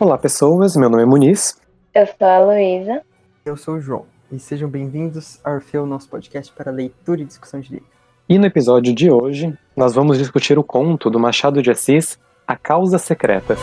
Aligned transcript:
Olá, 0.00 0.16
pessoas. 0.16 0.76
Meu 0.76 0.88
nome 0.88 1.02
é 1.02 1.06
Muniz. 1.06 1.60
Eu 1.92 2.06
sou 2.06 2.28
a 2.28 2.38
Luísa. 2.38 3.02
Eu 3.44 3.56
sou 3.56 3.74
o 3.74 3.80
João. 3.80 4.06
E 4.30 4.38
sejam 4.38 4.68
bem-vindos 4.68 5.40
ao 5.42 5.54
Orfeu, 5.54 5.84
nosso 5.86 6.08
podcast 6.08 6.52
para 6.52 6.70
leitura 6.70 7.20
e 7.20 7.24
discussão 7.24 7.58
de 7.58 7.72
livros. 7.72 7.90
E 8.28 8.38
no 8.38 8.46
episódio 8.46 8.94
de 8.94 9.10
hoje, 9.10 9.52
nós 9.76 9.96
vamos 9.96 10.16
discutir 10.16 10.56
o 10.56 10.62
conto 10.62 11.10
do 11.10 11.18
Machado 11.18 11.60
de 11.60 11.72
Assis, 11.72 12.16
A 12.46 12.54
Causa 12.54 12.96
Secreta. 12.96 13.56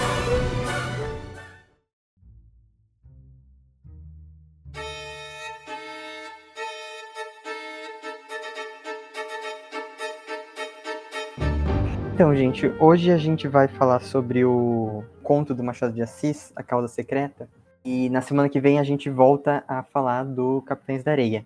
Então, 12.16 12.34
gente, 12.34 12.68
hoje 12.80 13.12
a 13.12 13.18
gente 13.18 13.46
vai 13.46 13.68
falar 13.68 14.00
sobre 14.00 14.46
o 14.46 15.04
conto 15.22 15.54
do 15.54 15.62
Machado 15.62 15.92
de 15.92 16.02
Assis, 16.02 16.54
A 16.55 16.64
Causa 16.64 16.88
Secreta, 16.88 17.50
e 17.84 18.10
na 18.10 18.22
semana 18.22 18.48
que 18.48 18.58
vem 18.58 18.80
a 18.80 18.86
gente 18.86 19.10
volta 19.10 19.66
a 19.68 19.84
falar 19.84 20.24
do 20.24 20.62
Capitães 20.62 21.04
da 21.04 21.12
Areia. 21.12 21.46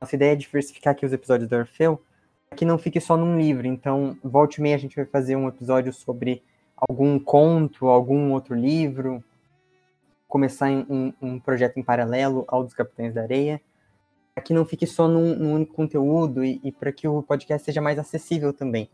Nossa 0.00 0.14
ideia 0.14 0.34
é 0.34 0.36
diversificar 0.36 0.92
aqui 0.92 1.04
os 1.04 1.12
episódios 1.12 1.50
do 1.50 1.56
Orfeu, 1.56 2.00
para 2.48 2.56
que 2.56 2.64
não 2.64 2.78
fique 2.78 3.00
só 3.00 3.16
num 3.16 3.36
livro. 3.36 3.66
Então, 3.66 4.16
volte 4.22 4.58
e 4.58 4.62
meia 4.62 4.76
a 4.76 4.78
gente 4.78 4.94
vai 4.94 5.04
fazer 5.04 5.34
um 5.34 5.48
episódio 5.48 5.92
sobre 5.92 6.44
algum 6.76 7.18
conto, 7.18 7.88
algum 7.88 8.30
outro 8.30 8.54
livro, 8.54 9.20
começar 10.28 10.70
um, 10.70 11.12
um 11.20 11.40
projeto 11.40 11.78
em 11.78 11.82
paralelo 11.82 12.44
ao 12.46 12.62
dos 12.62 12.72
Capitães 12.72 13.14
da 13.14 13.22
Areia, 13.22 13.60
para 14.32 14.44
que 14.44 14.54
não 14.54 14.64
fique 14.64 14.86
só 14.86 15.08
num, 15.08 15.34
num 15.34 15.54
único 15.54 15.74
conteúdo 15.74 16.44
e, 16.44 16.60
e 16.62 16.70
para 16.70 16.92
que 16.92 17.08
o 17.08 17.20
podcast 17.20 17.64
seja 17.64 17.80
mais 17.80 17.98
acessível 17.98 18.52
também 18.52 18.88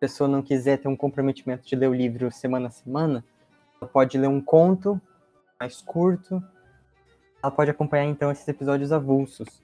pessoa 0.00 0.26
não 0.26 0.40
quiser 0.40 0.78
ter 0.78 0.88
um 0.88 0.96
comprometimento 0.96 1.64
de 1.66 1.76
ler 1.76 1.88
o 1.88 1.94
livro 1.94 2.32
semana 2.32 2.68
a 2.68 2.70
semana, 2.70 3.22
ela 3.80 3.88
pode 3.88 4.16
ler 4.16 4.28
um 4.28 4.40
conto 4.40 5.00
mais 5.60 5.82
curto. 5.82 6.42
Ela 7.42 7.52
pode 7.52 7.70
acompanhar 7.70 8.06
então 8.06 8.30
esses 8.30 8.48
episódios 8.48 8.92
avulsos. 8.92 9.62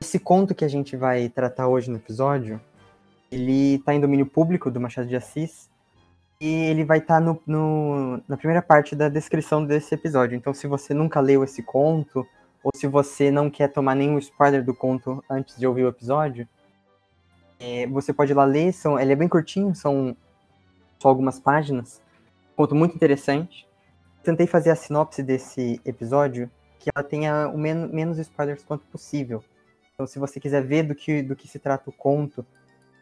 Esse 0.00 0.18
conto 0.18 0.54
que 0.54 0.64
a 0.64 0.68
gente 0.68 0.96
vai 0.96 1.30
tratar 1.30 1.66
hoje 1.66 1.90
no 1.90 1.96
episódio, 1.96 2.60
ele 3.32 3.76
está 3.76 3.94
em 3.94 4.00
domínio 4.00 4.26
público 4.26 4.70
do 4.70 4.80
Machado 4.80 5.08
de 5.08 5.16
Assis 5.16 5.70
e 6.40 6.46
ele 6.46 6.84
vai 6.84 6.98
estar 6.98 7.14
tá 7.14 7.20
no, 7.20 7.40
no, 7.46 8.22
na 8.28 8.36
primeira 8.36 8.60
parte 8.60 8.94
da 8.94 9.08
descrição 9.08 9.64
desse 9.64 9.94
episódio. 9.94 10.36
Então, 10.36 10.52
se 10.52 10.66
você 10.66 10.92
nunca 10.92 11.20
leu 11.20 11.42
esse 11.42 11.62
conto 11.62 12.26
ou 12.62 12.70
se 12.74 12.86
você 12.86 13.30
não 13.30 13.48
quer 13.50 13.68
tomar 13.68 13.94
nenhum 13.94 14.18
spoiler 14.18 14.62
do 14.62 14.74
conto 14.74 15.24
antes 15.30 15.56
de 15.56 15.66
ouvir 15.66 15.84
o 15.84 15.88
episódio, 15.88 16.46
é, 17.64 17.86
você 17.86 18.12
pode 18.12 18.32
ir 18.32 18.34
lá 18.34 18.44
ler, 18.44 18.72
são, 18.72 19.00
ele 19.00 19.12
é 19.12 19.16
bem 19.16 19.28
curtinho, 19.28 19.74
são 19.74 20.14
só 21.00 21.08
algumas 21.08 21.40
páginas. 21.40 22.02
Conto 22.54 22.74
muito 22.74 22.94
interessante. 22.94 23.66
Tentei 24.22 24.46
fazer 24.46 24.70
a 24.70 24.76
sinopse 24.76 25.22
desse 25.22 25.80
episódio 25.84 26.50
que 26.78 26.90
ela 26.94 27.02
tenha 27.02 27.48
o 27.48 27.56
men 27.56 27.88
menos 27.88 28.18
spoilers 28.18 28.62
quanto 28.62 28.86
possível. 28.86 29.42
Então, 29.94 30.06
se 30.06 30.18
você 30.18 30.38
quiser 30.38 30.62
ver 30.62 30.82
do 30.82 30.94
que, 30.94 31.22
do 31.22 31.34
que 31.34 31.48
se 31.48 31.58
trata 31.58 31.88
o 31.88 31.92
conto, 31.92 32.44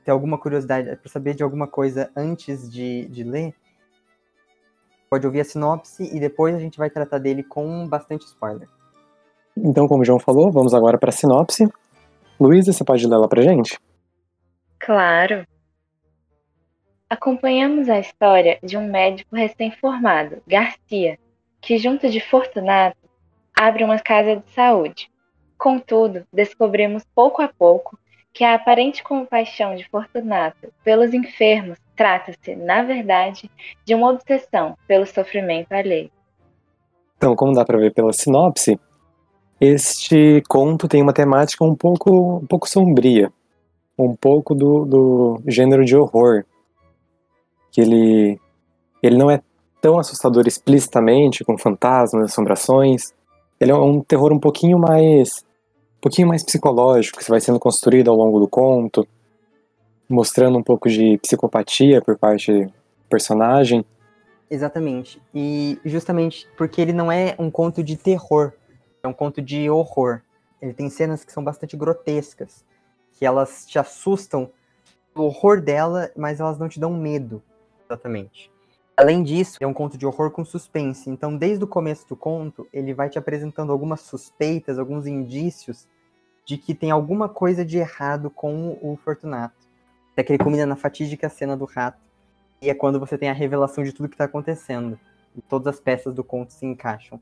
ter 0.05 0.13
alguma 0.13 0.39
curiosidade 0.39 0.95
para 0.97 1.11
saber 1.11 1.35
de 1.35 1.43
alguma 1.43 1.67
coisa 1.67 2.11
antes 2.15 2.71
de, 2.71 3.07
de 3.09 3.25
ler, 3.25 3.55
pode 5.11 5.27
ouvir 5.27 5.41
a 5.41 5.45
sinopse 5.45 6.05
e 6.05 6.21
depois 6.21 6.55
a 6.55 6.59
gente 6.61 6.79
vai 6.79 6.89
tratar 6.89 7.19
dele 7.19 7.43
com 7.43 7.89
bastante 7.89 8.27
spoiler. 8.27 8.69
Então, 9.57 9.89
como 9.89 10.03
o 10.03 10.05
João 10.05 10.19
falou, 10.19 10.53
vamos 10.53 10.73
agora 10.73 10.99
para 10.99 11.11
a 11.11 11.13
sinopse. 11.13 11.69
Luísa, 12.39 12.73
você 12.73 12.85
pode 12.85 13.07
ler 13.07 13.15
ela 13.15 13.29
para 13.29 13.43
gente? 13.43 13.79
Claro. 14.85 15.47
Acompanhamos 17.09 17.89
a 17.89 18.01
história 18.01 18.59
de 18.61 18.77
um 18.77 18.91
médico 18.91 19.37
recém-formado, 19.37 20.43
Garcia, 20.45 21.21
que, 21.61 21.79
junto 21.79 22.11
de 22.11 22.19
Fortunato, 22.19 22.99
abre 23.57 23.85
uma 23.85 24.01
casa 24.01 24.37
de 24.37 24.51
saúde. 24.51 25.09
Contudo, 25.57 26.27
descobrimos 26.33 27.05
pouco 27.15 27.41
a 27.41 27.47
pouco 27.47 27.97
que 28.33 28.43
a 28.43 28.55
aparente 28.55 29.05
compaixão 29.05 29.77
de 29.77 29.89
Fortunato 29.89 30.73
pelos 30.83 31.15
enfermos 31.15 31.79
trata-se, 31.95 32.57
na 32.57 32.83
verdade, 32.83 33.49
de 33.85 33.95
uma 33.95 34.11
obsessão 34.11 34.77
pelo 34.89 35.07
sofrimento 35.07 35.71
alheio. 35.71 36.11
Então, 37.19 37.37
como 37.37 37.55
dá 37.55 37.65
para 37.65 37.79
ver 37.79 37.95
pela 37.95 38.13
sinopse, 38.13 38.81
este 39.61 40.43
conto 40.49 40.89
tem 40.89 41.01
uma 41.01 41.13
temática 41.13 41.65
um 41.65 41.77
pouco, 41.77 42.39
um 42.39 42.47
pouco 42.47 42.69
sombria 42.69 43.33
um 44.05 44.17
pouco 44.17 44.55
do, 44.55 44.85
do 44.85 45.43
gênero 45.47 45.85
de 45.85 45.97
horror. 45.97 46.45
Que 47.71 47.81
ele, 47.81 48.41
ele 49.03 49.17
não 49.17 49.31
é 49.31 49.41
tão 49.81 49.99
assustador 49.99 50.47
explicitamente, 50.47 51.45
com 51.45 51.59
fantasmas, 51.59 52.31
assombrações. 52.31 53.13
Ele 53.59 53.73
é 53.73 53.75
um 53.75 54.01
terror 54.01 54.33
um 54.33 54.39
pouquinho 54.39 54.79
mais 54.79 55.45
um 55.99 56.03
pouquinho 56.03 56.27
mais 56.27 56.43
psicológico, 56.43 57.21
que 57.21 57.31
vai 57.31 57.41
sendo 57.41 57.61
construído 57.61 58.11
ao 58.11 58.17
longo 58.17 58.41
do 58.41 58.49
conto, 58.49 59.07
mostrando 60.09 60.59
um 60.59 60.63
pouco 60.63 60.89
de 60.89 61.17
psicopatia 61.19 62.03
por 62.03 62.19
parte 62.19 62.65
do 62.65 62.73
personagem. 63.09 63.85
Exatamente. 64.51 65.23
E 65.33 65.79
justamente 65.85 66.49
porque 66.57 66.81
ele 66.81 66.93
não 66.93 67.11
é 67.11 67.37
um 67.39 67.51
conto 67.51 67.85
de 67.85 67.97
terror, 67.97 68.53
é 69.03 69.07
um 69.07 69.13
conto 69.13 69.41
de 69.41 69.71
horror. 69.71 70.21
Ele 70.61 70.73
tem 70.73 70.91
cenas 70.91 71.25
que 71.25 71.33
são 71.33 71.43
bastante 71.43 71.77
grotescas 71.77 72.65
que 73.23 73.27
elas 73.27 73.65
te 73.65 73.79
assustam 73.79 74.51
o 75.15 75.23
horror 75.23 75.61
dela, 75.61 76.11
mas 76.17 76.41
elas 76.41 76.59
não 76.59 76.69
te 76.69 76.81
dão 76.81 76.93
medo, 76.93 77.41
exatamente. 77.85 78.51
Além 78.97 79.23
disso, 79.23 79.59
é 79.61 79.67
um 79.67 79.73
conto 79.73 79.97
de 79.97 80.05
horror 80.05 80.33
com 80.33 80.45
suspense. 80.45 81.09
Então, 81.09 81.37
desde 81.37 81.63
o 81.63 81.69
começo 81.69 82.05
do 82.09 82.17
conto, 82.17 82.67
ele 82.73 82.93
vai 82.93 83.09
te 83.09 83.21
apresentando 83.21 83.71
algumas 83.71 84.01
suspeitas, 84.01 84.77
alguns 84.77 85.07
indícios 85.07 85.87
de 86.45 86.59
que 86.59 86.75
tem 86.75 86.91
alguma 86.91 87.29
coisa 87.29 87.65
de 87.65 87.79
errado 87.79 88.29
com 88.29 88.77
o 88.83 88.97
Fortunato. 88.97 89.69
Até 90.13 90.25
que 90.25 90.33
ele 90.33 90.43
combina 90.43 90.67
na 90.67 90.75
fatídica 90.75 91.29
cena 91.29 91.57
do 91.57 91.65
rato. 91.65 92.03
E 92.61 92.71
é 92.71 92.75
quando 92.75 92.99
você 92.99 93.17
tem 93.17 93.31
a 93.31 93.33
revelação 93.33 93.85
de 93.85 93.93
tudo 93.93 94.09
que 94.09 94.17
está 94.17 94.25
acontecendo. 94.25 94.99
E 95.37 95.41
todas 95.41 95.77
as 95.77 95.81
peças 95.81 96.13
do 96.13 96.25
conto 96.25 96.53
se 96.53 96.67
encaixam. 96.67 97.21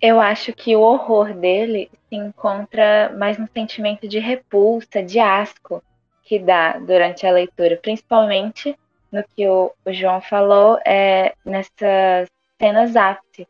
Eu 0.00 0.20
acho 0.20 0.52
que 0.52 0.74
o 0.74 0.80
horror 0.80 1.34
dele 1.34 1.90
se 2.08 2.16
encontra 2.16 3.14
mais 3.18 3.38
no 3.38 3.46
sentimento 3.52 4.08
de 4.08 4.18
repulsa, 4.18 5.02
de 5.02 5.18
asco 5.18 5.82
que 6.24 6.38
dá 6.38 6.78
durante 6.78 7.26
a 7.26 7.32
leitura, 7.32 7.78
principalmente 7.80 8.74
no 9.12 9.22
que 9.34 9.46
o, 9.46 9.70
o 9.84 9.92
João 9.92 10.20
falou, 10.20 10.78
é, 10.86 11.34
nessas 11.44 12.28
cenas 12.58 12.96
ápice. 12.96 13.46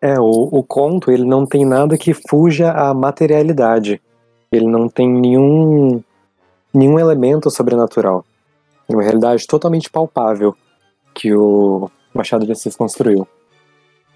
É, 0.00 0.18
o, 0.18 0.48
o 0.50 0.62
conto 0.64 1.10
ele 1.10 1.24
não 1.24 1.44
tem 1.44 1.64
nada 1.64 1.98
que 1.98 2.14
fuja 2.14 2.72
à 2.72 2.94
materialidade. 2.94 4.00
Ele 4.50 4.66
não 4.66 4.88
tem 4.88 5.08
nenhum, 5.08 6.02
nenhum 6.72 6.98
elemento 6.98 7.50
sobrenatural. 7.50 8.24
É 8.88 8.92
uma 8.92 9.02
realidade 9.02 9.46
totalmente 9.46 9.90
palpável 9.90 10.56
que 11.14 11.34
o 11.34 11.90
Machado 12.14 12.46
de 12.46 12.52
Assis 12.52 12.74
construiu. 12.74 13.28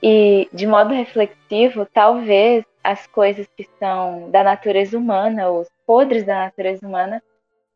E, 0.06 0.50
de 0.53 0.66
modo 0.66 0.92
reflexivo, 0.92 1.87
talvez 1.87 2.62
as 2.82 3.06
coisas 3.06 3.47
que 3.56 3.66
são 3.78 4.31
da 4.31 4.44
natureza 4.44 4.98
humana, 4.98 5.50
os 5.50 5.66
podres 5.87 6.26
da 6.26 6.41
natureza 6.41 6.87
humana, 6.87 7.22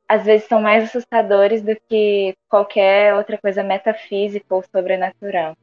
às 0.07 0.27
vezes 0.27 0.47
são 0.47 0.61
mais 0.61 0.85
assustadores 0.85 1.63
do 1.63 1.75
que 1.89 2.37
qualquer 2.47 3.15
outra 3.15 3.39
coisa 3.39 3.63
metafísica 3.63 4.55
ou 4.55 4.63
sobrenatural. 4.63 5.57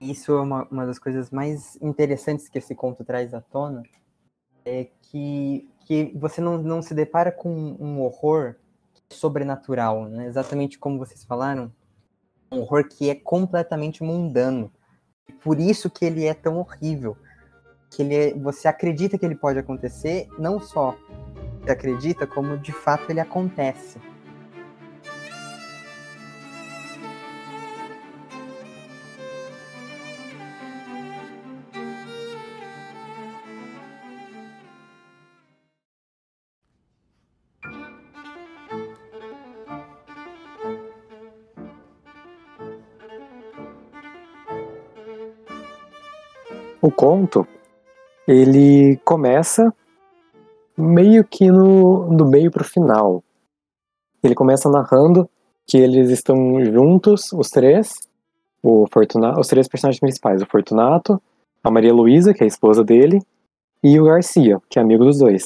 Isso 0.00 0.32
é 0.32 0.40
uma, 0.40 0.66
uma 0.70 0.86
das 0.86 0.98
coisas 0.98 1.30
mais 1.30 1.76
interessantes 1.82 2.48
que 2.48 2.56
esse 2.56 2.74
conto 2.74 3.04
traz 3.04 3.34
à 3.34 3.42
tona, 3.42 3.82
é 4.64 4.86
que, 5.02 5.68
que 5.86 6.16
você 6.16 6.40
não, 6.40 6.56
não 6.56 6.80
se 6.80 6.94
depara 6.94 7.30
com 7.30 7.50
um 7.78 8.00
horror 8.00 8.54
sobrenatural, 9.10 10.06
né? 10.06 10.24
exatamente 10.24 10.78
como 10.78 10.96
vocês 10.96 11.22
falaram, 11.24 11.70
um 12.50 12.60
horror 12.60 12.88
que 12.88 13.10
é 13.10 13.14
completamente 13.14 14.02
mundano 14.02 14.72
por 15.30 15.58
isso 15.58 15.90
que 15.90 16.04
ele 16.04 16.24
é 16.24 16.34
tão 16.34 16.58
horrível. 16.58 17.16
Que 17.90 18.02
ele 18.02 18.14
é, 18.14 18.34
você 18.34 18.68
acredita 18.68 19.18
que 19.18 19.26
ele 19.26 19.34
pode 19.34 19.58
acontecer, 19.58 20.28
não 20.38 20.60
só 20.60 20.96
você 21.60 21.72
acredita, 21.72 22.26
como 22.26 22.56
de 22.56 22.72
fato 22.72 23.10
ele 23.10 23.20
acontece. 23.20 23.98
O 46.90 46.92
conto, 46.92 47.46
ele 48.26 48.96
começa 49.04 49.72
meio 50.76 51.22
que 51.22 51.48
no, 51.48 52.12
do 52.16 52.26
meio 52.26 52.50
para 52.50 52.62
o 52.62 52.68
final. 52.68 53.22
Ele 54.20 54.34
começa 54.34 54.68
narrando 54.68 55.30
que 55.64 55.78
eles 55.78 56.10
estão 56.10 56.36
juntos, 56.64 57.32
os 57.32 57.48
três, 57.48 57.92
o 58.60 58.88
Fortunato, 58.92 59.38
os 59.38 59.46
três 59.46 59.68
personagens 59.68 60.00
principais, 60.00 60.42
o 60.42 60.46
Fortunato, 60.46 61.22
a 61.62 61.70
Maria 61.70 61.94
Luísa, 61.94 62.34
que 62.34 62.42
é 62.42 62.44
a 62.44 62.48
esposa 62.48 62.82
dele, 62.82 63.20
e 63.84 64.00
o 64.00 64.06
Garcia, 64.06 64.60
que 64.68 64.80
é 64.80 64.82
amigo 64.82 65.04
dos 65.04 65.18
dois. 65.20 65.44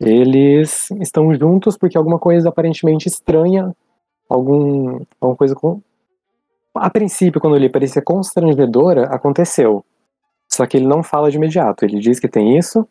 Eles 0.00 0.90
estão 0.92 1.34
juntos 1.34 1.76
porque 1.76 1.98
alguma 1.98 2.18
coisa 2.18 2.48
aparentemente 2.48 3.06
estranha, 3.06 3.76
algum, 4.30 5.00
alguma 5.20 5.36
coisa 5.36 5.54
com. 5.54 5.82
A 6.74 6.88
princípio, 6.88 7.38
quando 7.38 7.54
ele 7.54 7.68
parecia 7.68 8.00
constrangedora, 8.00 9.14
aconteceu. 9.14 9.84
Só 10.54 10.66
que 10.66 10.76
ele 10.76 10.86
não 10.86 11.02
fala 11.02 11.30
de 11.30 11.36
imediato. 11.36 11.84
Ele 11.84 11.98
diz 11.98 12.20
que 12.20 12.28
tem 12.28 12.56
isso. 12.56 12.86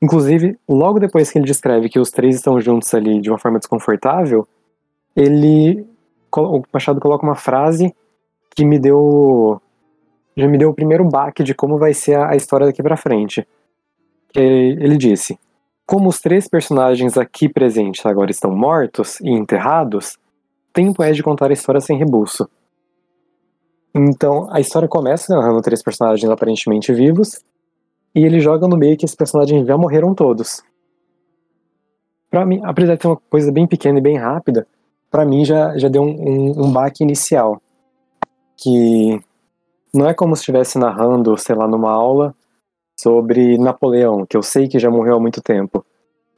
Inclusive, 0.00 0.58
logo 0.68 0.98
depois 0.98 1.30
que 1.30 1.38
ele 1.38 1.46
descreve 1.46 1.88
que 1.88 1.98
os 1.98 2.10
três 2.10 2.36
estão 2.36 2.60
juntos 2.60 2.92
ali 2.94 3.20
de 3.20 3.30
uma 3.30 3.38
forma 3.38 3.58
desconfortável, 3.58 4.46
ele. 5.14 5.86
O 6.36 6.62
Machado 6.72 7.00
coloca 7.00 7.24
uma 7.24 7.36
frase 7.36 7.94
que 8.56 8.64
me 8.64 8.78
deu. 8.78 9.60
Já 10.36 10.48
me 10.48 10.58
deu 10.58 10.70
o 10.70 10.74
primeiro 10.74 11.08
baque 11.08 11.44
de 11.44 11.54
como 11.54 11.78
vai 11.78 11.94
ser 11.94 12.18
a 12.18 12.34
história 12.34 12.66
daqui 12.66 12.82
para 12.82 12.96
frente. 12.96 13.46
Ele 14.34 14.96
disse: 14.96 15.38
como 15.86 16.08
os 16.08 16.18
três 16.18 16.48
personagens 16.48 17.18
aqui 17.18 17.46
presentes 17.46 18.04
agora 18.06 18.30
estão 18.30 18.50
mortos 18.50 19.20
e 19.20 19.28
enterrados, 19.28 20.18
tempo 20.72 21.02
é 21.02 21.12
de 21.12 21.22
contar 21.22 21.50
a 21.50 21.52
história 21.52 21.80
sem 21.80 21.98
rebuço. 21.98 22.48
Então, 23.94 24.48
a 24.50 24.58
história 24.58 24.88
começa 24.88 25.34
narrando 25.34 25.62
três 25.62 25.82
personagens 25.82 26.28
aparentemente 26.28 26.92
vivos, 26.92 27.40
e 28.14 28.24
ele 28.24 28.40
joga 28.40 28.66
no 28.66 28.76
meio 28.76 28.96
que 28.96 29.04
esses 29.04 29.16
personagens 29.16 29.66
já 29.66 29.76
morreram 29.76 30.14
todos. 30.14 30.62
Para 32.30 32.44
mim, 32.44 32.60
apesar 32.64 32.96
de 32.96 33.02
ser 33.02 33.08
uma 33.08 33.16
coisa 33.30 33.52
bem 33.52 33.66
pequena 33.66 33.98
e 33.98 34.02
bem 34.02 34.16
rápida, 34.16 34.66
para 35.10 35.24
mim 35.24 35.44
já, 35.44 35.78
já 35.78 35.88
deu 35.88 36.02
um, 36.02 36.08
um, 36.08 36.64
um 36.64 36.72
baque 36.72 37.04
inicial. 37.04 37.60
Que 38.56 39.20
não 39.92 40.08
é 40.08 40.14
como 40.14 40.34
se 40.34 40.42
estivesse 40.42 40.76
narrando, 40.76 41.36
sei 41.38 41.54
lá, 41.54 41.68
numa 41.68 41.92
aula 41.92 42.34
sobre 42.98 43.56
Napoleão, 43.58 44.26
que 44.26 44.36
eu 44.36 44.42
sei 44.42 44.66
que 44.66 44.78
já 44.78 44.90
morreu 44.90 45.16
há 45.16 45.20
muito 45.20 45.40
tempo. 45.40 45.84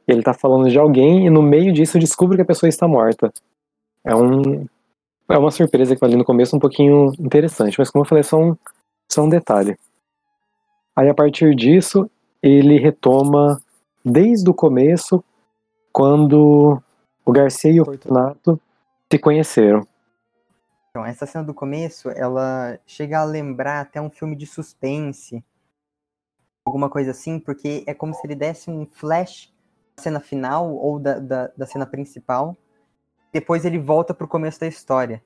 Ele 0.07 0.21
tá 0.21 0.33
falando 0.33 0.69
de 0.69 0.77
alguém 0.77 1.25
e 1.25 1.29
no 1.29 1.41
meio 1.41 1.73
disso 1.73 1.97
descobre 1.97 2.37
que 2.37 2.43
a 2.43 2.45
pessoa 2.45 2.69
está 2.69 2.87
morta. 2.87 3.31
É 4.03 4.15
um 4.15 4.65
é 5.29 5.37
uma 5.37 5.51
surpresa 5.51 5.95
que 5.95 6.05
ali 6.05 6.15
no 6.15 6.25
começo 6.25 6.55
um 6.55 6.59
pouquinho 6.59 7.11
interessante, 7.19 7.77
mas 7.77 7.89
como 7.89 8.03
eu 8.03 8.07
falei, 8.07 8.21
é 8.21 8.23
só 8.23 8.37
um, 8.37 8.55
só 9.11 9.23
um 9.23 9.29
detalhe. 9.29 9.77
Aí 10.95 11.09
a 11.09 11.13
partir 11.13 11.55
disso, 11.55 12.09
ele 12.41 12.79
retoma 12.79 13.61
desde 14.03 14.49
o 14.49 14.53
começo, 14.53 15.23
quando 15.91 16.81
o 17.25 17.31
Garcia 17.31 17.71
e 17.71 17.81
o 17.81 17.85
Fortunato 17.85 18.59
se 19.11 19.19
conheceram. 19.19 19.85
Então, 20.89 21.05
essa 21.05 21.25
cena 21.25 21.43
do 21.43 21.53
começo, 21.53 22.09
ela 22.09 22.79
chega 22.85 23.19
a 23.19 23.23
lembrar 23.23 23.81
até 23.81 24.01
um 24.01 24.09
filme 24.09 24.35
de 24.35 24.47
suspense, 24.47 25.43
alguma 26.65 26.89
coisa 26.89 27.11
assim, 27.11 27.39
porque 27.39 27.83
é 27.85 27.93
como 27.93 28.13
se 28.13 28.25
ele 28.25 28.35
desse 28.35 28.69
um 28.69 28.85
flash 28.85 29.53
da 29.95 30.03
cena 30.03 30.19
final 30.19 30.73
ou 30.73 30.99
da, 30.99 31.19
da, 31.19 31.51
da 31.55 31.65
cena 31.65 31.85
principal, 31.85 32.55
depois 33.31 33.65
ele 33.65 33.79
volta 33.79 34.13
pro 34.13 34.27
começo 34.27 34.59
da 34.59 34.67
história. 34.67 35.23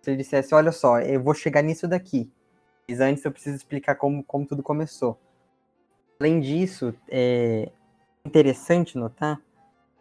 Se 0.00 0.10
ele 0.10 0.18
dissesse, 0.18 0.54
olha 0.54 0.72
só, 0.72 1.00
eu 1.00 1.22
vou 1.22 1.34
chegar 1.34 1.62
nisso 1.62 1.86
daqui, 1.86 2.30
mas 2.88 3.00
antes 3.00 3.24
eu 3.24 3.32
preciso 3.32 3.56
explicar 3.56 3.94
como, 3.94 4.22
como 4.24 4.46
tudo 4.46 4.62
começou. 4.62 5.18
Além 6.20 6.40
disso, 6.40 6.94
é 7.08 7.70
interessante 8.24 8.96
notar 8.96 9.40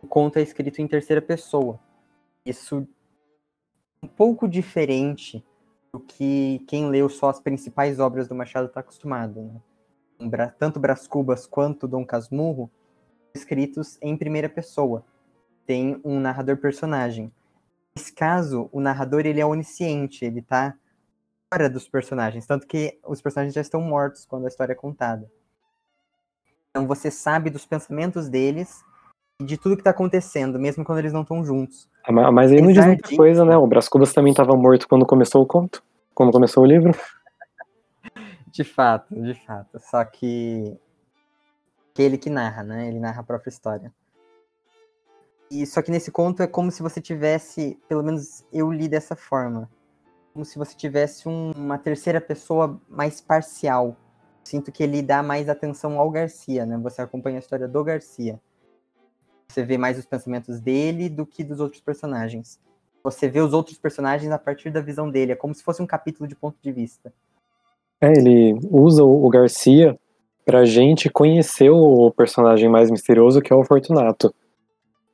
o 0.02 0.08
conto 0.08 0.40
é 0.40 0.42
escrito 0.42 0.82
em 0.82 0.88
terceira 0.88 1.22
pessoa. 1.22 1.80
Isso 2.46 2.88
é 4.02 4.06
um 4.06 4.10
pouco 4.10 4.48
diferente 4.48 5.46
do 5.94 6.00
que 6.00 6.64
quem 6.68 6.90
leu 6.90 7.08
só 7.08 7.30
as 7.30 7.40
principais 7.40 8.00
obras 8.00 8.28
do 8.28 8.34
Machado 8.34 8.68
está 8.68 8.80
acostumado. 8.80 9.62
Né? 10.20 10.54
tanto 10.58 10.80
Brás 10.80 11.08
Cubas 11.08 11.46
quanto 11.46 11.88
Dom 11.88 12.06
Casmurro, 12.06 12.70
escritos 13.36 13.98
em 14.02 14.18
primeira 14.18 14.50
pessoa. 14.50 15.06
Tem 15.66 16.00
um 16.04 16.20
narrador 16.20 16.58
personagem. 16.58 17.32
Nesse 17.96 18.14
caso, 18.14 18.70
o 18.72 18.80
narrador 18.80 19.26
ele 19.26 19.40
é 19.40 19.46
onisciente, 19.46 20.24
ele 20.24 20.40
está 20.40 20.74
fora 21.54 21.70
dos 21.70 21.88
personagens, 21.88 22.46
tanto 22.46 22.66
que 22.66 22.98
os 23.06 23.22
personagens 23.22 23.54
já 23.54 23.62
estão 23.62 23.82
mortos 23.82 24.26
quando 24.26 24.46
a 24.46 24.48
história 24.48 24.72
é 24.72 24.76
contada. 24.76 25.30
Então 26.70 26.88
você 26.88 27.12
sabe 27.12 27.50
dos 27.50 27.66
pensamentos 27.66 28.30
deles 28.30 28.82
e 29.42 29.44
de 29.44 29.58
tudo 29.58 29.76
que 29.76 29.82
está 29.82 29.92
acontecendo, 29.92 30.58
mesmo 30.58 30.86
quando 30.86 31.00
eles 31.00 31.12
não 31.12 31.24
estão 31.24 31.44
juntos. 31.44 31.90
Ah, 32.06 32.32
mas 32.32 32.52
aí 32.52 32.62
não 32.62 32.72
diz 32.72 32.86
muita 32.86 33.16
coisa, 33.16 33.44
né? 33.44 33.58
O 33.58 33.68
Brás 33.68 33.90
Cubas 33.90 34.14
também 34.14 34.32
estava 34.32 34.56
morto 34.56 34.88
quando 34.88 35.06
começou 35.06 35.42
o 35.42 35.46
conto, 35.46 35.84
quando 36.16 36.32
começou 36.32 36.64
o 36.64 36.68
livro. 36.68 36.94
De 38.52 38.66
fato, 38.66 39.16
de 39.16 39.34
fato. 39.46 39.80
Só 39.80 40.04
que. 40.04 40.78
que 41.94 42.02
ele 42.02 42.18
que 42.18 42.30
narra, 42.30 42.64
né? 42.64 42.90
Ele 42.90 43.00
narra 43.00 43.22
a 43.22 43.24
própria 43.24 43.50
história. 43.50 43.94
E 45.52 45.66
só 45.66 45.82
que 45.82 45.92
nesse 45.92 46.10
conto 46.10 46.42
é 46.42 46.48
como 46.48 46.72
se 46.72 46.82
você 46.82 47.02
tivesse, 47.02 47.78
pelo 47.90 48.02
menos 48.02 48.46
eu 48.54 48.72
li 48.72 48.88
dessa 48.88 49.18
forma, 49.18 49.70
como 50.34 50.46
se 50.46 50.58
você 50.58 50.74
tivesse 50.74 51.28
um, 51.28 51.52
uma 51.52 51.78
terceira 51.78 52.22
pessoa 52.22 52.80
mais 52.88 53.20
parcial. 53.20 53.98
Sinto 54.46 54.72
que 54.72 54.82
ele 54.82 55.02
dá 55.02 55.22
mais 55.22 55.50
atenção 55.50 56.00
ao 56.00 56.10
Garcia, 56.10 56.66
né? 56.66 56.80
Você 56.82 57.02
acompanha 57.02 57.36
a 57.36 57.40
história 57.40 57.68
do 57.68 57.84
Garcia. 57.84 58.40
Você 59.50 59.62
vê 59.62 59.78
mais 59.78 60.00
os 60.00 60.06
pensamentos 60.06 60.62
dele 60.62 61.10
do 61.10 61.26
que 61.26 61.44
dos 61.44 61.60
outros 61.60 61.82
personagens. 61.82 62.58
Você 63.04 63.28
vê 63.28 63.42
os 63.42 63.52
outros 63.52 63.78
personagens 63.78 64.32
a 64.32 64.40
partir 64.40 64.72
da 64.72 64.80
visão 64.80 65.12
dele. 65.12 65.34
É 65.34 65.36
como 65.36 65.54
se 65.54 65.64
fosse 65.64 65.82
um 65.82 65.86
capítulo 65.86 66.30
de 66.30 66.36
ponto 66.36 66.56
de 66.62 66.72
vista. 66.72 67.12
É, 68.00 68.10
ele 68.10 68.58
usa 68.72 69.04
o 69.04 69.28
Garcia 69.28 70.00
pra 70.46 70.64
gente 70.64 71.10
conhecer 71.10 71.70
o 71.70 72.10
personagem 72.12 72.70
mais 72.70 72.90
misterioso 72.90 73.42
que 73.42 73.52
é 73.52 73.56
o 73.56 73.66
Fortunato. 73.66 74.34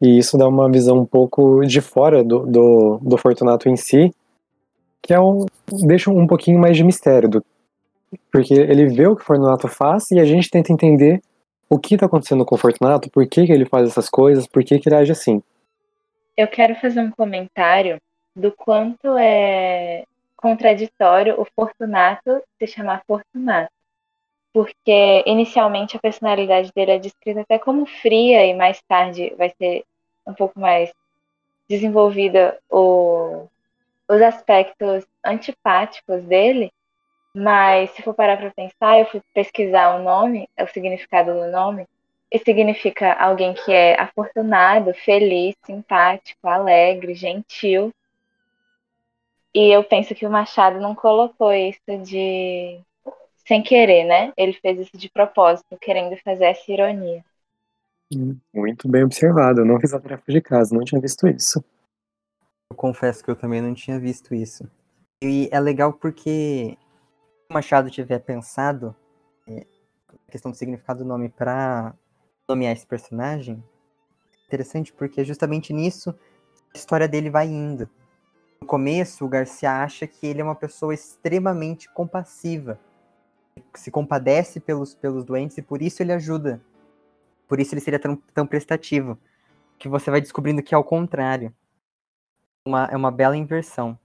E 0.02 0.18
isso 0.18 0.38
dá 0.38 0.48
uma 0.48 0.70
visão 0.72 1.00
um 1.00 1.06
pouco 1.06 1.66
de 1.66 1.82
fora 1.82 2.24
do, 2.24 2.46
do, 2.46 3.00
do 3.02 3.18
Fortunato 3.18 3.68
em 3.68 3.76
si, 3.76 4.14
que 5.02 5.14
é 5.14 5.20
um, 5.20 5.46
deixa 5.86 6.12
um 6.12 6.28
pouquinho 6.28 6.60
mais 6.60 6.78
de 6.78 6.84
mistério. 6.84 7.30
Do, 7.30 7.46
porque 8.32 8.54
ele 8.54 8.88
vê 8.88 9.08
o 9.08 9.16
que 9.16 9.24
o 9.24 9.26
Fortunato 9.26 9.68
faz 9.68 10.12
e 10.12 10.20
a 10.20 10.26
gente 10.26 10.50
tenta 10.50 10.72
entender 10.72 11.22
o 11.70 11.78
que 11.78 11.96
está 11.96 12.06
acontecendo 12.06 12.46
com 12.46 12.56
o 12.56 12.58
Fortunato, 12.58 13.10
por 13.10 13.28
que, 13.28 13.46
que 13.46 13.52
ele 13.52 13.66
faz 13.66 13.90
essas 13.90 14.10
coisas, 14.10 14.48
por 14.48 14.64
que, 14.64 14.80
que 14.80 14.88
ele 14.88 14.96
age 14.96 15.12
assim. 15.12 15.42
Eu 16.36 16.48
quero 16.48 16.76
fazer 16.76 17.02
um 17.02 17.12
comentário 17.12 18.00
do 18.36 18.52
quanto 18.52 19.18
é 19.18 20.04
contraditório 20.36 21.42
o 21.42 21.46
Fortunato 21.56 22.42
se 22.60 22.68
chamar 22.68 23.02
Fortunato, 23.08 23.72
porque 24.58 25.24
inicialmente 25.28 25.96
a 25.96 26.00
personalidade 26.00 26.72
dele 26.76 26.94
é 26.94 26.98
descrita 26.98 27.42
até 27.42 27.60
como 27.60 27.86
fria 27.86 28.44
e 28.44 28.56
mais 28.56 28.82
tarde 28.88 29.32
vai 29.38 29.54
ser 29.56 29.86
um 30.26 30.34
pouco 30.34 30.60
mais 30.60 30.92
desenvolvida 31.70 32.58
o, 32.68 33.46
os 34.10 34.20
aspectos 34.20 35.06
antipáticos 35.24 36.24
dele, 36.24 36.72
mas 37.36 37.92
se 37.92 38.02
for 38.02 38.16
parar 38.16 38.36
para 38.36 38.50
pensar, 38.50 38.98
eu 38.98 39.06
fui 39.06 39.22
pesquisar 39.32 39.96
o 39.96 40.02
nome, 40.02 40.50
o 40.60 40.66
significado 40.66 41.36
do 41.36 41.52
nome, 41.52 41.86
e 42.32 42.40
significa 42.40 43.14
alguém 43.14 43.54
que 43.54 43.72
é 43.72 43.94
afortunado, 44.02 44.92
feliz, 44.92 45.56
simpático, 45.68 46.48
alegre, 46.48 47.14
gentil, 47.14 47.94
e 49.54 49.70
eu 49.70 49.84
penso 49.84 50.16
que 50.16 50.26
o 50.26 50.32
Machado 50.32 50.80
não 50.80 50.96
colocou 50.96 51.54
isso 51.54 51.80
de 52.04 52.82
sem 53.48 53.64
querer, 53.64 54.04
né? 54.04 54.34
Ele 54.36 54.54
fez 54.54 54.80
isso 54.80 54.98
de 54.98 55.10
propósito, 55.10 55.78
querendo 55.80 56.16
fazer 56.18 56.46
essa 56.46 56.72
ironia. 56.72 57.24
Muito 58.54 58.88
bem 58.88 59.04
observado. 59.04 59.62
Eu 59.62 59.66
não 59.66 59.80
fiz 59.80 59.94
a 59.94 60.00
tarefa 60.00 60.32
de 60.32 60.42
casa, 60.42 60.76
não 60.76 60.84
tinha 60.84 61.00
visto 61.00 61.28
isso. 61.28 61.64
Eu 62.70 62.76
confesso 62.76 63.24
que 63.24 63.32
eu 63.32 63.36
também 63.36 63.62
não 63.62 63.74
tinha 63.74 64.00
visto 64.00 64.36
isso. 64.36 64.70
E 65.24 65.50
é 65.52 65.60
legal 65.60 65.94
porque 65.94 66.78
se 66.78 67.50
o 67.50 67.54
Machado 67.54 67.90
tiver 67.90 68.20
pensado 68.20 68.96
é, 69.48 69.66
a 70.28 70.32
questão 70.32 70.52
do 70.52 70.58
significado 70.58 71.00
do 71.00 71.06
nome 71.06 71.30
para 71.30 71.96
nomear 72.48 72.74
esse 72.74 72.86
personagem, 72.86 73.64
é 74.34 74.46
interessante 74.48 74.94
porque 74.94 75.22
é 75.22 75.24
justamente 75.24 75.74
nisso 75.74 76.14
a 76.74 76.78
história 76.78 77.08
dele 77.08 77.30
vai 77.30 77.48
indo 77.48 77.90
no 78.62 78.68
começo, 78.68 79.26
o 79.26 79.30
Garcia 79.30 79.84
acha 79.84 80.08
que 80.08 80.26
ele 80.26 80.42
é 80.42 80.44
uma 80.44 80.56
pessoa 80.56 80.94
extremamente 80.94 81.90
compassiva, 81.90 82.80
se 83.74 83.92
compadece 83.92 84.60
pelos, 84.60 84.94
pelos 84.96 85.24
doentes 85.24 85.58
e 85.58 85.62
por 85.62 85.82
isso 85.82 86.02
ele 86.02 86.14
ajuda. 86.14 86.62
Por 87.48 87.60
isso 87.60 87.74
ele 87.74 87.82
seria 87.82 88.00
tão, 88.00 88.16
tão 88.34 88.46
prestativo. 88.46 89.18
Que 89.80 89.88
você 89.88 90.10
vai 90.10 90.20
descobrindo 90.20 90.64
que 90.64 90.74
é 90.74 90.78
o 90.78 90.84
contrário. 90.84 91.54
Uma, 92.66 92.86
é 92.86 92.96
uma 92.96 93.12
bela 93.12 93.38
inversão. 93.38 93.98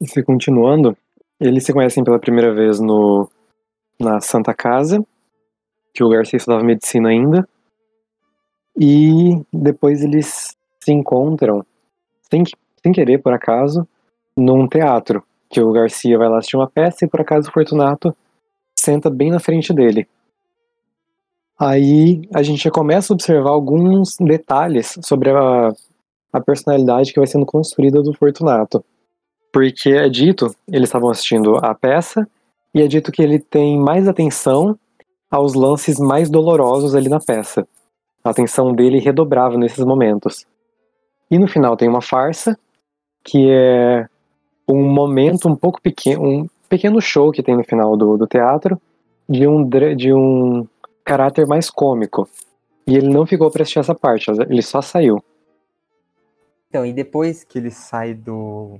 E 0.00 0.08
se 0.08 0.22
continuando, 0.22 0.96
eles 1.40 1.64
se 1.64 1.72
conhecem 1.72 2.04
pela 2.04 2.18
primeira 2.18 2.54
vez 2.54 2.78
no, 2.78 3.28
na 3.98 4.20
Santa 4.20 4.54
Casa, 4.54 5.04
que 5.94 6.04
o 6.04 6.08
Garcia 6.08 6.36
estudava 6.36 6.62
medicina 6.62 7.08
ainda. 7.08 7.48
E 8.78 9.42
depois 9.52 10.02
eles 10.02 10.54
se 10.80 10.92
encontram 10.92 11.64
sem 12.30 12.44
sem 12.86 12.92
querer, 12.92 13.18
por 13.18 13.32
acaso, 13.32 13.86
num 14.36 14.68
teatro. 14.68 15.24
Que 15.48 15.60
o 15.60 15.72
Garcia 15.72 16.18
vai 16.18 16.28
lá 16.28 16.38
assistir 16.38 16.56
uma 16.56 16.68
peça 16.68 17.04
e 17.04 17.08
por 17.08 17.20
acaso 17.20 17.48
o 17.48 17.52
Fortunato 17.52 18.14
senta 18.78 19.08
bem 19.10 19.30
na 19.30 19.40
frente 19.40 19.72
dele. 19.72 20.06
Aí 21.58 22.28
a 22.34 22.42
gente 22.42 22.64
já 22.64 22.70
começa 22.70 23.12
a 23.12 23.14
observar 23.14 23.50
alguns 23.50 24.16
detalhes 24.20 24.98
sobre 25.02 25.30
a, 25.30 25.72
a 26.32 26.40
personalidade 26.40 27.12
que 27.12 27.18
vai 27.18 27.26
sendo 27.26 27.46
construída 27.46 28.02
do 28.02 28.12
Fortunato. 28.12 28.84
Porque 29.52 29.90
é 29.90 30.08
dito, 30.08 30.54
eles 30.68 30.88
estavam 30.88 31.08
assistindo 31.08 31.56
a 31.56 31.74
peça, 31.74 32.28
e 32.74 32.82
é 32.82 32.86
dito 32.86 33.10
que 33.10 33.22
ele 33.22 33.38
tem 33.38 33.78
mais 33.78 34.06
atenção 34.06 34.78
aos 35.30 35.54
lances 35.54 35.98
mais 35.98 36.28
dolorosos 36.28 36.94
ali 36.94 37.08
na 37.08 37.18
peça. 37.18 37.66
A 38.22 38.30
atenção 38.30 38.74
dele 38.74 38.98
redobrava 38.98 39.56
nesses 39.56 39.82
momentos. 39.82 40.44
E 41.30 41.38
no 41.38 41.48
final 41.48 41.74
tem 41.74 41.88
uma 41.88 42.02
farsa, 42.02 42.58
que 43.24 43.48
é 43.50 44.06
um 44.68 44.82
momento 44.82 45.48
um 45.48 45.56
pouco 45.56 45.80
pequeno, 45.80 46.22
um 46.22 46.48
pequeno 46.68 47.00
show 47.00 47.30
que 47.30 47.42
tem 47.42 47.56
no 47.56 47.64
final 47.64 47.96
do, 47.96 48.16
do 48.16 48.26
teatro, 48.26 48.80
de 49.28 49.46
um, 49.46 49.68
de 49.68 50.12
um 50.12 50.66
caráter 51.04 51.46
mais 51.46 51.70
cômico. 51.70 52.28
E 52.86 52.96
ele 52.96 53.08
não 53.08 53.26
ficou 53.26 53.50
para 53.50 53.62
assistir 53.62 53.80
essa 53.80 53.94
parte, 53.94 54.30
ele 54.30 54.62
só 54.62 54.80
saiu. 54.80 55.22
Então, 56.68 56.84
e 56.84 56.92
depois 56.92 57.42
que 57.42 57.58
ele 57.58 57.70
sai 57.70 58.14
do 58.14 58.78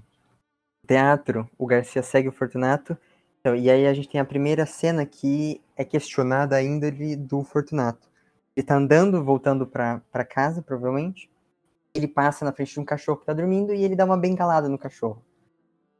teatro, 0.86 1.48
o 1.58 1.66
Garcia 1.66 2.02
segue 2.02 2.28
o 2.28 2.32
Fortunato. 2.32 2.96
Então, 3.40 3.54
e 3.54 3.70
aí 3.70 3.86
a 3.86 3.94
gente 3.94 4.08
tem 4.08 4.20
a 4.20 4.24
primeira 4.24 4.66
cena 4.66 5.04
que 5.06 5.60
é 5.76 5.84
questionada 5.84 6.56
ainda 6.56 6.92
do 7.18 7.42
Fortunato. 7.42 8.08
Ele 8.56 8.66
tá 8.66 8.76
andando, 8.76 9.22
voltando 9.22 9.66
para 9.66 10.24
casa, 10.24 10.62
provavelmente. 10.62 11.30
Ele 11.94 12.08
passa 12.08 12.44
na 12.44 12.52
frente 12.52 12.74
de 12.74 12.80
um 12.80 12.84
cachorro 12.84 13.18
que 13.18 13.26
tá 13.26 13.32
dormindo 13.32 13.72
e 13.74 13.82
ele 13.82 13.96
dá 13.96 14.04
uma 14.04 14.16
bengalada 14.16 14.68
no 14.68 14.78
cachorro. 14.78 15.22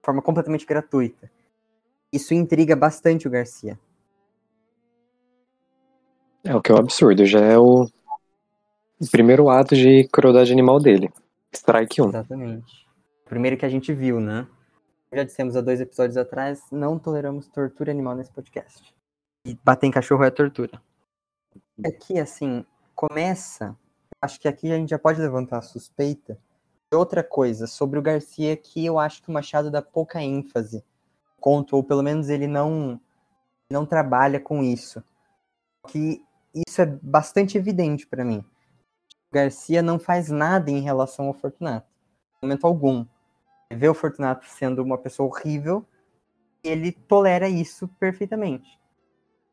De 0.06 0.12
forma 0.12 0.22
completamente 0.22 0.64
gratuita. 0.64 1.28
Isso 2.12 2.32
intriga 2.32 2.76
bastante 2.76 3.26
o 3.26 3.30
Garcia. 3.30 3.76
É 6.44 6.54
o 6.54 6.62
que 6.62 6.70
é 6.70 6.75
um 6.76 6.78
absurdo, 6.78 7.26
já 7.26 7.40
é 7.40 7.58
o 7.58 7.88
primeiro 9.10 9.50
ato 9.50 9.75
de 9.75 10.06
crueldade 10.12 10.52
animal 10.52 10.78
dele. 10.78 11.12
Strike 11.52 12.00
1. 12.00 12.08
Exatamente. 12.10 12.86
Primeiro 13.25 13.56
que 13.56 13.66
a 13.66 13.68
gente 13.68 13.92
viu, 13.92 14.20
né? 14.20 14.46
Já 15.12 15.25
dissemos 15.25 15.56
há 15.56 15.60
dois 15.60 15.80
episódios 15.80 16.16
atrás, 16.16 16.62
não 16.70 17.00
toleramos 17.00 17.48
tortura 17.48 17.90
animal 17.90 18.14
nesse 18.14 18.30
podcast. 18.30 18.94
E 19.44 19.58
bater 19.64 19.88
em 19.88 19.90
cachorro 19.90 20.22
é 20.22 20.30
tortura. 20.30 20.80
Aqui, 21.84 22.16
assim, 22.20 22.64
começa. 22.94 23.76
Acho 24.22 24.38
que 24.38 24.46
aqui 24.46 24.70
a 24.70 24.76
gente 24.76 24.90
já 24.90 25.00
pode 25.00 25.20
levantar 25.20 25.58
a 25.58 25.62
suspeita. 25.62 26.38
Outra 26.93 27.23
coisa 27.23 27.66
sobre 27.66 27.99
o 27.99 28.02
Garcia 28.02 28.57
que 28.57 28.85
eu 28.85 28.99
acho 28.99 29.23
que 29.23 29.28
o 29.28 29.33
Machado 29.33 29.71
dá 29.71 29.83
pouca 29.83 30.23
ênfase. 30.23 30.85
Conto, 31.40 31.76
ou 31.76 31.85
pelo 31.85 32.02
menos 32.02 32.28
ele 32.28 32.47
não, 32.47 33.00
não 33.71 33.85
trabalha 33.85 34.40
com 34.40 34.62
isso. 34.62 35.02
Que 35.88 36.25
isso 36.55 36.81
é 36.81 36.87
bastante 36.87 37.59
evidente 37.59 38.07
para 38.07 38.25
mim. 38.25 38.45
O 39.31 39.35
Garcia 39.35 39.83
não 39.83 39.99
faz 39.99 40.31
nada 40.31 40.71
em 40.71 40.81
relação 40.81 41.26
ao 41.26 41.35
Fortunato. 41.35 41.88
No 42.40 42.49
momento 42.49 42.66
algum. 42.66 43.05
Ele 43.69 43.81
vê 43.81 43.88
o 43.88 43.95
Fortunato 43.95 44.47
sendo 44.47 44.83
uma 44.83 44.97
pessoa 44.97 45.28
horrível 45.28 45.85
ele 46.69 46.93
tolera 46.93 47.49
isso 47.49 47.88
perfeitamente. 48.00 48.78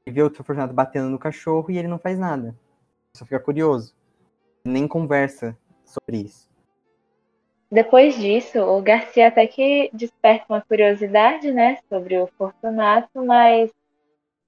Ele 0.06 0.16
vê 0.16 0.24
o 0.24 0.34
Fortunato 0.34 0.74
batendo 0.74 1.10
no 1.10 1.20
cachorro 1.20 1.70
e 1.70 1.78
ele 1.78 1.88
não 1.88 2.00
faz 2.00 2.18
nada. 2.18 2.58
Só 3.16 3.24
fica 3.24 3.40
curioso. 3.40 3.96
Nem 4.66 4.88
conversa 4.88 5.58
sobre 5.86 6.18
isso. 6.18 6.50
Depois 7.74 8.15
disso, 8.20 8.60
o 8.60 8.84
Garcia 8.84 9.30
até 9.30 9.48
que 9.48 9.89
desperta 9.92 10.46
uma 10.48 10.62
curiosidade, 10.62 11.51
né, 11.51 11.80
sobre 11.89 12.15
o 12.20 12.27
Fortunato, 12.38 13.25
mas 13.25 13.72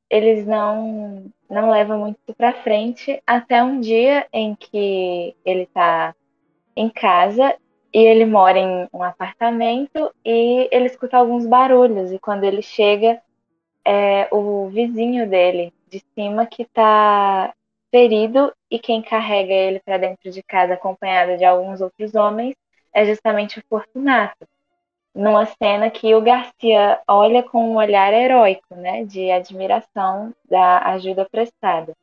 eles 0.08 0.46
não 0.46 1.26
não 1.50 1.72
levam 1.72 1.98
muito 1.98 2.36
para 2.38 2.54
frente 2.54 3.20
até 3.26 3.64
um 3.64 3.80
dia 3.80 4.28
em 4.32 4.54
que 4.54 5.36
ele 5.44 5.64
está 5.64 6.14
em 6.76 6.88
casa 6.88 7.56
e 7.92 7.98
ele 7.98 8.28
mora 8.28 8.60
em 8.60 8.88
um 8.94 9.02
apartamento 9.02 10.14
e 10.24 10.70
ele 10.72 10.86
escuta 10.86 11.18
alguns 11.18 11.48
barulhos. 11.48 12.12
E 12.12 12.20
quando 12.20 12.44
ele 12.44 12.62
chega 12.62 13.20
é 13.84 14.28
o 14.32 14.68
vizinho 14.70 15.28
dele 15.28 15.74
de 15.90 16.00
cima 16.14 16.46
que 16.46 16.62
está 16.62 17.52
ferido 17.90 18.54
e 18.70 18.78
quem 18.78 19.02
carrega 19.02 19.52
ele 19.52 19.80
para 19.80 19.98
dentro 19.98 20.30
de 20.30 20.44
casa 20.44 20.76
acompanhado 20.76 21.38
de 21.38 21.46
alguns 21.46 21.82
outros 21.82 22.14
homens 22.14 22.56
é 22.96 23.06
justamente 23.06 23.60
o 23.60 23.64
Fortunato 23.70 24.48
numa 25.14 25.46
cena 25.46 25.90
que 25.90 26.16
o 26.16 26.22
Garcia 26.22 27.00
olha 27.08 27.44
com 27.44 27.72
um 27.72 27.76
olhar 27.76 28.14
heróico, 28.14 28.74
né, 28.76 29.04
de 29.04 29.32
admiração 29.32 30.34
da 30.50 30.80
ajuda 30.94 31.28
prestada. 31.30 31.94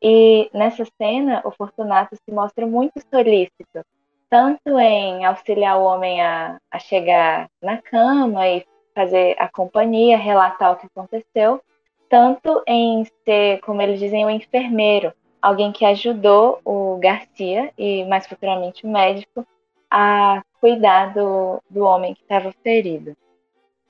E 0.00 0.48
nessa 0.52 0.84
cena, 1.00 1.42
o 1.44 1.50
Fortunato 1.50 2.16
se 2.16 2.32
mostra 2.32 2.66
muito 2.66 3.00
solícito, 3.12 3.84
tanto 4.30 4.78
em 4.78 5.24
auxiliar 5.24 5.78
o 5.78 5.84
homem 5.84 6.20
a, 6.20 6.58
a 6.70 6.78
chegar 6.78 7.48
na 7.60 7.80
cama 7.80 8.48
e 8.48 8.64
fazer 8.94 9.36
a 9.38 9.48
companhia, 9.48 10.16
relatar 10.16 10.72
o 10.72 10.76
que 10.76 10.86
aconteceu, 10.86 11.60
tanto 12.08 12.62
em 12.66 13.04
ser, 13.24 13.60
como 13.60 13.80
eles 13.80 14.00
dizem, 14.00 14.26
um 14.26 14.30
enfermeiro, 14.30 15.12
alguém 15.40 15.70
que 15.70 15.84
ajudou 15.84 16.60
o 16.64 16.98
Garcia 16.98 17.72
e 17.78 18.04
mais 18.04 18.26
futuramente 18.26 18.84
o 18.84 18.90
médico 18.90 19.46
a 19.94 20.42
cuidar 20.58 21.12
do, 21.12 21.62
do 21.68 21.84
homem 21.84 22.14
que 22.14 22.22
estava 22.22 22.50
ferido. 22.62 23.14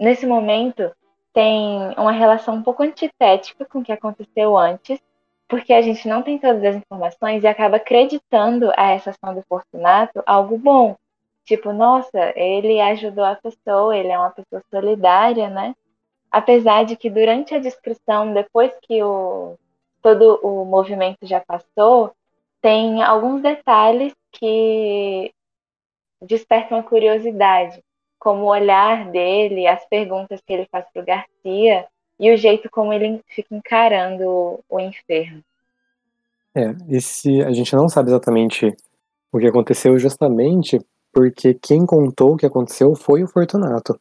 Nesse 0.00 0.26
momento, 0.26 0.90
tem 1.32 1.94
uma 1.96 2.10
relação 2.10 2.56
um 2.56 2.62
pouco 2.62 2.82
antitética 2.82 3.64
com 3.64 3.78
o 3.78 3.84
que 3.84 3.92
aconteceu 3.92 4.58
antes, 4.58 5.00
porque 5.46 5.72
a 5.72 5.80
gente 5.80 6.08
não 6.08 6.20
tem 6.20 6.38
todas 6.38 6.64
as 6.64 6.74
informações 6.74 7.44
e 7.44 7.46
acaba 7.46 7.76
acreditando 7.76 8.72
a 8.76 8.90
essa 8.90 9.10
ação 9.10 9.32
do 9.32 9.44
Fortunato 9.48 10.24
algo 10.26 10.58
bom. 10.58 10.96
Tipo, 11.44 11.72
nossa, 11.72 12.32
ele 12.34 12.80
ajudou 12.80 13.24
a 13.24 13.36
pessoa, 13.36 13.96
ele 13.96 14.08
é 14.08 14.18
uma 14.18 14.30
pessoa 14.30 14.60
solidária, 14.70 15.48
né? 15.48 15.76
Apesar 16.32 16.84
de 16.84 16.96
que 16.96 17.08
durante 17.08 17.54
a 17.54 17.60
descrição, 17.60 18.32
depois 18.32 18.72
que 18.82 19.02
o, 19.04 19.56
todo 20.02 20.40
o 20.42 20.64
movimento 20.64 21.18
já 21.22 21.40
passou, 21.40 22.12
tem 22.60 23.02
alguns 23.02 23.40
detalhes 23.40 24.12
que 24.32 25.32
desperta 26.22 26.74
uma 26.74 26.82
curiosidade, 26.82 27.82
como 28.18 28.44
o 28.44 28.50
olhar 28.50 29.10
dele, 29.10 29.66
as 29.66 29.84
perguntas 29.86 30.40
que 30.40 30.52
ele 30.52 30.66
faz 30.70 30.86
para 30.92 31.02
o 31.02 31.04
Garcia 31.04 31.86
e 32.18 32.32
o 32.32 32.36
jeito 32.36 32.70
como 32.70 32.92
ele 32.92 33.20
fica 33.26 33.54
encarando 33.54 34.60
o 34.68 34.80
enfermo. 34.80 35.42
É, 36.54 36.74
esse, 36.88 37.42
a 37.42 37.52
gente 37.52 37.74
não 37.74 37.88
sabe 37.88 38.10
exatamente 38.10 38.74
o 39.32 39.38
que 39.38 39.46
aconteceu 39.46 39.98
justamente 39.98 40.78
porque 41.12 41.54
quem 41.54 41.84
contou 41.84 42.34
o 42.34 42.36
que 42.36 42.46
aconteceu 42.46 42.94
foi 42.94 43.22
o 43.22 43.28
Fortunato. 43.28 43.98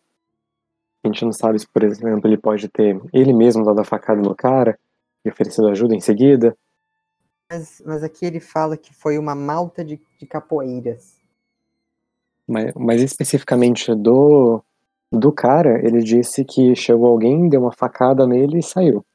A 1.04 1.08
gente 1.08 1.26
não 1.26 1.34
sabe 1.34 1.60
se, 1.60 1.68
por 1.68 1.84
exemplo, 1.84 2.28
ele 2.28 2.38
pode 2.38 2.70
ter 2.70 3.02
ele 3.12 3.34
mesmo 3.34 3.66
dado 3.66 3.80
a 3.80 3.84
facada 3.84 4.22
no 4.22 4.36
cara 4.36 4.78
e 5.26 5.30
oferecido 5.30 5.68
ajuda 5.68 5.96
em 5.96 6.00
seguida. 6.00 6.56
Mas, 7.50 7.82
mas 7.86 8.04
aqui 8.04 8.26
ele 8.26 8.40
fala 8.40 8.78
que 8.78 8.94
foi 8.94 9.18
uma 9.18 9.36
malta 9.36 9.84
de, 9.84 10.00
de 10.20 10.26
capoeiras. 10.26 11.21
Mas, 12.52 12.74
mas 12.76 13.02
especificamente 13.02 13.96
do, 13.96 14.62
do 15.10 15.32
cara, 15.32 15.80
ele 15.86 16.04
disse 16.04 16.44
que 16.44 16.76
chegou 16.76 17.08
alguém, 17.08 17.48
deu 17.48 17.62
uma 17.62 17.72
facada 17.72 18.28
nele 18.28 18.60
e 18.60 18.64
saiu. 18.64 19.06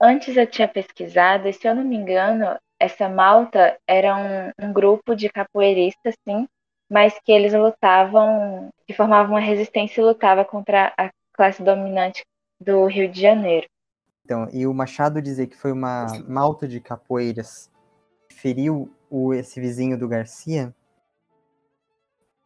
Antes 0.00 0.34
eu 0.34 0.46
tinha 0.46 0.66
pesquisado, 0.66 1.46
e 1.46 1.52
se 1.52 1.68
eu 1.68 1.74
não 1.74 1.84
me 1.84 1.96
engano, 1.96 2.56
essa 2.80 3.06
malta 3.08 3.76
era 3.86 4.16
um, 4.16 4.68
um 4.68 4.72
grupo 4.72 5.14
de 5.14 5.28
capoeiristas, 5.28 6.14
sim, 6.26 6.46
mas 6.88 7.18
que 7.22 7.32
eles 7.32 7.52
lutavam, 7.52 8.70
que 8.86 8.94
formavam 8.94 9.32
uma 9.34 9.40
resistência 9.40 10.00
e 10.00 10.04
lutava 10.04 10.44
contra 10.44 10.94
a 10.96 11.10
classe 11.34 11.62
dominante 11.62 12.24
do 12.58 12.86
Rio 12.86 13.10
de 13.10 13.20
Janeiro. 13.20 13.66
Então, 14.24 14.48
e 14.52 14.66
o 14.66 14.72
Machado 14.72 15.20
dizer 15.20 15.48
que 15.48 15.56
foi 15.56 15.72
uma 15.72 16.06
malta 16.26 16.66
de 16.66 16.80
capoeiras 16.80 17.70
que 18.28 18.36
feriu 18.36 18.90
o, 19.10 19.34
esse 19.34 19.60
vizinho 19.60 19.98
do 19.98 20.08
Garcia, 20.08 20.74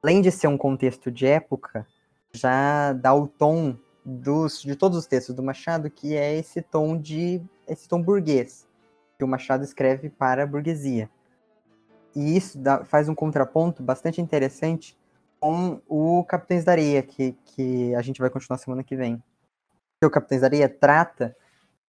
além 0.03 0.21
de 0.21 0.31
ser 0.31 0.49
um 0.49 0.59
contexto 0.59 1.11
de 1.11 1.27
época, 1.27 1.87
já 2.33 2.93
dá 2.93 3.15
o 3.15 3.29
tom 3.29 3.77
dos, 4.05 4.63
de 4.63 4.75
todos 4.75 4.99
os 4.99 5.07
textos 5.07 5.35
do 5.35 5.43
Machado, 5.43 5.89
que 5.91 6.17
é 6.17 6.37
esse 6.37 6.61
tom 6.61 6.99
de 6.99 7.41
esse 7.69 7.89
tom 7.89 8.03
burguês 8.03 8.69
que 9.17 9.25
o 9.25 9.29
Machado 9.29 9.63
escreve 9.63 10.11
para 10.11 10.43
a 10.43 10.47
burguesia. 10.47 11.09
E 12.15 12.37
isso 12.37 12.59
dá, 12.59 12.85
faz 12.85 13.09
um 13.09 13.15
contraponto 13.15 13.83
bastante 13.83 14.21
interessante 14.21 14.99
com 15.39 15.81
o 15.89 16.25
Capitães 16.25 16.65
da 16.65 16.73
Areia, 16.73 17.03
que, 17.03 17.33
que 17.45 17.95
a 17.95 18.03
gente 18.03 18.21
vai 18.21 18.29
continuar 18.29 18.59
semana 18.59 18.83
que 18.83 18.97
vem. 18.97 19.23
O 20.05 20.11
Capitães 20.11 20.41
da 20.41 20.49
Areia 20.49 20.69
trata 20.69 21.35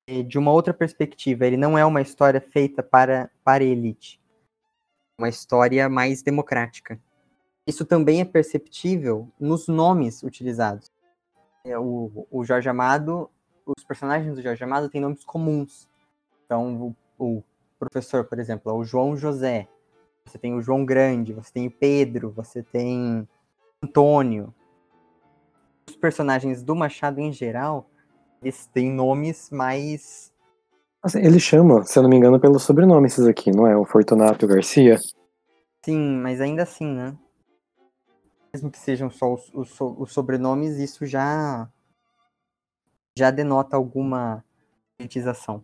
eh, 0.08 0.22
de 0.22 0.38
uma 0.38 0.52
outra 0.52 0.74
perspectiva. 0.74 1.46
Ele 1.46 1.58
não 1.58 1.78
é 1.78 1.84
uma 1.84 2.02
história 2.02 2.40
feita 2.40 2.84
para, 2.84 3.30
para 3.44 3.64
a 3.64 3.68
elite. 3.68 4.22
Uma 5.18 5.30
história 5.30 5.90
mais 5.90 6.22
democrática 6.22 7.00
Isso 7.66 7.86
também 7.86 8.22
é 8.22 8.26
perceptível 8.26 9.30
nos 9.40 9.68
nomes 9.68 10.22
utilizados. 10.24 10.92
É, 11.64 11.78
o, 11.78 12.28
o 12.30 12.44
Jorge 12.44 12.68
Amado, 12.68 13.30
os 13.66 13.84
personagens 13.84 14.36
do 14.36 14.42
Jorge 14.42 14.64
Amado 14.64 14.90
têm 14.90 15.00
nomes 15.00 15.24
comuns. 15.24 15.90
Então, 16.46 16.94
o, 17.18 17.36
o 17.38 17.44
professor, 17.80 18.26
por 18.26 18.38
exemplo, 18.40 18.72
é 18.72 18.76
o 18.76 18.84
João 18.84 19.16
José. 19.16 19.68
Você 20.26 20.38
tem 20.38 20.54
o 20.54 20.62
João 20.62 20.86
Grande, 20.86 21.34
você 21.34 21.52
tem 21.52 21.68
o 21.68 21.72
Pedro, 21.72 22.32
você 22.32 22.62
tem 22.62 23.28
Antônio. 23.82 24.54
Os 25.88 25.96
personagens 25.96 26.62
do 26.62 26.76
Machado 26.76 27.20
em 27.20 27.32
geral, 27.32 27.90
eles 28.42 28.66
têm 28.68 28.92
nomes 28.92 29.50
mais 29.50 30.34
Assim, 31.04 31.20
ele 31.20 31.38
chama, 31.38 31.84
se 31.84 32.00
eu 32.00 32.04
não 32.04 32.10
me 32.10 32.16
engano, 32.16 32.40
pelo 32.40 32.58
sobrenome 32.58 33.08
esses 33.08 33.28
aqui, 33.28 33.52
não 33.52 33.68
é? 33.68 33.76
O 33.76 33.84
Fortunato 33.84 34.48
Garcia. 34.48 34.98
Sim, 35.84 36.18
mas 36.22 36.40
ainda 36.40 36.64
assim, 36.64 36.88
né? 36.88 37.14
Mesmo 38.54 38.70
que 38.70 38.78
sejam 38.78 39.10
só 39.10 39.34
os, 39.34 39.50
os, 39.54 39.82
os 39.82 40.14
sobrenomes, 40.14 40.78
isso 40.78 41.06
já 41.06 41.68
já 43.18 43.32
denota 43.32 43.76
alguma 43.76 44.44
politização. 44.98 45.64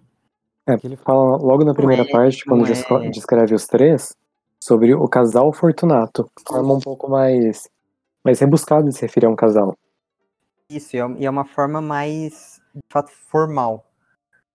É, 0.68 0.74
porque 0.74 0.88
ele 0.88 0.98
fala 0.98 1.38
logo 1.38 1.64
na 1.64 1.74
primeira 1.74 2.04
é, 2.04 2.12
parte, 2.12 2.46
quando 2.46 2.66
é. 2.66 3.10
descreve 3.10 3.56
os 3.56 3.66
três, 3.66 4.16
sobre 4.64 4.94
o 4.94 5.08
casal 5.08 5.52
Fortunato. 5.52 6.30
Forma 6.48 6.74
um 6.74 6.80
pouco 6.80 7.10
mais, 7.10 7.70
mais 8.24 8.40
rebuscado 8.40 8.88
de 8.88 8.96
se 8.96 9.02
referir 9.02 9.26
a 9.26 9.30
um 9.30 9.36
casal. 9.36 9.76
Isso, 10.70 10.96
e 10.96 11.00
é- 11.00 11.26
é 11.26 11.30
uma 11.30 11.46
forma 11.46 11.82
mais, 11.82 12.62
de 12.74 12.82
fato, 12.92 13.10
formal. 13.12 13.86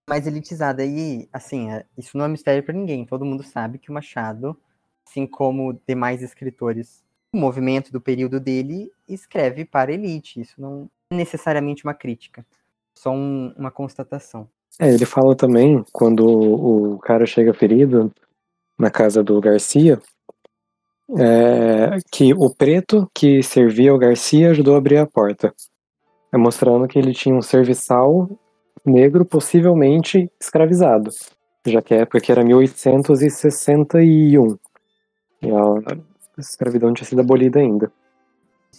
Mais 0.09 0.27
elitizada. 0.27 0.85
E, 0.85 1.29
assim, 1.33 1.73
é- 1.73 1.85
isso 1.99 2.17
não 2.17 2.27
é 2.27 2.29
mistério 2.29 2.63
para 2.63 2.75
ninguém. 2.75 3.05
Todo 3.05 3.25
mundo 3.25 3.43
sabe 3.43 3.79
que 3.79 3.91
o 3.91 3.95
Machado, 3.95 4.57
assim 5.09 5.27
como 5.27 5.81
demais 5.87 6.23
escritores 6.23 7.03
do 7.35 7.41
movimento 7.41 7.93
do 7.93 8.01
período 8.01 8.39
dele, 8.39 8.93
escreve 9.09 9.65
para 9.65 9.93
elite. 9.93 10.41
Isso 10.41 10.55
não 10.59 10.89
é 11.11 11.17
necessariamente 11.17 11.85
uma 11.85 11.93
crítica, 11.93 12.47
só 12.95 13.11
um- 13.11 13.53
uma 13.57 13.73
constatação. 13.73 14.49
É, 14.81 14.93
ele 14.93 15.05
fala 15.05 15.37
também, 15.37 15.85
quando 15.93 16.27
o 16.27 16.99
cara 16.99 17.27
chega 17.27 17.53
ferido 17.53 18.11
na 18.79 18.91
casa 18.91 19.23
do 19.23 19.39
Garcia, 19.41 20.01
é, 21.19 21.99
que 22.11 22.33
o 22.33 22.49
preto 22.51 23.11
que 23.15 23.43
servia 23.43 23.91
ao 23.91 23.99
Garcia 23.99 24.51
ajudou 24.51 24.75
a 24.75 24.79
abrir 24.79 24.97
a 24.99 25.07
porta. 25.07 25.53
É 26.33 26.39
mostrando 26.39 26.89
que 26.89 26.99
ele 26.99 27.13
tinha 27.13 27.35
um 27.35 27.43
serviçal 27.43 28.29
negro, 28.85 29.25
possivelmente 29.25 30.29
escravizado, 30.41 31.11
já 31.67 31.81
que 31.81 31.95
a 31.95 31.99
época 31.99 32.21
era 32.29 32.45
1861. 32.45 34.59
Escravidão 36.39 36.93
tinha 36.93 37.07
sido 37.07 37.21
abolida 37.21 37.61
ainda. 37.61 37.93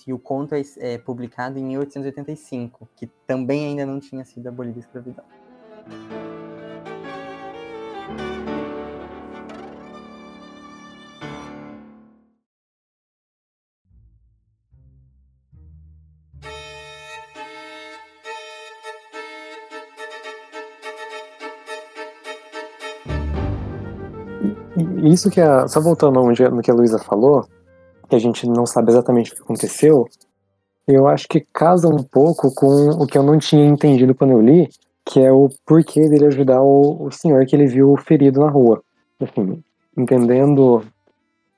E 0.05 0.13
o 0.13 0.19
conto 0.19 0.53
é, 0.53 0.61
é 0.77 0.97
publicado 0.97 1.57
em 1.57 1.63
1885, 1.63 2.87
que 2.95 3.07
também 3.25 3.67
ainda 3.67 3.85
não 3.85 3.99
tinha 3.99 4.25
sido 4.25 4.47
abolida 4.47 4.77
a 4.77 4.81
escravidão. 4.81 5.25
Isso 25.05 25.29
que 25.29 25.39
a. 25.39 25.67
Só 25.67 25.79
voltando 25.79 26.19
no 26.21 26.61
que 26.61 26.71
a 26.71 26.73
Luísa 26.73 26.97
falou, 26.97 27.45
que 28.09 28.15
a 28.15 28.19
gente 28.19 28.47
não 28.47 28.65
sabe 28.65 28.91
exatamente 28.91 29.31
o 29.31 29.35
que 29.35 29.41
aconteceu, 29.43 30.07
eu 30.87 31.07
acho 31.07 31.27
que 31.27 31.45
casa 31.53 31.87
um 31.87 32.01
pouco 32.01 32.53
com 32.53 32.89
o 32.89 33.05
que 33.05 33.17
eu 33.17 33.23
não 33.23 33.37
tinha 33.37 33.65
entendido 33.65 34.15
quando 34.15 34.31
eu 34.31 34.41
li, 34.41 34.67
que 35.05 35.19
é 35.19 35.31
o 35.31 35.49
porquê 35.65 36.09
dele 36.09 36.25
ajudar 36.25 36.61
o, 36.61 37.05
o 37.05 37.11
senhor 37.11 37.45
que 37.45 37.55
ele 37.55 37.67
viu 37.67 37.95
ferido 37.97 38.39
na 38.39 38.49
rua. 38.49 38.81
Assim, 39.21 39.63
entendendo 39.95 40.83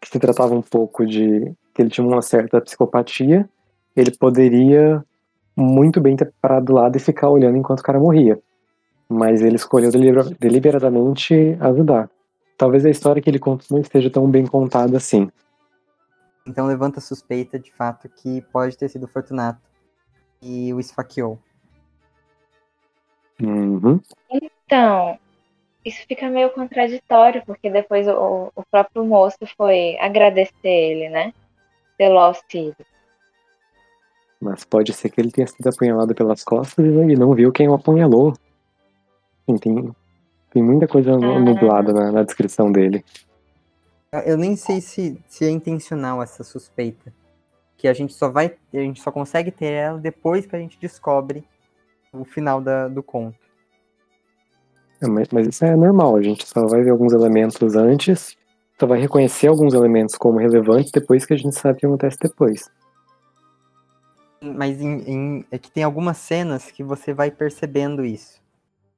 que 0.02 0.10
se 0.10 0.20
tratava 0.20 0.54
um 0.54 0.62
pouco 0.62 1.06
de 1.06 1.54
que 1.74 1.82
ele 1.82 1.90
tinha 1.90 2.06
uma 2.06 2.22
certa 2.22 2.60
psicopatia, 2.60 3.48
ele 3.96 4.12
poderia 4.12 5.04
muito 5.56 6.02
bem 6.02 6.16
ter 6.16 6.34
parado 6.42 6.66
do 6.66 6.74
lado 6.74 6.98
e 6.98 7.00
ficar 7.00 7.30
olhando 7.30 7.58
enquanto 7.58 7.80
o 7.80 7.84
cara 7.84 8.00
morria. 8.00 8.38
Mas 9.10 9.42
ele 9.42 9.56
escolheu 9.56 9.90
delibera- 9.90 10.30
deliberadamente 10.38 11.58
ajudar. 11.62 12.10
Talvez 12.58 12.86
a 12.86 12.90
história 12.90 13.22
que 13.22 13.30
ele 13.30 13.40
conta 13.40 13.66
não 13.70 13.80
esteja 13.80 14.10
tão 14.10 14.30
bem 14.30 14.46
contada 14.46 14.98
assim. 14.98 15.30
Então 16.46 16.66
levanta 16.66 17.00
a 17.00 17.02
suspeita 17.02 17.60
de 17.60 17.72
fato 17.72 18.10
que 18.10 18.42
pode 18.54 18.78
ter 18.78 18.90
sido 18.90 19.04
o 19.04 19.08
Fortunato 19.08 19.62
e 20.42 20.74
o 20.74 20.80
esfaqueou. 20.80 21.40
Uhum. 23.42 24.00
Então, 24.32 25.20
isso 25.86 26.04
fica 26.08 26.30
meio 26.30 26.50
contraditório, 26.50 27.44
porque 27.46 27.70
depois 27.70 28.08
o, 28.08 28.52
o 28.56 28.64
próprio 28.72 29.06
moço 29.06 29.38
foi 29.56 29.98
agradecer 30.00 30.54
ele, 30.64 31.10
né? 31.10 31.34
Pelo 31.98 32.18
auxílio. 32.18 32.76
Mas 34.40 34.64
pode 34.64 34.94
ser 34.94 35.10
que 35.10 35.20
ele 35.22 35.32
tenha 35.32 35.48
sido 35.48 35.68
apunhalado 35.68 36.14
pelas 36.14 36.44
costas 36.44 36.86
e 36.86 37.16
não 37.16 37.34
viu 37.34 37.52
quem 37.52 37.68
o 37.68 37.74
apunhalou. 37.74 38.34
Enfim, 39.48 39.94
tem, 40.52 40.64
muita 40.64 40.88
coisa 40.88 41.18
nu- 41.18 41.40
nublada 41.40 41.94
na, 41.94 42.12
na 42.12 42.24
descrição 42.24 42.72
dele. 42.72 43.04
Eu- 44.12 44.20
Eu 44.22 44.38
nem 44.38 44.56
sei 44.56 44.82
se, 44.82 45.22
se 45.28 45.46
é 45.46 45.50
intencional 45.50 46.22
essa 46.24 46.44
suspeita. 46.44 47.14
Que 47.78 47.88
a 47.88 47.94
gente 47.94 48.14
só 48.14 48.30
vai. 48.30 48.56
A 48.74 48.78
gente 48.78 49.02
só 49.02 49.12
consegue 49.12 49.52
ter 49.52 49.72
ela 49.72 50.00
depois 50.00 50.46
que 50.46 50.56
a 50.56 50.60
gente 50.60 50.80
descobre 50.80 51.44
o 52.12 52.26
final 52.26 52.60
da- 52.60 52.88
do 52.88 53.04
conto. 53.04 53.38
É, 55.00 55.08
Mas, 55.08 55.28
mas 55.30 55.48
isso 55.48 55.64
é 55.64 55.76
normal, 55.76 56.16
a 56.16 56.22
gente 56.24 56.48
só 56.48 56.66
vai 56.66 56.82
ver 56.82 56.90
alguns 56.90 57.14
elementos 57.14 57.76
antes, 57.76 58.36
só 58.80 58.88
vai 58.88 59.00
reconhecer 59.00 59.46
alguns 59.48 59.76
elementos 59.76 60.16
como 60.16 60.40
relevantes 60.40 60.92
depois 60.92 61.24
que 61.24 61.34
a 61.36 61.38
gente 61.38 61.56
sabe 61.56 61.78
o 61.78 61.80
que 61.80 61.86
acontece 61.86 62.18
depois. 62.20 62.68
Mas 64.42 64.82
em- 64.82 65.02
em- 65.08 65.46
é 65.52 65.58
que 65.60 65.70
tem 65.70 65.84
algumas 65.84 66.18
cenas 66.18 66.72
que 66.72 66.84
você 66.84 67.14
vai 67.14 67.30
percebendo 67.30 68.04
isso. 68.06 68.42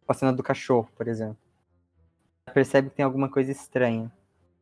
A 0.09 0.13
cena 0.13 0.33
do 0.33 0.41
cachorro, 0.41 0.89
por 0.95 1.07
exemplo. 1.07 1.37
Você 2.47 2.53
percebe 2.53 2.89
que 2.89 2.95
tem 2.95 3.05
alguma 3.05 3.29
coisa 3.29 3.51
estranha. 3.51 4.11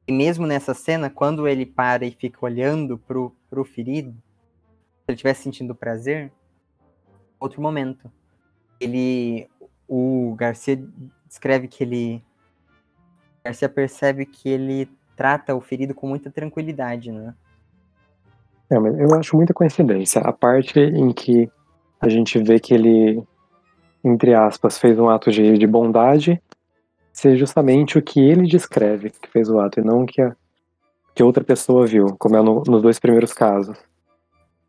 E 0.05 0.12
mesmo 0.12 0.45
nessa 0.45 0.73
cena, 0.73 1.10
quando 1.10 1.47
ele 1.47 1.65
para 1.65 2.05
e 2.05 2.12
fica 2.12 2.45
olhando 2.45 2.97
pro, 2.97 3.33
pro 3.49 3.63
ferido, 3.63 4.12
se 4.12 5.05
ele 5.07 5.15
estivesse 5.15 5.43
sentindo 5.43 5.73
prazer, 5.73 6.31
outro 7.39 7.62
momento. 7.62 8.12
Ele. 8.79 9.49
O 9.88 10.36
Garcia 10.36 10.77
descreve 11.25 11.67
que 11.69 11.83
ele. 11.83 12.23
Garcia 13.43 13.69
percebe 13.69 14.25
que 14.25 14.49
ele 14.49 14.89
trata 15.15 15.55
o 15.55 15.62
ferido 15.62 15.95
com 15.95 16.07
muita 16.07 16.29
tranquilidade, 16.29 17.12
né? 17.12 17.33
É, 18.69 18.75
eu 18.75 19.13
acho 19.15 19.36
muita 19.38 19.53
coincidência. 19.53 20.21
A 20.21 20.33
parte 20.33 20.79
em 20.79 21.13
que 21.13 21.49
a 21.99 22.10
gente 22.10 22.38
vê 22.38 22.60
que 22.60 22.73
ele, 22.73 23.23
entre 24.08 24.34
aspas, 24.34 24.78
fez 24.78 24.98
um 24.98 25.10
ato 25.10 25.32
de, 25.32 25.58
de 25.58 25.67
bondade, 25.67 26.41
ser 27.12 27.36
justamente 27.36 27.98
o 27.98 28.02
que 28.02 28.20
ele 28.20 28.48
descreve 28.48 29.10
que 29.10 29.30
fez 29.30 29.50
o 29.50 29.60
ato, 29.60 29.80
e 29.80 29.84
não 29.84 30.04
o 30.04 30.06
que, 30.06 30.22
a, 30.22 30.36
que 31.13 31.24
outra 31.24 31.43
pessoa 31.43 31.86
viu, 31.86 32.15
como 32.17 32.36
é 32.38 32.41
no- 32.41 32.63
nos 32.65 32.82
dois 32.82 33.00
primeiros 33.00 33.34
casos. 33.34 33.78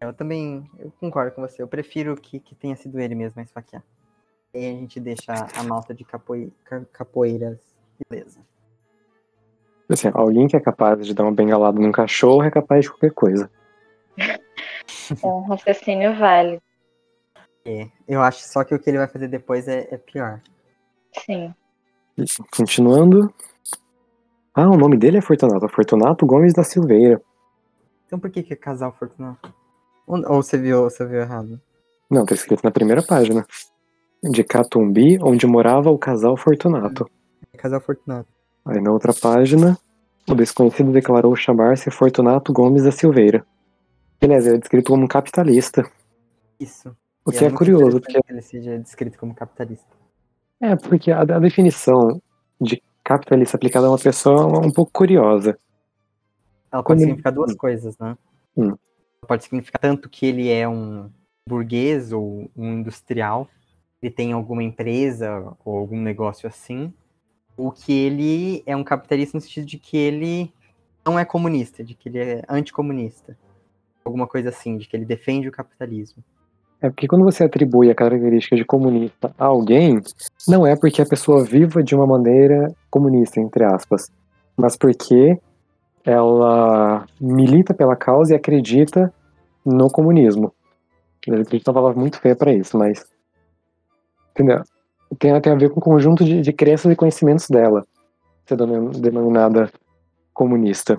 Eu 0.01 0.13
também 0.13 0.69
eu 0.79 0.93
concordo 1.01 1.33
com 1.33 1.43
você. 1.43 1.61
Eu 1.61 1.67
prefiro 1.69 2.15
que, 2.17 2.39
que 2.39 2.55
tenha 2.55 2.77
sido 2.77 3.01
ele 3.01 3.15
mesmo 3.15 3.41
a 3.41 3.43
esfaquear. 3.45 3.83
E 4.55 4.59
aí 4.59 4.67
a 4.77 4.79
gente 4.79 5.01
deixa 5.01 5.33
a 5.57 5.63
malta 5.63 5.93
de 5.93 6.05
capoi- 6.05 6.53
ca- 6.65 6.85
capoeiras. 6.93 7.59
Beleza. 8.09 8.41
Assim, 9.91 10.11
alguém 10.15 10.47
que 10.47 10.57
é 10.57 10.61
capaz 10.61 11.05
de 11.05 11.15
dar 11.15 11.25
uma 11.25 11.33
bengalada 11.33 11.81
num 11.81 11.91
cachorro 11.91 12.43
é 12.45 12.51
capaz 12.51 12.85
de 12.85 12.91
qualquer 12.91 13.13
coisa. 13.13 13.51
É 14.19 15.27
um 15.27 15.43
raciocínio 15.49 16.15
válido. 16.17 16.63
É, 17.69 17.87
eu 18.09 18.23
acho 18.23 18.49
só 18.49 18.65
que 18.65 18.75
o 18.75 18.79
que 18.79 18.89
ele 18.89 18.97
vai 18.97 19.07
fazer 19.07 19.29
depois 19.29 19.69
é, 19.69 19.87
é 19.91 19.99
pior. 19.99 20.41
Sim. 21.27 21.55
Continuando. 22.57 23.31
Ah, 24.55 24.71
o 24.71 24.77
nome 24.79 24.97
dele 24.97 25.19
é 25.19 25.21
Fortunato. 25.21 25.69
Fortunato 25.69 26.25
Gomes 26.25 26.55
da 26.55 26.65
Silveira. 26.65 27.21
Então 28.07 28.19
por 28.19 28.31
que, 28.31 28.43
que 28.43 28.55
é 28.55 28.57
casal 28.57 28.97
Fortunato? 28.99 29.53
Ou, 30.07 30.17
ou 30.31 30.43
você 30.43 30.57
viu, 30.57 30.85
ou 30.85 30.89
você 30.89 31.05
viu 31.05 31.21
errado? 31.21 31.61
Não, 32.11 32.25
tá 32.25 32.35
escrito 32.35 32.65
na 32.65 32.71
primeira 32.71 33.03
página. 33.03 33.47
De 34.23 34.43
Catumbi, 34.43 35.19
onde 35.23 35.47
morava 35.47 35.91
o 35.91 35.99
casal 35.99 36.39
Fortunato. 36.39 37.07
É 37.53 37.59
casal 37.59 37.83
Fortunato. 37.83 38.31
Aí 38.65 38.81
na 38.81 38.91
outra 38.91 39.13
página, 39.13 39.79
o 40.27 40.35
desconhecido 40.35 40.91
declarou 40.91 41.37
chamar-se 41.37 41.91
Fortunato 41.91 42.51
Gomes 42.51 42.85
da 42.85 42.91
Silveira. 42.91 43.47
Beleza, 44.19 44.49
ele 44.49 44.57
é 44.57 44.61
descrito 44.61 44.91
como 44.91 45.05
um 45.05 45.09
capitalista. 45.09 45.87
Isso. 46.59 46.97
O 47.29 47.33
que 47.33 47.39
é 47.39 47.43
muito 47.43 47.59
curioso, 47.59 48.01
porque 48.01 48.23
que 48.23 48.33
ele 48.33 48.43
seja 48.43 48.79
descrito 48.79 49.19
como 49.19 49.35
capitalista. 49.35 49.95
é 50.61 50.75
porque 50.77 51.11
a, 51.11 51.21
a 51.21 51.39
definição 51.39 52.21
de 52.61 52.83
capitalista 53.05 53.57
aplicada 53.57 53.87
a 53.87 53.91
uma 53.91 53.99
pessoa 53.99 54.57
é 54.57 54.67
um 54.67 54.71
pouco 54.71 54.93
curiosa. 54.93 55.59
Ela 56.71 56.83
pode 56.83 57.01
ele- 57.01 57.07
significar 57.07 57.33
duas 57.33 57.55
coisas, 57.55 57.97
né? 57.99 58.17
Hum. 58.57 58.77
Pode 59.27 59.45
significar 59.45 59.81
tanto 59.81 60.09
que 60.09 60.27
ele 60.27 60.49
é 60.51 60.69
um 60.69 61.11
burguês 61.49 62.13
ou 62.13 62.51
um 62.57 62.79
industrial, 62.79 63.49
ele 64.03 64.13
tem 64.13 64.33
alguma 64.33 64.63
empresa 64.63 65.55
ou 65.65 65.77
algum 65.77 66.01
negócio 66.01 66.47
assim, 66.47 66.93
ou 67.57 67.73
que 67.73 67.93
ele 67.93 68.63
é 68.67 68.77
um 68.77 68.85
capitalista 68.85 69.37
no 69.37 69.41
sentido 69.41 69.67
de 69.67 69.79
que 69.79 69.97
ele 69.97 70.53
não 71.05 71.19
é 71.19 71.25
comunista, 71.25 71.83
de 71.83 71.95
que 71.95 72.09
ele 72.09 72.19
é 72.19 72.43
anticomunista. 72.49 73.37
Alguma 74.05 74.27
coisa 74.27 74.51
assim, 74.51 74.77
de 74.77 74.87
que 74.87 74.97
ele 74.97 75.05
defende 75.05 75.49
o 75.49 75.53
capitalismo. 75.53 76.23
É 76.81 76.89
porque 76.89 77.09
quando 77.09 77.25
você 77.25 77.45
atribui 77.45 77.91
a 77.91 77.95
característica 77.95 78.55
de 78.55 78.65
comunista 78.65 79.33
a 79.37 79.47
alguém, 79.47 80.01
não 80.47 80.67
é 80.67 80.77
porque 80.77 81.03
a 81.03 81.07
pessoa 81.07 81.45
viva 81.45 81.83
de 81.83 81.95
uma 81.95 82.07
maneira 82.07 82.73
comunista, 82.89 83.41
entre 83.41 83.65
aspas, 83.65 84.13
mas 84.57 84.77
porque 84.77 85.39
ela 86.05 87.05
milita 87.21 87.75
pela 87.75 87.97
causa 87.97 88.33
e 88.33 88.37
acredita 88.37 89.13
no 89.65 89.91
comunismo. 89.91 90.53
Ele 91.27 91.43
acredita 91.43 91.71
uma 91.71 91.75
palavra 91.75 92.01
muito 92.01 92.19
feia 92.21 92.37
para 92.37 92.53
isso, 92.53 92.79
mas. 92.79 93.05
Entendeu? 94.31 94.63
Tem, 95.19 95.39
tem 95.41 95.53
a 95.53 95.57
ver 95.57 95.71
com 95.71 95.81
o 95.81 95.83
conjunto 95.83 96.25
de, 96.25 96.41
de 96.41 96.53
crenças 96.53 96.93
e 96.93 96.97
conhecimentos 96.97 97.49
dela, 97.49 97.85
ser 98.47 98.57
denominada 98.57 99.71
comunista. 100.33 100.97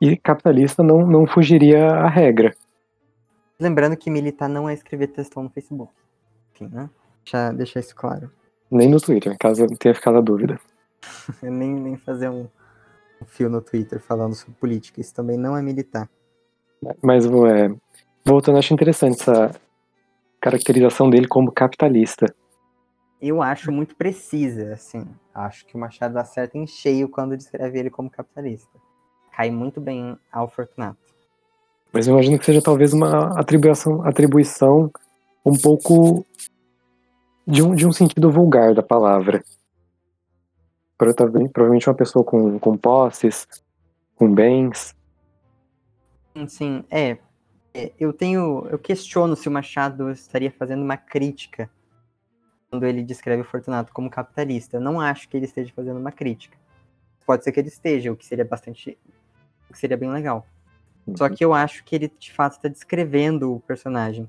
E 0.00 0.16
capitalista 0.16 0.82
não, 0.82 1.06
não 1.06 1.26
fugiria 1.26 1.86
à 1.86 2.08
regra. 2.08 2.54
Lembrando 3.62 3.96
que 3.96 4.10
militar 4.10 4.48
não 4.48 4.68
é 4.68 4.74
escrever 4.74 5.06
textão 5.06 5.44
no 5.44 5.50
Facebook. 5.50 5.92
Enfim, 6.52 6.68
né? 6.72 6.90
Já 7.24 7.52
deixar 7.52 7.78
isso 7.78 7.94
claro. 7.94 8.28
Nem 8.68 8.88
no 8.88 9.00
Twitter, 9.00 9.36
caso 9.38 9.64
tenha 9.78 9.94
ficado 9.94 10.18
a 10.18 10.20
dúvida. 10.20 10.58
nem, 11.40 11.72
nem 11.74 11.96
fazer 11.96 12.28
um, 12.28 12.48
um 13.20 13.24
fio 13.24 13.48
no 13.48 13.60
Twitter 13.60 14.00
falando 14.00 14.34
sobre 14.34 14.54
política. 14.54 15.00
Isso 15.00 15.14
também 15.14 15.36
não 15.36 15.56
é 15.56 15.62
militar. 15.62 16.10
Mas, 17.00 17.24
é, 17.24 17.72
voltando, 18.24 18.58
acho 18.58 18.74
interessante 18.74 19.20
essa 19.20 19.54
caracterização 20.40 21.08
dele 21.08 21.28
como 21.28 21.52
capitalista. 21.52 22.34
Eu 23.20 23.40
acho 23.40 23.70
muito 23.70 23.94
precisa, 23.94 24.72
assim. 24.72 25.06
Acho 25.32 25.64
que 25.64 25.76
o 25.76 25.78
Machado 25.78 26.18
acerta 26.18 26.58
em 26.58 26.66
cheio 26.66 27.08
quando 27.08 27.36
descreve 27.36 27.78
ele 27.78 27.90
como 27.90 28.10
capitalista. 28.10 28.80
Cai 29.30 29.48
muito 29.48 29.80
bem 29.80 30.18
ao 30.32 30.48
Fortunato. 30.48 30.98
Mas 31.92 32.06
eu 32.06 32.14
imagino 32.14 32.38
que 32.38 32.44
seja 32.44 32.62
talvez 32.62 32.92
uma 32.92 33.38
atribuição, 33.38 34.02
atribuição 34.02 34.90
um 35.44 35.52
pouco 35.52 36.24
de 37.46 37.62
um, 37.62 37.74
de 37.74 37.86
um 37.86 37.92
sentido 37.92 38.30
vulgar 38.30 38.74
da 38.74 38.82
palavra. 38.82 39.44
Provavelmente 40.96 41.88
uma 41.88 41.94
pessoa 41.94 42.24
com, 42.24 42.58
com 42.58 42.76
posses, 42.76 43.46
com 44.14 44.32
bens. 44.32 44.96
Sim, 46.46 46.84
é. 46.90 47.18
é. 47.74 47.92
Eu 47.98 48.12
tenho. 48.12 48.66
Eu 48.70 48.78
questiono 48.78 49.36
se 49.36 49.48
o 49.48 49.52
Machado 49.52 50.10
estaria 50.10 50.50
fazendo 50.50 50.82
uma 50.82 50.96
crítica 50.96 51.68
quando 52.70 52.84
ele 52.84 53.02
descreve 53.02 53.42
o 53.42 53.44
Fortunato 53.44 53.92
como 53.92 54.08
capitalista. 54.08 54.76
Eu 54.76 54.80
não 54.80 54.98
acho 54.98 55.28
que 55.28 55.36
ele 55.36 55.44
esteja 55.44 55.72
fazendo 55.74 55.98
uma 55.98 56.12
crítica. 56.12 56.56
Pode 57.26 57.44
ser 57.44 57.52
que 57.52 57.60
ele 57.60 57.68
esteja, 57.68 58.10
o 58.10 58.16
que 58.16 58.24
seria 58.24 58.44
bastante. 58.44 58.96
O 59.68 59.72
que 59.72 59.78
seria 59.78 59.96
bem 59.96 60.10
legal. 60.10 60.46
Só 61.16 61.28
que 61.28 61.44
eu 61.44 61.52
acho 61.52 61.84
que 61.84 61.96
ele 61.96 62.12
de 62.18 62.32
fato 62.32 62.52
está 62.52 62.68
descrevendo 62.68 63.54
o 63.54 63.60
personagem. 63.60 64.28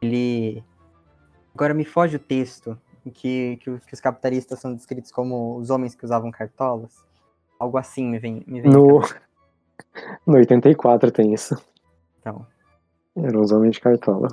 Ele. 0.00 0.62
Agora 1.54 1.74
me 1.74 1.84
foge 1.84 2.16
o 2.16 2.20
texto 2.20 2.78
em 3.04 3.10
que, 3.10 3.58
que, 3.62 3.78
que, 3.80 3.94
os 3.94 4.00
capitalistas 4.00 4.58
são 4.58 4.74
descritos 4.74 5.10
como 5.10 5.56
os 5.56 5.70
homens 5.70 5.94
que 5.94 6.04
usavam 6.04 6.30
cartolas. 6.30 7.04
Algo 7.58 7.78
assim 7.78 8.06
me 8.06 8.18
vem. 8.18 8.42
Me 8.46 8.60
vem 8.60 8.70
no... 8.70 9.00
no 10.26 10.36
84 10.36 11.10
tem 11.10 11.32
isso. 11.32 11.54
Então. 12.20 12.46
Eram 13.16 13.40
os 13.40 13.52
homens 13.52 13.76
de 13.76 13.80
cartola. 13.80 14.28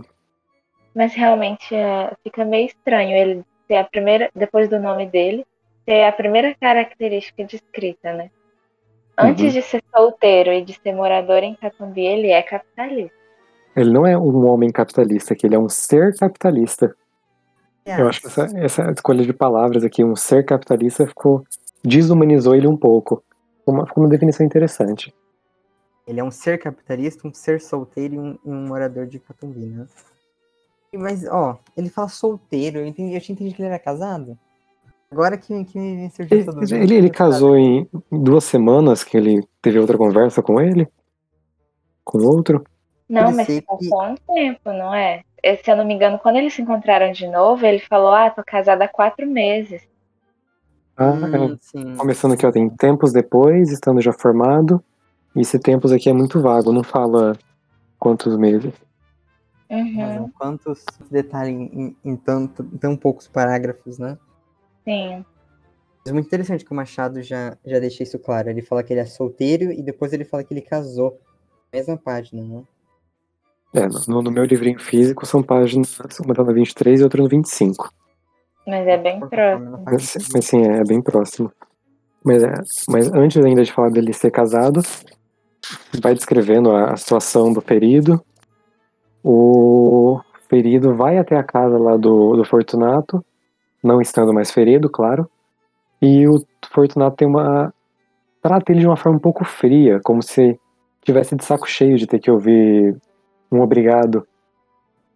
Mas 0.95 1.13
realmente 1.13 1.75
é, 1.75 2.15
fica 2.23 2.45
meio 2.45 2.67
estranho 2.67 3.15
ele 3.15 3.45
ter 3.67 3.77
a 3.77 3.83
primeira, 3.83 4.29
depois 4.33 4.69
do 4.69 4.79
nome 4.79 5.05
dele, 5.05 5.45
ter 5.85 6.03
a 6.03 6.11
primeira 6.11 6.55
característica 6.55 7.43
descrita, 7.43 8.13
né? 8.13 8.31
Antes 9.19 9.43
uhum. 9.43 9.51
de 9.51 9.61
ser 9.61 9.83
solteiro 9.93 10.51
e 10.51 10.63
de 10.63 10.73
ser 10.73 10.95
morador 10.95 11.43
em 11.43 11.53
Catumbi, 11.55 12.05
ele 12.05 12.27
é 12.27 12.41
capitalista. 12.41 13.19
Ele 13.75 13.91
não 13.91 14.07
é 14.07 14.17
um 14.17 14.47
homem 14.47 14.71
capitalista, 14.71 15.35
que 15.35 15.45
ele 15.45 15.55
é 15.55 15.59
um 15.59 15.67
ser 15.67 16.15
capitalista. 16.15 16.95
Yes. 17.87 17.99
Eu 17.99 18.07
acho 18.07 18.21
que 18.21 18.27
essa, 18.27 18.47
essa, 18.57 18.91
escolha 18.91 19.25
de 19.25 19.33
palavras 19.33 19.83
aqui, 19.83 20.03
um 20.03 20.15
ser 20.15 20.45
capitalista, 20.45 21.05
ficou 21.05 21.43
desumanizou 21.83 22.55
ele 22.55 22.67
um 22.67 22.77
pouco. 22.77 23.23
Ficou 23.59 23.73
uma, 23.73 23.85
ficou 23.85 24.03
uma 24.03 24.09
definição 24.09 24.45
interessante. 24.45 25.13
Ele 26.07 26.19
é 26.19 26.23
um 26.23 26.31
ser 26.31 26.57
capitalista, 26.57 27.27
um 27.27 27.33
ser 27.33 27.59
solteiro 27.61 28.15
e 28.15 28.19
um, 28.19 28.39
um 28.45 28.67
morador 28.67 29.05
de 29.05 29.19
Catumbi, 29.19 29.65
né? 29.65 29.85
Mas, 30.93 31.23
ó, 31.25 31.59
ele 31.77 31.89
fala 31.89 32.07
solteiro, 32.07 32.79
eu, 32.79 32.85
entendi, 32.85 33.13
eu 33.13 33.21
tinha 33.21 33.33
entendido 33.35 33.55
que 33.55 33.61
ele 33.61 33.69
era 33.69 33.77
casado. 33.77 34.37
Agora 35.11 35.37
que, 35.37 35.65
que 35.65 35.79
me 35.79 36.09
surgiu 36.11 36.39
essa 36.39 36.51
dúvida. 36.51 36.77
Ele, 36.77 36.95
ele 36.95 37.09
casou 37.09 37.57
em 37.57 37.87
duas 38.11 38.43
semanas 38.43 39.03
que 39.03 39.17
ele 39.17 39.43
teve 39.61 39.79
outra 39.79 39.97
conversa 39.97 40.41
com 40.41 40.61
ele? 40.61 40.87
Com 42.03 42.19
outro? 42.19 42.63
Não, 43.09 43.31
mas 43.31 43.47
passou 43.61 43.77
que... 43.77 44.11
um 44.11 44.15
tempo, 44.35 44.71
não 44.71 44.93
é? 44.93 45.23
Se 45.63 45.71
eu 45.71 45.75
não 45.75 45.85
me 45.85 45.95
engano, 45.95 46.19
quando 46.19 46.35
eles 46.35 46.53
se 46.53 46.61
encontraram 46.61 47.11
de 47.11 47.27
novo, 47.27 47.65
ele 47.65 47.79
falou, 47.79 48.11
ah, 48.11 48.29
tô 48.29 48.43
casada 48.45 48.85
há 48.85 48.87
quatro 48.87 49.25
meses. 49.25 49.81
Ah, 50.95 51.11
hum, 51.11 51.95
começando 51.97 52.33
aqui, 52.33 52.45
ó, 52.45 52.51
tem 52.51 52.69
tempos 52.69 53.11
depois, 53.11 53.71
estando 53.71 54.01
já 54.01 54.13
formado. 54.13 54.83
E 55.35 55.41
esse 55.41 55.57
tempos 55.57 55.91
aqui 55.91 56.09
é 56.09 56.13
muito 56.13 56.41
vago, 56.41 56.71
não 56.71 56.83
fala 56.83 57.37
quantos 57.97 58.37
meses. 58.37 58.73
Uhum. 59.71 60.31
quantos 60.31 60.83
detalhes 61.11 61.53
em, 61.53 61.95
em, 62.03 62.15
tanto, 62.15 62.63
em 62.63 62.77
tão 62.77 62.97
poucos 62.97 63.27
parágrafos, 63.27 63.99
né? 63.99 64.17
Sim. 64.83 65.25
É 66.07 66.13
muito 66.13 66.27
interessante 66.27 66.65
que 66.65 66.71
o 66.71 66.75
Machado 66.75 67.21
já, 67.21 67.57
já 67.65 67.79
deixa 67.79 68.03
isso 68.03 68.17
claro. 68.17 68.49
Ele 68.49 68.61
fala 68.61 68.83
que 68.83 68.93
ele 68.93 69.01
é 69.01 69.05
solteiro 69.05 69.71
e 69.71 69.81
depois 69.81 70.13
ele 70.13 70.23
fala 70.23 70.43
que 70.43 70.53
ele 70.53 70.61
casou. 70.61 71.19
Mesma 71.71 71.97
página, 71.97 72.41
né? 72.41 72.63
É, 73.75 73.87
no, 74.07 74.23
no 74.23 74.31
meu 74.31 74.43
livrinho 74.45 74.79
físico 74.79 75.25
são 75.25 75.43
páginas, 75.43 75.99
uma 76.19 76.33
tá 76.33 76.43
no 76.43 76.53
23 76.53 76.99
e 76.99 77.03
outra 77.03 77.21
no 77.21 77.29
25. 77.29 77.93
Mas 78.65 78.87
é 78.87 78.97
bem 78.97 79.19
próximo. 79.19 79.83
Mas, 79.85 80.17
mas 80.33 80.45
sim, 80.45 80.63
é, 80.63 80.77
é, 80.77 80.83
bem 80.83 81.01
próximo. 81.01 81.51
Mas, 82.23 82.43
é, 82.43 82.53
mas 82.89 83.11
antes 83.13 83.43
ainda 83.43 83.63
de 83.63 83.71
falar 83.71 83.89
dele 83.89 84.11
ser 84.11 84.31
casado, 84.31 84.81
vai 86.01 86.15
descrevendo 86.15 86.71
a, 86.71 86.93
a 86.93 86.97
situação 86.97 87.53
do 87.53 87.61
ferido. 87.61 88.23
O 89.23 90.19
ferido 90.49 90.95
vai 90.95 91.19
até 91.19 91.35
a 91.35 91.43
casa 91.43 91.77
lá 91.77 91.95
do, 91.97 92.35
do 92.35 92.43
Fortunato 92.43 93.23
não 93.83 94.01
estando 94.01 94.33
mais 94.33 94.51
ferido, 94.51 94.89
claro. 94.89 95.29
E 96.01 96.27
o 96.27 96.43
Fortunato 96.71 97.17
tem 97.17 97.27
uma. 97.27 97.73
trata 98.41 98.71
ele 98.71 98.81
de 98.81 98.87
uma 98.87 98.97
forma 98.97 99.17
um 99.17 99.21
pouco 99.21 99.43
fria, 99.43 99.99
como 100.03 100.21
se 100.23 100.59
tivesse 101.01 101.35
de 101.35 101.43
saco 101.43 101.67
cheio 101.67 101.97
de 101.97 102.07
ter 102.07 102.19
que 102.19 102.31
ouvir 102.31 102.95
um 103.51 103.61
obrigado. 103.61 104.27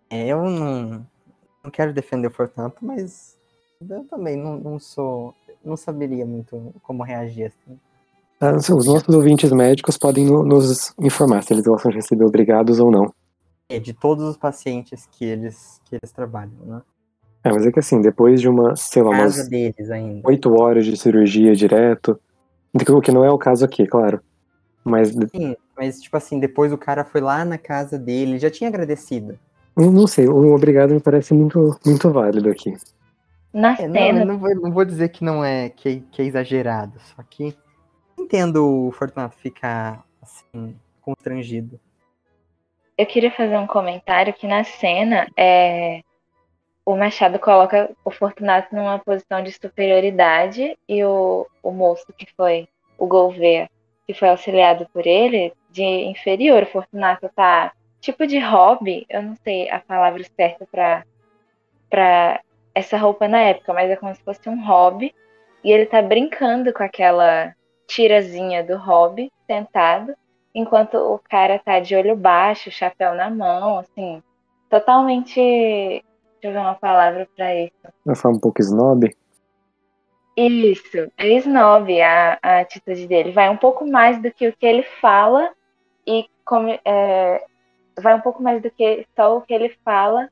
É, 0.09 0.27
eu 0.27 0.43
não, 0.43 1.05
não 1.63 1.71
quero 1.71 1.93
defender 1.93 2.27
o 2.27 2.31
Fortunato, 2.31 2.77
mas 2.85 3.37
eu 3.89 4.03
também 4.05 4.37
não, 4.37 4.57
não 4.57 4.79
sou. 4.79 5.33
não 5.63 5.77
saberia 5.77 6.25
muito 6.25 6.73
como 6.83 7.03
reagir 7.03 7.45
assim. 7.45 7.79
Ah, 8.39 8.57
os 8.57 8.85
nossos 8.85 9.15
ouvintes 9.15 9.51
médicos 9.51 9.97
podem 9.97 10.25
no, 10.25 10.43
nos 10.43 10.93
informar 10.99 11.43
se 11.43 11.53
eles 11.53 11.63
gostam 11.63 11.91
de 11.91 11.97
receber 11.97 12.25
obrigados 12.25 12.79
ou 12.79 12.91
não. 12.91 13.13
É, 13.69 13.79
de 13.79 13.93
todos 13.93 14.25
os 14.25 14.35
pacientes 14.35 15.07
que 15.09 15.23
eles, 15.23 15.79
que 15.85 15.95
eles 15.95 16.11
trabalham, 16.11 16.57
né? 16.65 16.81
É, 17.43 17.51
mas 17.51 17.65
é 17.65 17.71
que 17.71 17.79
assim, 17.79 18.01
depois 18.01 18.39
de 18.39 18.47
uma, 18.47 18.75
sei 18.75 19.03
lá, 19.03 19.09
umas 19.09 19.49
oito 20.23 20.53
horas 20.53 20.85
de 20.85 20.95
cirurgia 20.95 21.53
direto, 21.53 22.19
o 22.73 23.01
que 23.01 23.11
não 23.11 23.25
é 23.25 23.29
o 23.29 23.37
caso 23.37 23.65
aqui, 23.65 23.85
claro. 23.85 24.21
Mas. 24.83 25.09
Sim, 25.09 25.55
mas 25.77 26.01
tipo 26.01 26.15
assim, 26.15 26.39
depois 26.39 26.71
o 26.71 26.77
cara 26.77 27.03
foi 27.03 27.19
lá 27.19 27.43
na 27.43 27.57
casa 27.57 27.99
dele, 27.99 28.39
já 28.39 28.49
tinha 28.49 28.69
agradecido. 28.69 29.37
Não, 29.75 29.91
não 29.91 30.07
sei, 30.07 30.29
um 30.29 30.53
obrigado 30.53 30.93
me 30.93 30.99
parece 30.99 31.33
muito, 31.33 31.77
muito 31.85 32.11
válido 32.11 32.49
aqui. 32.49 32.73
Na 33.51 33.73
é, 33.73 33.75
cena. 33.75 34.19
Não, 34.19 34.33
não, 34.33 34.39
vou, 34.39 34.55
não 34.55 34.71
vou 34.71 34.85
dizer 34.85 35.09
que 35.09 35.23
não 35.23 35.43
é, 35.43 35.69
que, 35.69 36.01
que 36.11 36.21
é 36.21 36.25
exagerado, 36.25 36.93
só 37.15 37.23
que 37.29 37.55
entendo 38.17 38.87
o 38.87 38.91
Fortunato 38.91 39.35
ficar 39.37 40.03
assim, 40.21 40.75
constrangido. 41.01 41.79
Eu 42.97 43.05
queria 43.05 43.31
fazer 43.31 43.57
um 43.57 43.67
comentário 43.67 44.33
que 44.33 44.47
na 44.47 44.63
cena 44.63 45.27
é 45.35 46.01
o 46.85 46.95
Machado 46.95 47.39
coloca 47.39 47.89
o 48.03 48.11
Fortunato 48.11 48.75
numa 48.75 48.99
posição 48.99 49.41
de 49.41 49.51
superioridade 49.51 50.77
e 50.87 51.03
o, 51.03 51.47
o 51.61 51.71
moço 51.71 52.11
que 52.17 52.27
foi 52.35 52.67
o 52.97 53.07
Gouveia, 53.07 53.69
que 54.05 54.13
foi 54.13 54.29
auxiliado 54.29 54.87
por 54.91 55.07
ele, 55.07 55.53
de 55.69 55.83
inferior. 55.83 56.63
O 56.63 56.67
Fortunato 56.67 57.29
tá 57.35 57.71
tipo 58.01 58.27
de 58.27 58.37
hobby, 58.39 59.05
eu 59.09 59.21
não 59.21 59.35
sei 59.43 59.69
a 59.69 59.79
palavra 59.79 60.23
certa 60.35 60.67
para 60.69 61.03
para 61.89 62.41
essa 62.73 62.97
roupa 62.97 63.27
na 63.27 63.39
época, 63.39 63.71
mas 63.71 63.89
é 63.89 63.95
como 63.95 64.13
se 64.15 64.23
fosse 64.23 64.49
um 64.49 64.65
hobby 64.65 65.13
e 65.63 65.71
ele 65.71 65.85
tá 65.85 66.01
brincando 66.01 66.73
com 66.73 66.81
aquela 66.81 67.55
tirazinha 67.87 68.63
do 68.63 68.77
hobby 68.77 69.31
sentado 69.45 70.15
enquanto 70.53 70.95
o 70.95 71.19
cara 71.19 71.59
tá 71.59 71.79
de 71.79 71.95
olho 71.95 72.15
baixo, 72.15 72.71
chapéu 72.71 73.15
na 73.15 73.29
mão, 73.29 73.79
assim, 73.79 74.21
totalmente. 74.69 76.03
Deixa 76.43 76.57
eu 76.57 76.61
ver 76.61 76.67
uma 76.67 76.75
palavra 76.75 77.25
pra 77.37 77.55
isso. 77.55 77.71
Vai 78.05 78.17
falar 78.17 78.35
um 78.35 78.39
pouco 78.39 78.59
snob? 78.59 79.15
Isso, 80.35 81.09
é 81.17 81.27
snob 81.37 82.01
a, 82.01 82.37
a 82.43 82.59
atitude 82.59 83.07
dele. 83.07 83.31
Vai 83.31 83.49
um 83.49 83.55
pouco 83.55 83.89
mais 83.89 84.21
do 84.21 84.29
que 84.29 84.49
o 84.49 84.53
que 84.53 84.65
ele 84.65 84.83
fala 84.99 85.53
e 86.05 86.25
como, 86.43 86.67
é, 86.83 87.45
vai 87.97 88.13
um 88.13 88.19
pouco 88.19 88.43
mais 88.43 88.61
do 88.61 88.69
que 88.69 89.07
só 89.15 89.37
o 89.37 89.41
que 89.41 89.53
ele 89.53 89.69
fala 89.85 90.29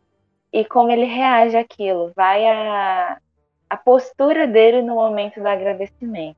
e 0.51 0.65
como 0.65 0.91
ele 0.91 1.05
reage 1.05 1.55
àquilo. 1.55 2.11
Vai 2.13 2.45
a, 2.45 3.17
a 3.69 3.77
postura 3.77 4.45
dele 4.45 4.81
no 4.81 4.95
momento 4.95 5.39
do 5.39 5.47
agradecimento. 5.47 6.35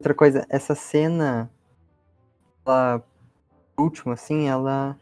Outra 0.00 0.14
coisa, 0.14 0.44
essa 0.48 0.74
cena, 0.74 1.48
ela, 2.66 3.04
última, 3.78 4.14
assim, 4.14 4.48
ela, 4.48 4.98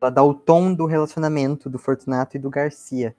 ela 0.00 0.10
dá 0.10 0.22
o 0.22 0.32
tom 0.32 0.72
do 0.72 0.86
relacionamento 0.86 1.68
do 1.68 1.78
Fortunato 1.78 2.36
e 2.36 2.40
do 2.40 2.48
Garcia. 2.48 3.14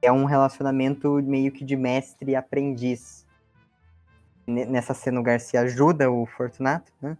É 0.00 0.12
um 0.12 0.24
relacionamento 0.24 1.14
meio 1.22 1.50
que 1.50 1.64
de 1.64 1.76
mestre 1.76 2.32
e 2.32 2.36
aprendiz. 2.36 3.26
Nessa 4.46 4.94
cena, 4.94 5.18
o 5.18 5.22
Garcia 5.22 5.62
ajuda 5.62 6.10
o 6.10 6.26
Fortunato, 6.26 6.92
né? 7.00 7.16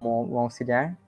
O 0.00 0.38
auxiliar. 0.38 0.98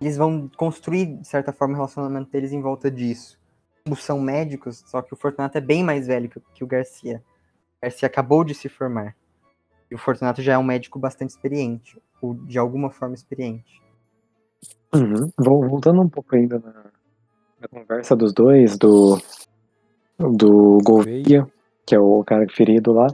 Eles 0.00 0.16
vão 0.16 0.50
construir, 0.56 1.18
de 1.18 1.26
certa 1.26 1.52
forma, 1.52 1.74
o 1.74 1.76
relacionamento 1.76 2.30
deles 2.30 2.52
em 2.52 2.60
volta 2.60 2.90
disso. 2.90 3.40
Ambos 3.86 4.02
são 4.02 4.20
médicos, 4.20 4.82
só 4.86 5.00
que 5.00 5.14
o 5.14 5.16
Fortunato 5.16 5.56
é 5.56 5.60
bem 5.60 5.82
mais 5.82 6.08
velho 6.08 6.30
que 6.52 6.64
o 6.64 6.66
Garcia. 6.66 7.22
O 7.78 7.82
Garcia 7.82 8.06
acabou 8.06 8.44
de 8.44 8.54
se 8.54 8.68
formar. 8.68 9.16
E 9.90 9.94
o 9.94 9.98
Fortunato 9.98 10.42
já 10.42 10.54
é 10.54 10.58
um 10.58 10.62
médico 10.62 10.98
bastante 10.98 11.30
experiente, 11.30 12.00
ou 12.20 12.34
de 12.34 12.58
alguma 12.58 12.90
forma 12.90 13.14
experiente. 13.14 13.81
Uhum. 14.94 15.30
Voltando 15.38 16.02
um 16.02 16.08
pouco 16.08 16.34
ainda 16.36 16.58
na, 16.58 16.72
na, 17.60 17.68
conversa 17.68 18.14
dos 18.14 18.32
dois, 18.32 18.76
do, 18.76 19.18
do 20.18 20.78
Gouveia, 20.84 21.46
que 21.86 21.94
é 21.94 21.98
o 21.98 22.22
cara 22.24 22.46
ferido 22.48 22.92
lá, 22.92 23.08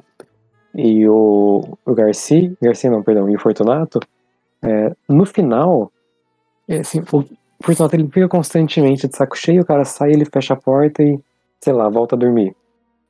e 0.75 1.09
o, 1.09 1.77
o 1.85 1.95
Garcia, 1.95 2.53
Garcia 2.61 2.91
não, 2.91 3.03
perdão, 3.03 3.29
e 3.31 3.37
o 3.37 3.41
Fortunato, 3.41 4.01
é, 4.63 4.95
no 5.09 5.25
final, 5.25 5.93
é, 6.67 6.79
assim, 6.79 7.01
o 7.01 7.25
Fortunato 7.63 7.95
ele 7.95 8.09
fica 8.09 8.29
constantemente 8.29 9.09
de 9.09 9.17
saco 9.17 9.37
cheio, 9.37 9.63
o 9.63 9.67
cara 9.67 9.85
sai, 9.85 10.11
ele 10.11 10.25
fecha 10.25 10.55
a 10.55 10.57
porta 10.57 11.03
e, 11.03 11.19
sei 11.61 11.73
lá, 11.73 11.89
volta 11.89 12.17
a 12.17 12.19
dormir. 12.19 12.55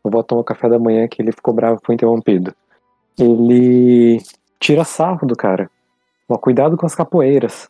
Ou 0.05 0.11
volta 0.11 0.39
a 0.39 0.45
café 0.45 0.69
da 0.69 0.79
manhã 0.79 1.09
que 1.09 1.21
ele 1.21 1.33
ficou 1.33 1.55
bravo, 1.55 1.81
foi 1.85 1.95
interrompido 1.95 2.55
ele 3.19 4.23
tira 4.61 4.85
sarro 4.85 5.27
do 5.27 5.35
cara. 5.35 5.71
Ó, 6.29 6.39
cuidado 6.39 6.77
com 6.77 6.87
as 6.87 6.95
capoeiras. 6.95 7.69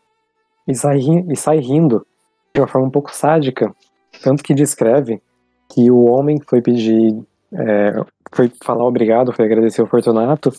E 0.69 0.75
sai, 0.75 0.99
e 0.99 1.35
sai 1.35 1.57
rindo 1.57 2.05
de 2.53 2.61
uma 2.61 2.67
forma 2.67 2.87
um 2.87 2.91
pouco 2.91 3.13
sádica. 3.13 3.75
Tanto 4.23 4.43
que 4.43 4.53
descreve 4.53 5.19
que 5.67 5.89
o 5.89 6.05
homem 6.05 6.39
foi 6.47 6.61
pedir, 6.61 7.17
é, 7.51 7.93
foi 8.31 8.51
falar 8.63 8.85
obrigado, 8.85 9.33
foi 9.33 9.45
agradecer 9.45 9.81
o 9.81 9.87
Fortunato, 9.87 10.53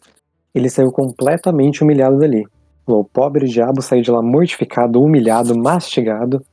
ele 0.52 0.68
saiu 0.68 0.90
completamente 0.90 1.84
humilhado 1.84 2.18
dali. 2.18 2.44
O 2.84 3.04
pobre 3.04 3.46
diabo 3.46 3.80
saiu 3.80 4.02
de 4.02 4.10
lá 4.10 4.20
mortificado, 4.20 5.00
humilhado, 5.00 5.56
mastigado. 5.56 6.44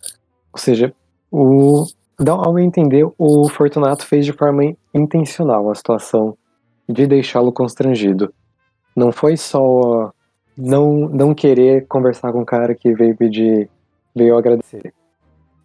Ou 0.53 0.59
seja, 0.59 0.93
o, 1.31 1.83
ao 2.27 2.59
entender, 2.59 3.07
o 3.17 3.49
Fortunato 3.49 4.05
fez 4.05 4.23
de 4.23 4.33
forma 4.33 4.75
intencional 4.93 5.71
a 5.71 5.73
situação 5.73 6.37
de 6.87 7.07
deixá-lo 7.07 7.51
constrangido. 7.51 8.31
Não 8.95 9.11
foi 9.11 9.35
só 9.35 10.13
não, 10.57 11.07
não 11.09 11.35
querer 11.35 11.85
conversar 11.87 12.31
com 12.31 12.41
o 12.41 12.45
cara 12.45 12.73
que 12.73 12.93
veio 12.93 13.15
pedir, 13.15 13.69
veio 14.15 14.37
agradecer. 14.37 14.93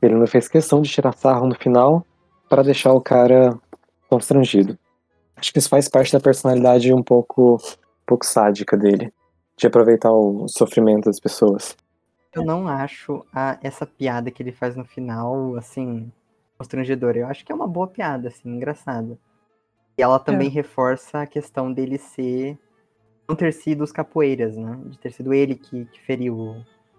Ele 0.01 0.15
não 0.15 0.27
fez 0.27 0.49
questão 0.49 0.83
de 0.83 0.91
tirar 0.91 1.13
sarro 1.13 1.47
no 1.47 1.55
final 1.55 2.05
para 2.49 2.63
deixar 2.63 2.93
o 2.93 3.01
cara 3.01 3.59
constrangido. 4.09 4.79
Acho 5.37 5.53
que 5.53 5.59
isso 5.59 5.69
faz 5.69 5.89
parte 5.89 6.13
da 6.13 6.21
personalidade 6.21 6.93
um 6.93 7.03
pouco, 7.03 7.55
um 7.55 8.07
pouco 8.07 8.27
sádica 8.27 8.77
dele, 8.77 9.13
de 9.57 9.67
aproveitar 9.67 10.13
o 10.13 10.47
sofrimento 10.49 11.07
das 11.07 11.19
pessoas. 11.19 11.77
Eu 12.33 12.45
não 12.45 12.69
acho 12.69 13.25
a, 13.33 13.59
essa 13.63 13.87
piada 13.87 14.31
que 14.31 14.43
ele 14.43 14.53
faz 14.53 14.77
no 14.77 14.85
final, 14.85 15.57
assim, 15.57 16.11
constrangedora. 16.57 17.19
Eu 17.19 17.27
acho 17.27 17.45
que 17.45 17.53
é 17.53 17.55
uma 17.55 17.67
boa 17.67 17.87
piada, 17.87 18.29
assim, 18.29 18.49
engraçada. 18.49 19.19
E 19.97 20.03
ela 20.03 20.19
também 20.19 20.49
é. 20.49 20.51
reforça 20.51 21.21
a 21.21 21.27
questão 21.27 21.73
dele 21.73 21.99
ser. 21.99 22.59
Não 23.33 23.37
ter 23.37 23.53
sido 23.53 23.83
os 23.83 23.91
capoeiras, 23.91 24.57
né? 24.57 24.79
De 24.87 24.99
ter 24.99 25.11
sido 25.11 25.33
ele 25.33 25.55
que, 25.55 25.87
que 25.87 26.01
feriu 26.03 26.37
o 26.37 26.57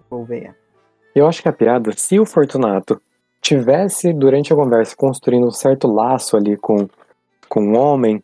Gouveia. 0.09 0.55
Eu 1.15 1.27
acho 1.27 1.41
que 1.41 1.47
a 1.47 1.53
piada, 1.53 1.91
se 1.95 2.19
o 2.19 2.25
Fortunato 2.25 2.99
tivesse, 3.39 4.11
durante 4.11 4.51
a 4.51 4.55
conversa, 4.55 4.95
construindo 4.95 5.45
um 5.45 5.51
certo 5.51 5.87
laço 5.87 6.35
ali 6.35 6.57
com, 6.57 6.87
com 7.47 7.61
um 7.61 7.77
homem, 7.77 8.23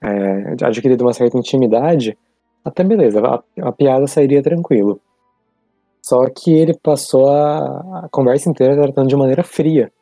é, 0.00 0.64
adquirido 0.64 1.02
uma 1.02 1.12
certa 1.12 1.36
intimidade, 1.36 2.16
até 2.64 2.82
beleza, 2.82 3.20
a, 3.20 3.68
a, 3.68 3.72
piada 3.72 4.06
sairia 4.06 4.42
tranquilo. 4.42 5.00
Só 6.00 6.24
que 6.28 6.52
ele 6.52 6.74
passou 6.82 7.28
a, 7.28 8.04
a 8.04 8.08
conversa 8.10 8.48
inteira 8.48 8.74
tratando 8.74 9.08
de 9.08 9.16
maneira 9.16 9.42
fria 9.42 9.92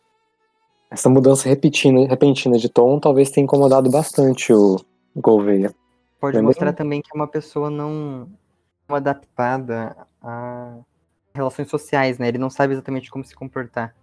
essa 0.91 1.09
mudança 1.09 1.49
repentina, 1.49 2.07
repentina 2.09 2.59
de 2.59 2.69
tom 2.69 2.99
talvez 2.99 3.31
tenha 3.31 3.45
incomodado 3.45 3.89
bastante 3.91 4.53
o 4.53 4.77
Gouveia. 5.15 5.73
Pode 6.20 6.40
mostrar 6.42 6.72
também 6.74 7.00
que 7.00 7.09
é 7.12 7.16
uma 7.16 7.26
pessoa 7.26 7.70
não 7.70 8.28
adaptada 8.88 9.96
a 10.22 10.78
relações 11.35 11.68
sociais, 11.68 12.18
né? 12.18 12.28
Ele 12.28 12.38
não 12.38 12.50
sabe 12.50 12.74
exatamente 12.74 13.11
como 13.11 13.24
se 13.24 13.35
comportar. 13.35 13.94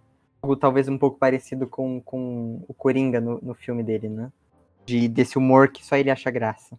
Algo 0.42 0.56
talvez 0.56 0.88
um 0.88 0.98
pouco 0.98 1.18
parecido 1.18 1.66
com, 1.66 2.00
com 2.00 2.64
o 2.66 2.74
Coringa 2.74 3.20
no, 3.20 3.38
no 3.40 3.54
filme 3.54 3.82
dele, 3.82 4.08
né? 4.08 4.32
De, 4.84 5.08
desse 5.08 5.38
humor 5.38 5.68
que 5.68 5.84
só 5.84 5.96
ele 5.96 6.10
acha 6.10 6.30
graça. 6.30 6.78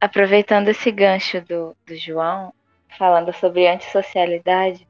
Aproveitando 0.00 0.68
esse 0.68 0.90
gancho 0.90 1.40
do, 1.42 1.76
do 1.86 1.96
João, 1.96 2.52
falando 2.98 3.32
sobre 3.32 3.68
antissocialidade, 3.68 4.86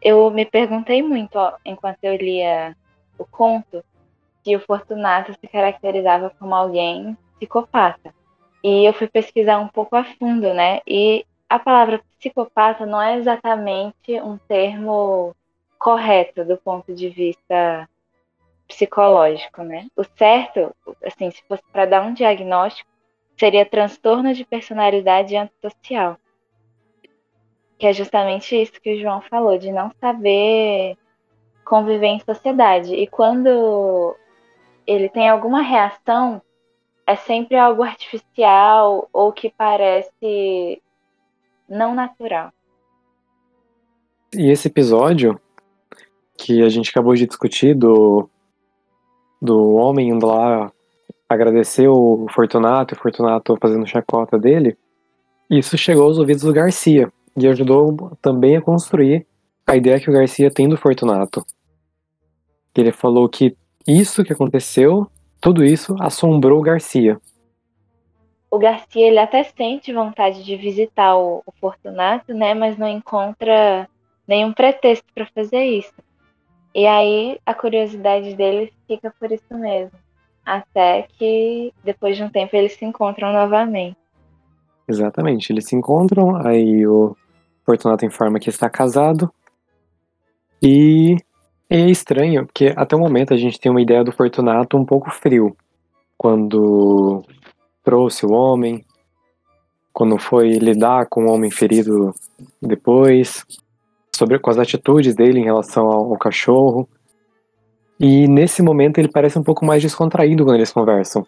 eu 0.00 0.30
me 0.30 0.44
perguntei 0.44 1.02
muito, 1.02 1.36
ó, 1.36 1.54
enquanto 1.64 1.98
eu 2.04 2.16
lia 2.16 2.76
o 3.18 3.24
conto, 3.24 3.82
que 4.42 4.54
o 4.54 4.60
Fortunato 4.60 5.32
se 5.32 5.48
caracterizava 5.48 6.30
como 6.38 6.54
alguém 6.54 7.16
psicopata. 7.36 8.14
E 8.64 8.88
eu 8.88 8.94
fui 8.94 9.06
pesquisar 9.06 9.58
um 9.58 9.68
pouco 9.68 9.94
a 9.94 10.04
fundo, 10.04 10.54
né? 10.54 10.80
E 10.86 11.26
a 11.50 11.58
palavra 11.58 12.00
psicopata 12.18 12.86
não 12.86 13.00
é 13.00 13.18
exatamente 13.18 14.18
um 14.22 14.38
termo 14.38 15.36
correto 15.78 16.46
do 16.46 16.56
ponto 16.56 16.94
de 16.94 17.10
vista 17.10 17.86
psicológico, 18.66 19.62
né? 19.62 19.86
O 19.94 20.02
certo, 20.02 20.74
assim, 21.04 21.30
se 21.30 21.42
fosse 21.46 21.62
para 21.70 21.84
dar 21.84 22.02
um 22.02 22.14
diagnóstico, 22.14 22.88
seria 23.36 23.66
transtorno 23.66 24.32
de 24.32 24.46
personalidade 24.46 25.36
antissocial. 25.36 26.16
Que 27.78 27.88
é 27.88 27.92
justamente 27.92 28.56
isso 28.56 28.80
que 28.80 28.94
o 28.94 28.98
João 28.98 29.20
falou, 29.20 29.58
de 29.58 29.70
não 29.70 29.92
saber 30.00 30.96
conviver 31.66 32.06
em 32.06 32.20
sociedade. 32.20 32.94
E 32.94 33.06
quando 33.06 34.16
ele 34.86 35.10
tem 35.10 35.28
alguma 35.28 35.60
reação, 35.60 36.40
é 37.06 37.16
sempre 37.16 37.56
algo 37.56 37.82
artificial 37.82 39.08
ou 39.12 39.32
que 39.32 39.50
parece 39.50 40.80
não 41.68 41.94
natural. 41.94 42.50
E 44.34 44.50
esse 44.50 44.68
episódio 44.68 45.40
que 46.36 46.62
a 46.62 46.68
gente 46.68 46.90
acabou 46.90 47.14
de 47.14 47.26
discutir 47.26 47.74
do, 47.74 48.28
do 49.40 49.74
homem 49.74 50.08
indo 50.08 50.26
lá 50.26 50.72
agradecer 51.28 51.88
o 51.88 52.26
Fortunato 52.30 52.94
e 52.94 52.96
o 52.96 53.00
Fortunato 53.00 53.56
fazendo 53.60 53.86
chacota 53.86 54.38
dele, 54.38 54.76
isso 55.50 55.76
chegou 55.76 56.04
aos 56.04 56.18
ouvidos 56.18 56.42
do 56.42 56.52
Garcia 56.52 57.12
e 57.36 57.46
ajudou 57.46 58.16
também 58.20 58.56
a 58.56 58.62
construir 58.62 59.26
a 59.66 59.76
ideia 59.76 60.00
que 60.00 60.10
o 60.10 60.12
Garcia 60.12 60.50
tem 60.50 60.68
do 60.68 60.76
Fortunato. 60.76 61.44
Ele 62.76 62.92
falou 62.92 63.28
que 63.28 63.56
isso 63.86 64.24
que 64.24 64.32
aconteceu, 64.32 65.06
tudo 65.44 65.62
isso 65.62 65.94
assombrou 66.00 66.58
o 66.58 66.62
Garcia. 66.62 67.20
O 68.50 68.58
Garcia 68.58 69.06
ele 69.06 69.18
até 69.18 69.44
sente 69.44 69.92
vontade 69.92 70.42
de 70.42 70.56
visitar 70.56 71.16
o, 71.16 71.42
o 71.44 71.52
Fortunato, 71.60 72.32
né, 72.32 72.54
mas 72.54 72.78
não 72.78 72.88
encontra 72.88 73.86
nenhum 74.26 74.54
pretexto 74.54 75.04
para 75.14 75.26
fazer 75.26 75.62
isso. 75.62 75.92
E 76.74 76.86
aí 76.86 77.38
a 77.44 77.52
curiosidade 77.52 78.34
dele 78.34 78.72
fica 78.88 79.12
por 79.20 79.30
isso 79.30 79.54
mesmo, 79.54 79.92
até 80.46 81.02
que 81.18 81.74
depois 81.84 82.16
de 82.16 82.22
um 82.22 82.30
tempo 82.30 82.56
eles 82.56 82.72
se 82.72 82.86
encontram 82.86 83.30
novamente. 83.30 83.98
Exatamente, 84.88 85.52
eles 85.52 85.66
se 85.66 85.76
encontram, 85.76 86.36
aí 86.36 86.86
o 86.86 87.14
Fortunato 87.66 88.06
informa 88.06 88.40
que 88.40 88.48
está 88.48 88.70
casado 88.70 89.30
e 90.62 91.18
é 91.76 91.90
estranho, 91.90 92.46
porque 92.46 92.72
até 92.76 92.94
o 92.94 92.98
momento 92.98 93.34
a 93.34 93.36
gente 93.36 93.58
tem 93.58 93.70
uma 93.70 93.82
ideia 93.82 94.04
do 94.04 94.12
Fortunato 94.12 94.76
um 94.76 94.84
pouco 94.84 95.10
frio. 95.10 95.56
Quando 96.16 97.22
trouxe 97.82 98.24
o 98.24 98.32
homem, 98.32 98.84
quando 99.92 100.18
foi 100.18 100.52
lidar 100.52 101.06
com 101.06 101.26
o 101.26 101.30
homem 101.30 101.50
ferido 101.50 102.14
depois, 102.60 103.44
sobre 104.14 104.38
com 104.38 104.50
as 104.50 104.58
atitudes 104.58 105.14
dele 105.14 105.40
em 105.40 105.44
relação 105.44 105.86
ao, 105.86 106.12
ao 106.12 106.18
cachorro. 106.18 106.88
E 107.98 108.26
nesse 108.28 108.62
momento 108.62 108.98
ele 108.98 109.08
parece 109.08 109.38
um 109.38 109.42
pouco 109.42 109.64
mais 109.64 109.82
descontraído 109.82 110.44
quando 110.44 110.56
eles 110.56 110.72
conversam. 110.72 111.26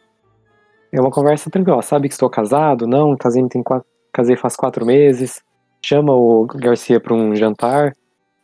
É 0.92 1.00
uma 1.00 1.10
conversa 1.10 1.50
tranquila, 1.50 1.82
sabe 1.82 2.08
que 2.08 2.14
estou 2.14 2.30
casado? 2.30 2.86
Não, 2.86 3.16
casei, 3.16 3.46
tem 3.48 3.62
quatro, 3.62 3.86
casei 4.12 4.36
faz 4.36 4.56
quatro 4.56 4.86
meses. 4.86 5.42
Chama 5.82 6.12
o 6.12 6.46
Garcia 6.46 7.00
para 7.00 7.14
um 7.14 7.34
jantar. 7.34 7.94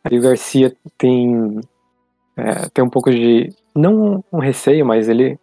Aí 0.03 0.17
o 0.17 0.21
Garcia 0.21 0.75
tem, 0.97 1.61
é, 2.35 2.69
tem 2.69 2.83
um 2.83 2.89
pouco 2.89 3.11
de. 3.11 3.53
Não 3.75 4.23
um 4.31 4.39
receio, 4.39 4.85
mas 4.85 5.07
ele, 5.07 5.39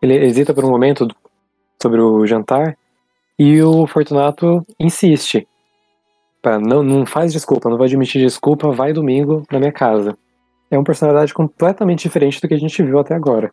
ele 0.00 0.14
hesita 0.14 0.54
por 0.54 0.64
um 0.64 0.70
momento 0.70 1.08
sobre 1.80 2.00
o 2.00 2.26
jantar. 2.26 2.76
E 3.38 3.62
o 3.62 3.86
Fortunato 3.86 4.66
insiste. 4.78 5.46
Pra, 6.42 6.58
não, 6.58 6.82
não 6.82 7.06
faz 7.06 7.32
desculpa, 7.32 7.68
não 7.68 7.76
vou 7.76 7.84
admitir 7.84 8.20
desculpa, 8.20 8.70
vai 8.70 8.92
domingo 8.92 9.44
na 9.50 9.58
minha 9.58 9.72
casa. 9.72 10.16
É 10.70 10.76
uma 10.76 10.84
personalidade 10.84 11.32
completamente 11.32 12.02
diferente 12.02 12.40
do 12.40 12.48
que 12.48 12.54
a 12.54 12.58
gente 12.58 12.82
viu 12.82 12.98
até 12.98 13.14
agora. 13.14 13.52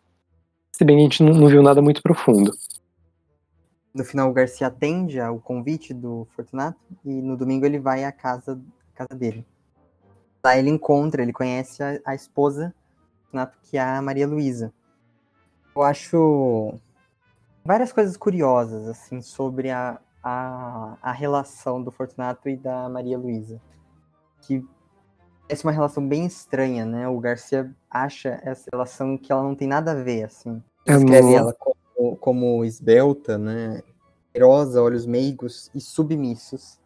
Se 0.72 0.84
bem 0.84 0.96
que 0.96 1.00
a 1.00 1.04
gente 1.04 1.22
não, 1.22 1.32
não 1.32 1.48
viu 1.48 1.62
nada 1.62 1.80
muito 1.80 2.02
profundo. 2.02 2.52
No 3.94 4.04
final, 4.04 4.28
o 4.28 4.32
Garcia 4.32 4.66
atende 4.66 5.18
ao 5.18 5.38
convite 5.38 5.94
do 5.94 6.26
Fortunato 6.36 6.78
e 7.04 7.22
no 7.22 7.36
domingo 7.36 7.64
ele 7.64 7.78
vai 7.78 8.04
à 8.04 8.12
casa, 8.12 8.60
à 8.94 8.98
casa 8.98 9.18
dele. 9.18 9.44
Lá 10.46 10.56
ele 10.56 10.70
encontra, 10.70 11.22
ele 11.22 11.32
conhece 11.32 11.82
a, 11.82 11.98
a 12.04 12.14
esposa 12.14 12.68
do 12.68 13.24
Fortunato, 13.24 13.58
que 13.64 13.76
é 13.76 13.80
a 13.80 14.00
Maria 14.00 14.28
Luísa. 14.28 14.72
Eu 15.74 15.82
acho 15.82 16.72
várias 17.64 17.92
coisas 17.92 18.16
curiosas 18.16 18.86
assim 18.86 19.20
sobre 19.20 19.72
a, 19.72 19.98
a, 20.22 20.96
a 21.02 21.10
relação 21.10 21.82
do 21.82 21.90
Fortunato 21.90 22.48
e 22.48 22.56
da 22.56 22.88
Maria 22.88 23.18
Luísa. 23.18 23.60
Que 24.42 24.64
é 25.48 25.54
uma 25.64 25.72
relação 25.72 26.06
bem 26.06 26.26
estranha, 26.26 26.84
né? 26.84 27.08
O 27.08 27.18
Garcia 27.18 27.68
acha 27.90 28.40
essa 28.44 28.70
relação 28.72 29.18
que 29.18 29.32
ela 29.32 29.42
não 29.42 29.56
tem 29.56 29.66
nada 29.66 29.90
a 29.90 29.94
ver, 29.96 30.26
assim. 30.26 30.62
Escreve 30.86 31.34
ela 31.34 31.52
como, 31.54 32.16
como 32.18 32.64
esbelta, 32.64 33.36
né? 33.36 33.82
Feroza, 34.32 34.80
olhos 34.80 35.06
meigos 35.06 35.72
e 35.74 35.80
submissos. 35.80 36.78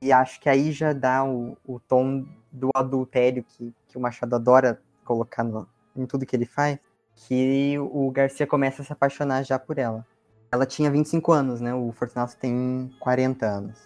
E 0.00 0.10
acho 0.10 0.40
que 0.40 0.48
aí 0.48 0.72
já 0.72 0.94
dá 0.94 1.22
o, 1.26 1.58
o 1.66 1.78
tom 1.78 2.24
do 2.56 2.70
adultério 2.74 3.44
que, 3.44 3.72
que 3.86 3.98
o 3.98 4.00
Machado 4.00 4.34
adora 4.34 4.80
colocar 5.04 5.44
no, 5.44 5.68
em 5.94 6.06
tudo 6.06 6.24
que 6.24 6.34
ele 6.34 6.46
faz, 6.46 6.78
que 7.14 7.78
o 7.78 8.10
Garcia 8.10 8.46
começa 8.46 8.82
a 8.82 8.84
se 8.84 8.92
apaixonar 8.92 9.42
já 9.44 9.58
por 9.58 9.78
ela. 9.78 10.06
Ela 10.50 10.64
tinha 10.64 10.90
25 10.90 11.32
anos, 11.32 11.60
né? 11.60 11.74
O 11.74 11.92
Fortunato 11.92 12.36
tem 12.36 12.90
40 12.98 13.46
anos. 13.46 13.78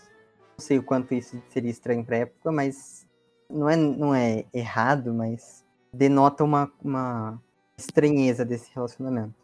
Não 0.56 0.64
sei 0.64 0.78
o 0.78 0.82
quanto 0.82 1.14
isso 1.14 1.40
seria 1.48 1.70
estranho 1.70 2.04
pra 2.04 2.18
época, 2.18 2.52
mas 2.52 3.06
não 3.48 3.68
é, 3.68 3.76
não 3.76 4.14
é 4.14 4.44
errado, 4.52 5.12
mas 5.12 5.64
denota 5.92 6.44
uma, 6.44 6.70
uma 6.82 7.40
estranheza 7.76 8.44
desse 8.44 8.70
relacionamento. 8.74 9.34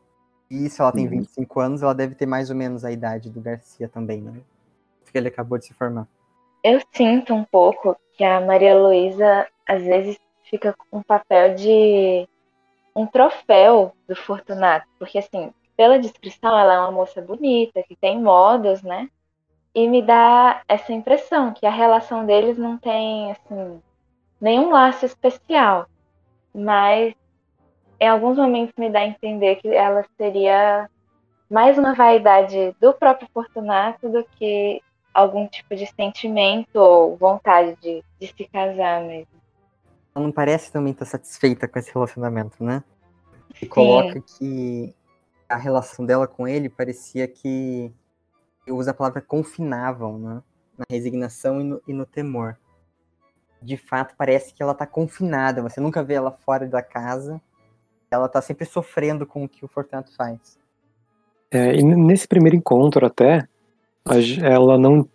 E 0.48 0.70
se 0.70 0.80
ela 0.80 0.92
tem 0.92 1.08
25 1.08 1.58
uhum. 1.58 1.66
anos, 1.66 1.82
ela 1.82 1.94
deve 1.94 2.14
ter 2.14 2.26
mais 2.26 2.50
ou 2.50 2.56
menos 2.56 2.84
a 2.84 2.92
idade 2.92 3.30
do 3.30 3.40
Garcia 3.40 3.88
também, 3.88 4.22
né? 4.22 4.40
Porque 5.02 5.18
ele 5.18 5.28
acabou 5.28 5.58
de 5.58 5.66
se 5.66 5.74
formar. 5.74 6.06
Eu 6.68 6.80
sinto 6.92 7.32
um 7.32 7.44
pouco 7.44 7.96
que 8.16 8.24
a 8.24 8.40
Maria 8.40 8.76
Luísa 8.76 9.46
às 9.64 9.84
vezes 9.84 10.18
fica 10.50 10.72
com 10.72 10.98
um 10.98 11.02
papel 11.02 11.54
de 11.54 12.28
um 12.92 13.06
troféu 13.06 13.92
do 14.08 14.16
Fortunato, 14.16 14.84
porque 14.98 15.16
assim, 15.16 15.54
pela 15.76 15.96
descrição 15.96 16.58
ela 16.58 16.74
é 16.74 16.78
uma 16.80 16.90
moça 16.90 17.22
bonita, 17.22 17.84
que 17.84 17.94
tem 17.94 18.20
modos, 18.20 18.82
né? 18.82 19.08
E 19.72 19.86
me 19.86 20.02
dá 20.02 20.60
essa 20.66 20.92
impressão 20.92 21.52
que 21.52 21.64
a 21.64 21.70
relação 21.70 22.26
deles 22.26 22.58
não 22.58 22.76
tem 22.76 23.30
assim 23.30 23.80
nenhum 24.40 24.70
laço 24.70 25.06
especial, 25.06 25.86
mas 26.52 27.14
em 28.00 28.08
alguns 28.08 28.36
momentos 28.36 28.74
me 28.76 28.90
dá 28.90 28.98
a 29.02 29.06
entender 29.06 29.54
que 29.62 29.68
ela 29.68 30.04
seria 30.16 30.90
mais 31.48 31.78
uma 31.78 31.94
vaidade 31.94 32.74
do 32.80 32.92
próprio 32.92 33.28
Fortunato 33.32 34.08
do 34.08 34.24
que 34.36 34.82
algum 35.20 35.46
tipo 35.46 35.74
de 35.74 35.86
sentimento 35.86 36.76
ou 36.76 37.16
vontade 37.16 37.76
de, 37.80 38.02
de 38.20 38.26
se 38.26 38.48
casar 38.48 39.02
mesmo. 39.02 39.28
Ela 40.14 40.24
não 40.24 40.32
parece 40.32 40.72
também 40.72 40.92
estar 40.92 41.04
satisfeita 41.04 41.66
com 41.68 41.78
esse 41.78 41.92
relacionamento, 41.92 42.62
né? 42.62 42.82
E 43.60 43.66
coloca 43.66 44.20
que 44.20 44.94
a 45.48 45.56
relação 45.56 46.04
dela 46.04 46.26
com 46.26 46.46
ele 46.46 46.68
parecia 46.68 47.26
que 47.26 47.92
usa 48.68 48.90
a 48.90 48.94
palavra 48.94 49.20
confinavam, 49.20 50.18
né? 50.18 50.42
Na 50.76 50.84
resignação 50.90 51.60
e 51.60 51.64
no, 51.64 51.82
e 51.88 51.92
no 51.92 52.04
temor. 52.04 52.58
De 53.62 53.76
fato, 53.76 54.14
parece 54.16 54.52
que 54.52 54.62
ela 54.62 54.72
está 54.72 54.86
confinada. 54.86 55.62
Você 55.62 55.80
nunca 55.80 56.02
vê 56.02 56.14
ela 56.14 56.30
fora 56.30 56.66
da 56.66 56.82
casa 56.82 57.40
ela 58.10 58.28
tá 58.28 58.40
sempre 58.40 58.64
sofrendo 58.64 59.26
com 59.26 59.44
o 59.44 59.48
que 59.48 59.64
o 59.64 59.68
Fortunato 59.68 60.14
faz. 60.14 60.58
É, 61.50 61.74
e 61.74 61.82
nesse 61.82 62.26
primeiro 62.26 62.56
encontro 62.56 63.06
até, 63.06 63.46
ela 64.42 64.78
não, 64.78 65.06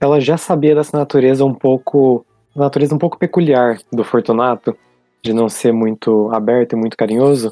ela 0.00 0.20
já 0.20 0.36
sabia 0.36 0.74
dessa 0.74 0.96
natureza 0.96 1.44
um 1.44 1.54
pouco, 1.54 2.24
natureza 2.54 2.94
um 2.94 2.98
pouco 2.98 3.18
peculiar 3.18 3.78
do 3.92 4.04
Fortunato, 4.04 4.76
de 5.22 5.32
não 5.32 5.48
ser 5.48 5.72
muito 5.72 6.30
aberto 6.32 6.74
e 6.74 6.76
muito 6.76 6.96
carinhoso, 6.96 7.50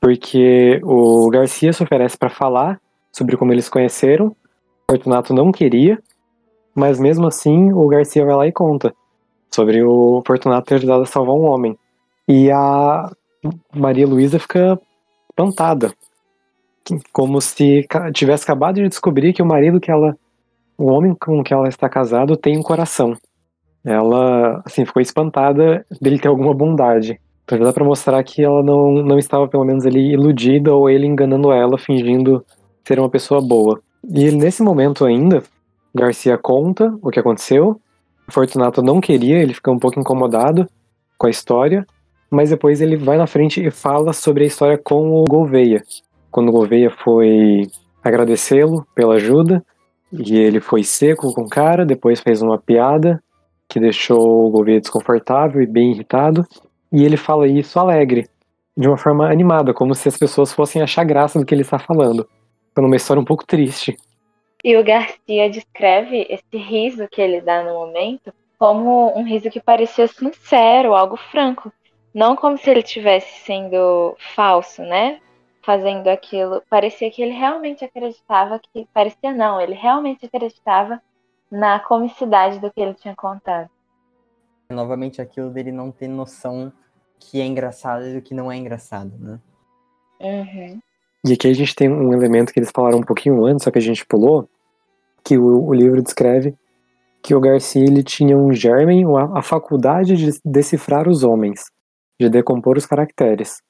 porque 0.00 0.80
o 0.82 1.28
Garcia 1.30 1.72
se 1.72 1.82
oferece 1.82 2.16
para 2.16 2.30
falar 2.30 2.80
sobre 3.12 3.36
como 3.36 3.52
eles 3.52 3.68
conheceram, 3.68 4.34
Fortunato 4.90 5.32
não 5.32 5.50
queria, 5.50 5.98
mas 6.74 6.98
mesmo 6.98 7.26
assim 7.26 7.72
o 7.72 7.86
Garcia 7.88 8.24
vai 8.24 8.34
lá 8.34 8.46
e 8.46 8.52
conta 8.52 8.94
sobre 9.50 9.82
o 9.82 10.22
Fortunato 10.26 10.66
ter 10.66 10.74
ajudado 10.76 11.02
a 11.02 11.06
salvar 11.06 11.34
um 11.34 11.44
homem. 11.44 11.78
E 12.28 12.50
a 12.50 13.10
Maria 13.72 14.06
Luísa 14.06 14.38
fica 14.38 14.78
espantada. 15.30 15.92
Como 17.12 17.40
se 17.40 17.86
tivesse 18.12 18.44
acabado 18.44 18.76
de 18.76 18.88
descobrir 18.88 19.32
que 19.32 19.42
o 19.42 19.46
marido 19.46 19.80
que 19.80 19.90
ela. 19.90 20.16
O 20.76 20.90
homem 20.90 21.14
com 21.14 21.42
que 21.42 21.54
ela 21.54 21.68
está 21.68 21.88
casado 21.88 22.36
tem 22.36 22.58
um 22.58 22.62
coração. 22.62 23.14
Ela, 23.84 24.60
assim, 24.64 24.84
ficou 24.84 25.00
espantada 25.00 25.86
dele 26.00 26.18
ter 26.18 26.28
alguma 26.28 26.52
bondade. 26.52 27.20
Então 27.44 27.58
dá 27.58 27.72
pra 27.72 27.84
mostrar 27.84 28.22
que 28.24 28.42
ela 28.42 28.62
não, 28.62 28.90
não 28.94 29.18
estava, 29.18 29.46
pelo 29.46 29.64
menos, 29.64 29.86
ali 29.86 30.12
iludida 30.12 30.74
ou 30.74 30.90
ele 30.90 31.06
enganando 31.06 31.52
ela, 31.52 31.78
fingindo 31.78 32.44
ser 32.84 32.98
uma 32.98 33.08
pessoa 33.08 33.40
boa. 33.40 33.80
E 34.02 34.30
nesse 34.32 34.62
momento 34.62 35.04
ainda, 35.04 35.42
Garcia 35.94 36.36
conta 36.36 36.92
o 37.00 37.10
que 37.10 37.20
aconteceu. 37.20 37.80
Fortunato 38.28 38.82
não 38.82 39.00
queria, 39.00 39.40
ele 39.40 39.54
fica 39.54 39.70
um 39.70 39.78
pouco 39.78 40.00
incomodado 40.00 40.66
com 41.16 41.26
a 41.26 41.30
história 41.30 41.86
mas 42.34 42.50
depois 42.50 42.80
ele 42.80 42.96
vai 42.96 43.16
na 43.16 43.26
frente 43.26 43.64
e 43.64 43.70
fala 43.70 44.12
sobre 44.12 44.44
a 44.44 44.46
história 44.46 44.76
com 44.76 45.12
o 45.14 45.24
Gouveia. 45.24 45.82
Quando 46.34 46.50
Gouveia 46.50 46.90
foi 46.90 47.68
agradecê-lo 48.02 48.84
pela 48.92 49.14
ajuda, 49.14 49.64
e 50.10 50.36
ele 50.36 50.58
foi 50.58 50.82
seco 50.82 51.32
com 51.32 51.42
o 51.42 51.48
cara, 51.48 51.86
depois 51.86 52.18
fez 52.18 52.42
uma 52.42 52.58
piada 52.58 53.22
que 53.68 53.78
deixou 53.78 54.44
o 54.44 54.50
Gouveia 54.50 54.80
desconfortável 54.80 55.62
e 55.62 55.66
bem 55.66 55.92
irritado, 55.92 56.44
e 56.92 57.04
ele 57.04 57.16
fala 57.16 57.46
isso 57.46 57.78
alegre, 57.78 58.28
de 58.76 58.88
uma 58.88 58.96
forma 58.96 59.30
animada, 59.30 59.72
como 59.72 59.94
se 59.94 60.08
as 60.08 60.18
pessoas 60.18 60.52
fossem 60.52 60.82
achar 60.82 61.04
graça 61.04 61.38
do 61.38 61.46
que 61.46 61.54
ele 61.54 61.62
está 61.62 61.78
falando. 61.78 62.28
Foi 62.74 62.84
uma 62.84 62.96
história 62.96 63.20
um 63.20 63.24
pouco 63.24 63.46
triste. 63.46 63.96
E 64.64 64.76
o 64.76 64.82
Garcia 64.82 65.48
descreve 65.48 66.26
esse 66.28 66.56
riso 66.56 67.06
que 67.12 67.22
ele 67.22 67.42
dá 67.42 67.62
no 67.62 67.74
momento 67.74 68.34
como 68.58 69.16
um 69.16 69.22
riso 69.22 69.48
que 69.50 69.60
parecia 69.60 70.08
sincero, 70.08 70.94
algo 70.94 71.16
franco. 71.16 71.72
Não 72.12 72.34
como 72.34 72.58
se 72.58 72.68
ele 72.68 72.80
estivesse 72.80 73.44
sendo 73.44 74.16
falso, 74.34 74.82
né? 74.82 75.20
Fazendo 75.64 76.08
aquilo. 76.08 76.62
Parecia 76.68 77.10
que 77.10 77.22
ele 77.22 77.32
realmente 77.32 77.84
acreditava 77.84 78.58
que. 78.58 78.86
Parecia 78.92 79.32
não, 79.32 79.60
ele 79.60 79.74
realmente 79.74 80.26
acreditava 80.26 81.00
na 81.50 81.78
comicidade 81.80 82.58
do 82.58 82.70
que 82.70 82.80
ele 82.80 82.94
tinha 82.94 83.14
contado. 83.14 83.70
Novamente 84.70 85.20
aquilo 85.22 85.50
dele 85.50 85.72
não 85.72 85.90
ter 85.90 86.08
noção 86.08 86.72
que 87.18 87.40
é 87.40 87.46
engraçado 87.46 88.06
e 88.06 88.14
do 88.14 88.22
que 88.22 88.34
não 88.34 88.50
é 88.50 88.56
engraçado, 88.56 89.12
né? 89.18 89.40
Uhum. 90.20 90.80
E 91.26 91.32
aqui 91.32 91.48
a 91.48 91.54
gente 91.54 91.74
tem 91.74 91.88
um 91.88 92.12
elemento 92.12 92.52
que 92.52 92.58
eles 92.58 92.70
falaram 92.74 92.98
um 92.98 93.02
pouquinho 93.02 93.44
antes, 93.46 93.64
só 93.64 93.70
que 93.70 93.78
a 93.78 93.82
gente 93.82 94.04
pulou, 94.04 94.48
que 95.22 95.38
o, 95.38 95.66
o 95.66 95.72
livro 95.72 96.02
descreve 96.02 96.54
que 97.22 97.34
o 97.34 97.40
Garcia 97.40 97.82
ele 97.82 98.02
tinha 98.02 98.36
um 98.36 98.52
germen, 98.52 99.04
a, 99.16 99.38
a 99.38 99.42
faculdade 99.42 100.14
de 100.14 100.38
decifrar 100.44 101.08
os 101.08 101.24
homens 101.24 101.70
de 102.20 102.28
decompor 102.28 102.76
os 102.76 102.84
caracteres. 102.84 103.62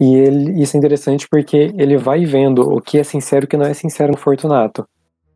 E 0.00 0.14
ele, 0.14 0.62
isso 0.62 0.76
é 0.76 0.78
interessante 0.78 1.28
porque 1.28 1.74
ele 1.76 1.98
vai 1.98 2.24
vendo 2.24 2.62
o 2.62 2.80
que 2.80 2.98
é 2.98 3.04
sincero 3.04 3.44
e 3.44 3.46
o 3.46 3.48
que 3.48 3.56
não 3.58 3.66
é 3.66 3.74
sincero 3.74 4.12
no 4.12 4.16
Fortunato, 4.16 4.88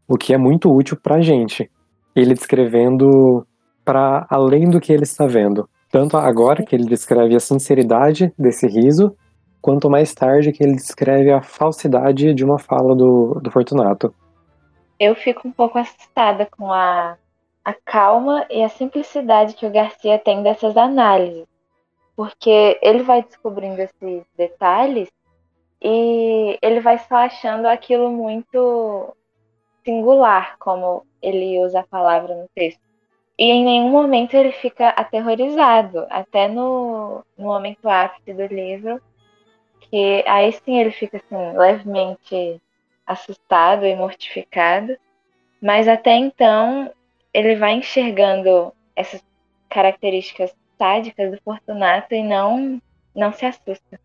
o 0.08 0.16
que 0.16 0.32
é 0.32 0.38
muito 0.38 0.74
útil 0.74 0.96
pra 0.96 1.20
gente. 1.20 1.70
Ele 2.16 2.32
descrevendo 2.32 3.46
para 3.84 4.26
além 4.30 4.70
do 4.70 4.80
que 4.80 4.90
ele 4.90 5.02
está 5.02 5.26
vendo. 5.26 5.68
Tanto 5.90 6.16
agora 6.16 6.64
que 6.64 6.74
ele 6.74 6.86
descreve 6.86 7.36
a 7.36 7.40
sinceridade 7.40 8.32
desse 8.38 8.66
riso, 8.66 9.14
quanto 9.60 9.90
mais 9.90 10.14
tarde 10.14 10.50
que 10.50 10.64
ele 10.64 10.74
descreve 10.74 11.30
a 11.30 11.42
falsidade 11.42 12.32
de 12.32 12.44
uma 12.44 12.58
fala 12.58 12.96
do, 12.96 13.38
do 13.42 13.50
Fortunato. 13.50 14.14
eu 14.98 15.14
fico 15.14 15.46
um 15.46 15.52
pouco 15.52 15.78
assustada 15.78 16.46
com 16.46 16.72
a, 16.72 17.16
a 17.64 17.74
calma 17.84 18.46
e 18.50 18.62
a 18.62 18.68
simplicidade 18.68 19.54
que 19.54 19.66
o 19.66 19.70
Garcia 19.70 20.18
tem 20.18 20.42
dessas 20.42 20.76
análises. 20.76 21.44
Porque 22.16 22.78
ele 22.80 23.02
vai 23.02 23.22
descobrindo 23.22 23.80
esses 23.80 24.24
detalhes 24.36 25.08
e 25.82 26.58
ele 26.62 26.80
vai 26.80 26.98
só 26.98 27.16
achando 27.16 27.66
aquilo 27.66 28.10
muito 28.10 29.14
singular, 29.84 30.56
como 30.58 31.04
ele 31.20 31.58
usa 31.60 31.80
a 31.80 31.86
palavra 31.86 32.34
no 32.34 32.48
texto. 32.54 32.80
E 33.38 33.50
em 33.50 33.64
nenhum 33.64 33.90
momento 33.90 34.34
ele 34.34 34.52
fica 34.52 34.88
aterrorizado, 34.90 36.06
até 36.08 36.46
no, 36.46 37.24
no 37.36 37.46
momento 37.46 37.88
ápice 37.88 38.32
do 38.32 38.46
livro, 38.46 39.00
que 39.80 40.24
aí 40.26 40.52
sim 40.52 40.78
ele 40.78 40.92
fica 40.92 41.16
assim, 41.16 41.58
levemente 41.58 42.60
assustado 43.06 43.84
e 43.84 43.94
mortificado, 43.94 44.96
mas 45.60 45.88
até 45.88 46.12
então 46.12 46.90
ele 47.32 47.56
vai 47.56 47.72
enxergando 47.72 48.72
essas 48.94 49.22
características 49.68 50.54
sádicas 50.78 51.30
do 51.30 51.40
Fortunato 51.42 52.14
e 52.14 52.22
não, 52.22 52.80
não 53.14 53.32
se 53.32 53.46
assusta. 53.46 54.00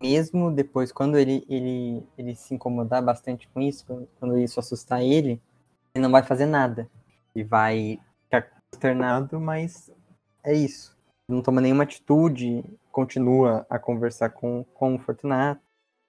Mesmo 0.00 0.50
depois, 0.50 0.90
quando 0.90 1.18
ele, 1.18 1.44
ele, 1.48 2.02
ele 2.16 2.34
se 2.34 2.54
incomodar 2.54 3.02
bastante 3.02 3.48
com 3.48 3.60
isso, 3.60 4.08
quando 4.18 4.38
isso 4.38 4.58
assustar 4.58 5.02
ele, 5.02 5.40
ele 5.94 6.02
não 6.02 6.10
vai 6.10 6.22
fazer 6.22 6.46
nada. 6.46 6.88
Ele 7.34 7.44
vai 7.44 7.98
consternado, 8.70 9.40
mas 9.40 9.90
é 10.44 10.54
isso. 10.54 10.96
Não 11.28 11.42
toma 11.42 11.60
nenhuma 11.60 11.82
atitude, 11.82 12.64
continua 12.90 13.66
a 13.68 13.78
conversar 13.78 14.30
com, 14.30 14.64
com 14.74 14.94
o 14.94 14.98
Fortunato. 14.98 15.60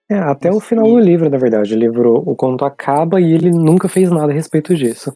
É, 0.09 0.18
até 0.18 0.51
o 0.51 0.59
final 0.59 0.86
do 0.86 0.99
livro, 0.99 1.30
na 1.30 1.38
verdade. 1.38 1.74
O 1.74 1.78
livro, 1.78 2.16
o 2.26 2.36
conto 2.36 2.66
acaba 2.66 3.20
e 3.22 3.32
ele 3.32 3.49
nunca 3.49 3.88
fez 3.88 4.09
nada 4.12 4.32
a 4.32 4.36
respeito 4.36 4.76
disso. 4.76 5.16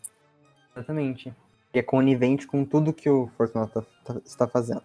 Exatamente. 0.75 1.33
E 1.75 1.79
é 1.79 1.83
conivente 1.83 2.47
com 2.47 2.63
tudo 2.63 2.93
que 2.93 3.09
o 3.09 3.29
Fortunato 3.37 3.81
tá, 3.81 4.13
tá, 4.13 4.21
está 4.25 4.47
fazendo. 4.47 4.81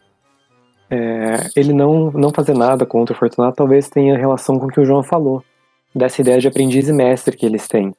É, 0.91 1.49
ele 1.55 1.73
não, 1.73 2.11
não 2.11 2.31
fazer 2.31 2.53
nada 2.53 2.85
contra 2.85 3.15
o 3.15 3.19
Fortunato 3.19 3.59
talvez 3.59 3.89
tenha 3.89 4.19
relação 4.19 4.59
com 4.59 4.67
o 4.67 4.69
que 4.69 4.81
o 4.81 4.85
João 4.85 5.05
falou, 5.05 5.45
dessa 5.95 6.21
ideia 6.21 6.41
de 6.41 6.49
aprendiz 6.49 6.89
e 6.89 6.93
mestre 6.93 7.37
que 7.37 7.47
eles 7.47 7.69
têm. 7.69 7.95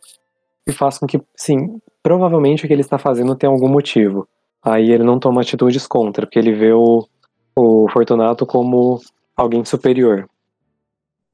E 0.68 0.74
faz 0.74 0.98
com 0.98 1.08
que, 1.08 1.22
sim, 1.38 1.80
provavelmente 2.04 2.66
o 2.66 2.68
que 2.68 2.74
ele 2.74 2.82
está 2.82 2.98
fazendo 2.98 3.34
tem 3.34 3.50
algum 3.50 3.70
motivo. 3.70 4.28
Aí 4.62 4.92
ele 4.92 5.06
não 5.06 5.18
toma 5.18 5.40
atitudes 5.40 5.88
contra, 5.88 6.26
porque 6.26 6.38
ele 6.38 6.52
vê 6.52 6.74
o, 6.74 7.08
o 7.56 7.88
Fortunato 7.94 8.46
como 8.46 9.00
alguém 9.38 9.64
superior. 9.64 10.30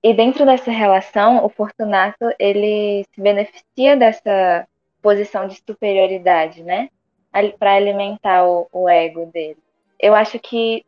E 0.04 0.14
dentro 0.14 0.46
dessa 0.46 0.70
relação, 0.70 1.44
o 1.44 1.50
Fortunato 1.50 2.24
ele 2.38 3.04
se 3.16 3.20
beneficia 3.20 3.98
dessa 3.98 4.68
posição 5.02 5.48
de 5.48 5.56
superioridade, 5.68 6.62
né? 6.62 6.90
Para 7.32 7.76
alimentar 7.76 8.46
o, 8.48 8.68
o 8.72 8.90
ego 8.90 9.26
dele. 9.28 9.58
Eu 10.00 10.16
acho 10.16 10.40
que 10.40 10.86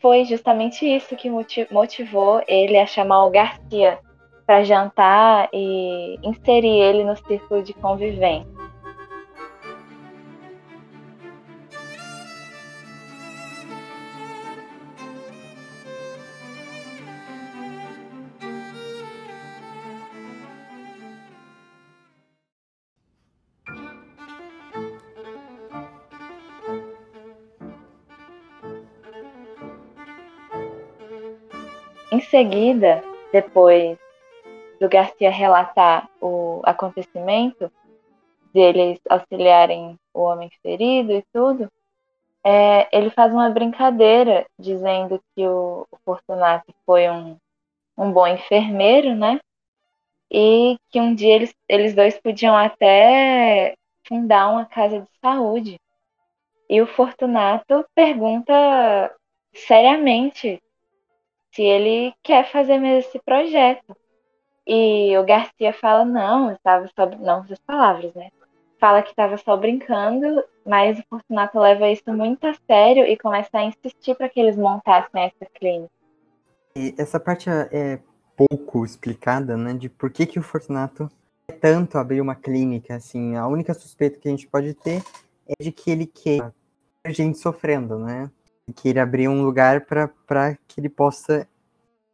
foi 0.00 0.24
justamente 0.24 0.84
isso 0.84 1.14
que 1.16 1.30
motivou 1.70 2.42
ele 2.48 2.76
a 2.76 2.86
chamar 2.86 3.24
o 3.24 3.30
Garcia 3.30 3.98
para 4.44 4.64
jantar 4.64 5.48
e 5.52 6.18
inserir 6.22 6.80
ele 6.80 7.04
no 7.04 7.16
círculo 7.16 7.62
de 7.62 7.72
convivência. 7.72 8.61
Seguida, 32.32 33.04
depois 33.30 33.98
do 34.80 34.88
Garcia 34.88 35.30
relatar 35.30 36.08
o 36.18 36.62
acontecimento, 36.64 37.70
deles 38.54 38.98
auxiliarem 39.08 39.98
o 40.14 40.22
homem 40.22 40.50
ferido 40.62 41.12
e 41.12 41.22
tudo, 41.30 41.68
é, 42.42 42.88
ele 42.90 43.10
faz 43.10 43.30
uma 43.32 43.50
brincadeira 43.50 44.46
dizendo 44.58 45.22
que 45.34 45.46
o, 45.46 45.86
o 45.90 45.96
Fortunato 46.04 46.74
foi 46.86 47.08
um, 47.08 47.36
um 47.96 48.10
bom 48.10 48.26
enfermeiro, 48.26 49.14
né? 49.14 49.38
E 50.30 50.78
que 50.90 50.98
um 50.98 51.14
dia 51.14 51.34
eles, 51.34 51.54
eles 51.68 51.94
dois 51.94 52.18
podiam 52.18 52.56
até 52.56 53.74
fundar 54.08 54.48
uma 54.48 54.64
casa 54.64 55.00
de 55.00 55.08
saúde. 55.20 55.78
E 56.68 56.80
o 56.80 56.86
Fortunato 56.86 57.84
pergunta 57.94 59.14
seriamente 59.54 60.61
se 61.52 61.62
ele 61.62 62.14
quer 62.22 62.50
fazer 62.50 62.78
mesmo 62.78 63.08
esse 63.08 63.18
projeto. 63.20 63.96
E 64.66 65.16
o 65.18 65.24
Garcia 65.24 65.72
fala, 65.72 66.04
não, 66.04 66.52
estava 66.52 66.88
só. 66.88 67.06
Não, 67.06 67.44
essas 67.44 67.58
palavras, 67.60 68.14
né? 68.14 68.30
Fala 68.78 69.02
que 69.02 69.10
estava 69.10 69.36
só 69.36 69.56
brincando, 69.56 70.42
mas 70.66 70.98
o 70.98 71.04
Fortunato 71.08 71.58
leva 71.58 71.88
isso 71.88 72.12
muito 72.12 72.46
a 72.46 72.54
sério 72.66 73.04
e 73.04 73.16
começa 73.16 73.50
a 73.58 73.64
insistir 73.64 74.16
para 74.16 74.28
que 74.28 74.40
eles 74.40 74.56
montassem 74.56 75.22
essa 75.22 75.46
clínica. 75.54 75.92
E 76.74 76.94
essa 76.98 77.20
parte 77.20 77.50
é, 77.50 77.68
é 77.72 78.00
pouco 78.36 78.84
explicada, 78.84 79.56
né? 79.56 79.74
De 79.74 79.88
por 79.88 80.10
que, 80.10 80.26
que 80.26 80.38
o 80.38 80.42
Fortunato 80.42 81.08
quer 81.46 81.58
tanto 81.58 81.98
abrir 81.98 82.20
uma 82.20 82.34
clínica, 82.34 82.96
assim. 82.96 83.36
A 83.36 83.46
única 83.46 83.74
suspeita 83.74 84.18
que 84.18 84.28
a 84.28 84.30
gente 84.30 84.48
pode 84.48 84.74
ter 84.74 85.02
é 85.46 85.62
de 85.62 85.70
que 85.70 85.90
ele 85.90 86.06
quer 86.06 86.52
gente 87.08 87.38
sofrendo, 87.38 87.98
né? 87.98 88.30
Queira 88.70 89.02
abrir 89.02 89.28
um 89.28 89.42
lugar 89.42 89.86
para 89.86 90.56
que 90.68 90.80
ele 90.80 90.88
possa 90.88 91.48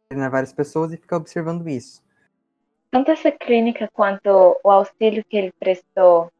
treinar 0.07 0.31
várias 0.31 0.53
pessoas 0.53 0.91
e 0.91 0.97
ficar 0.97 1.17
observando 1.17 1.67
isso. 1.67 2.01
Tanto 2.89 3.11
essa 3.11 3.31
clínica 3.31 3.89
quanto 3.93 4.57
o 4.63 4.71
auxílio 4.71 5.23
que 5.23 5.37
ele 5.37 5.53
prestou 5.59 6.31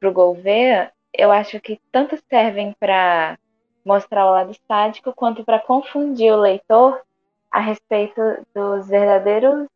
para 0.00 0.08
o 0.08 0.12
Gouveia, 0.12 0.90
eu 1.12 1.30
acho 1.30 1.60
que 1.60 1.80
tanto 1.92 2.18
servem 2.28 2.74
para 2.80 3.38
mostrar 3.84 4.26
o 4.26 4.30
lado 4.30 4.56
sádico 4.66 5.12
quanto 5.12 5.44
para 5.44 5.58
confundir 5.58 6.32
o 6.32 6.40
leitor 6.40 7.02
a 7.50 7.60
respeito 7.60 8.20
dos 8.54 8.88
verdadeiros 8.88 9.68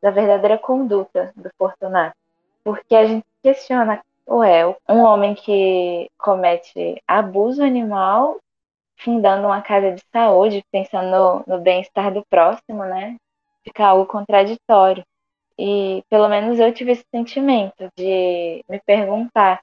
da 0.00 0.10
verdadeira 0.10 0.56
conduta 0.56 1.32
do 1.34 1.50
Fortunato. 1.58 2.16
Porque 2.62 2.94
a 2.94 3.04
gente 3.04 3.26
questiona, 3.42 4.00
ué, 4.28 4.66
um 4.88 5.00
homem 5.00 5.34
que 5.34 6.08
comete 6.16 7.02
abuso 7.06 7.62
animal 7.62 8.40
fundando 8.96 9.46
uma 9.46 9.60
casa 9.60 9.92
de 9.92 10.02
saúde, 10.12 10.64
pensando 10.72 11.10
no, 11.10 11.44
no 11.46 11.62
bem-estar 11.62 12.12
do 12.12 12.24
próximo, 12.28 12.84
né? 12.84 13.16
Fica 13.62 13.86
algo 13.86 14.06
contraditório. 14.06 15.04
E 15.58 16.02
pelo 16.10 16.28
menos 16.28 16.58
eu 16.58 16.72
tive 16.72 16.92
esse 16.92 17.04
sentimento 17.14 17.88
de 17.96 18.64
me 18.68 18.80
perguntar 18.80 19.60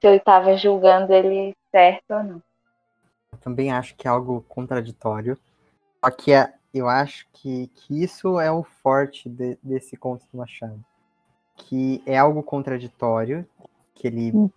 se 0.00 0.06
eu 0.06 0.14
estava 0.14 0.56
julgando 0.56 1.12
ele 1.12 1.54
certo 1.70 2.10
ou 2.10 2.22
não. 2.22 2.42
Eu 3.32 3.38
também 3.38 3.72
acho 3.72 3.94
que 3.96 4.08
é 4.08 4.10
algo 4.10 4.44
contraditório. 4.48 5.38
Só 6.04 6.10
que 6.10 6.32
é, 6.32 6.52
eu 6.72 6.88
acho 6.88 7.26
que, 7.32 7.68
que 7.68 8.02
isso 8.02 8.40
é 8.40 8.50
o 8.50 8.62
forte 8.62 9.28
de, 9.28 9.58
desse 9.62 9.96
conto 9.96 10.24
do 10.32 10.38
Machado. 10.38 10.82
Que 11.56 12.02
é 12.06 12.16
algo 12.16 12.42
contraditório, 12.42 13.46
que 13.94 14.06
ele 14.06 14.32
hum. 14.34 14.50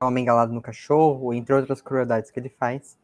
é 0.00 0.04
um 0.04 0.16
engalado 0.16 0.52
no 0.52 0.62
cachorro, 0.62 1.34
entre 1.34 1.54
outras 1.54 1.82
crueldades 1.82 2.30
que 2.30 2.38
ele 2.38 2.48
faz 2.48 2.96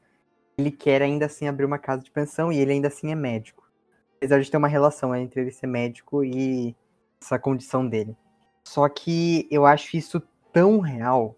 ele 0.59 0.71
quer 0.71 1.03
ainda 1.03 1.27
assim 1.27 1.47
abrir 1.47 1.65
uma 1.65 1.79
casa 1.79 2.03
de 2.03 2.11
pensão 2.11 2.53
e 2.53 2.59
ele 2.59 2.73
ainda 2.73 2.89
assim 2.89 3.11
é 3.11 3.15
médico. 3.15 3.69
Apesar 4.17 4.41
de 4.41 4.51
ter 4.51 4.57
uma 4.57 4.69
relação 4.69 5.15
entre 5.15 5.43
ele 5.43 5.51
ser 5.51 5.67
médico 5.67 6.25
e 6.25 6.75
essa 7.21 7.39
condição 7.39 7.87
dele. 7.87 8.17
Só 8.65 8.89
que 8.89 9.47
eu 9.51 9.67
acho 9.67 9.97
isso 9.97 10.23
tão 10.53 10.81
real, 10.81 11.37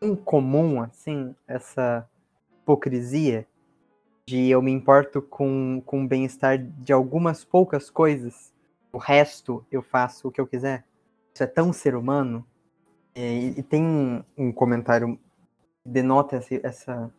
tão 0.00 0.14
comum, 0.14 0.80
assim, 0.80 1.34
essa 1.46 2.08
hipocrisia 2.62 3.46
de 4.26 4.48
eu 4.48 4.62
me 4.62 4.70
importo 4.70 5.20
com, 5.20 5.82
com 5.84 6.04
o 6.04 6.08
bem-estar 6.08 6.58
de 6.58 6.92
algumas 6.92 7.44
poucas 7.44 7.90
coisas, 7.90 8.54
o 8.92 8.98
resto 8.98 9.66
eu 9.70 9.82
faço 9.82 10.28
o 10.28 10.32
que 10.32 10.40
eu 10.40 10.46
quiser. 10.46 10.84
Isso 11.34 11.42
é 11.42 11.46
tão 11.46 11.72
ser 11.72 11.94
humano. 11.94 12.46
E, 13.14 13.54
e 13.58 13.62
tem 13.62 14.24
um, 14.36 14.52
comentário 14.52 15.18
que 15.82 15.88
denota 15.90 16.36
essa, 16.36 16.60
essa 16.62 17.14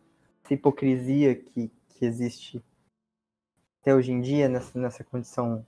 essa 0.46 0.54
hipocrisia 0.54 1.34
que, 1.34 1.70
que 1.88 2.04
existe 2.06 2.64
até 3.80 3.94
hoje 3.94 4.12
em 4.12 4.20
dia, 4.20 4.48
nessa, 4.48 4.78
nessa 4.78 5.04
condição 5.04 5.66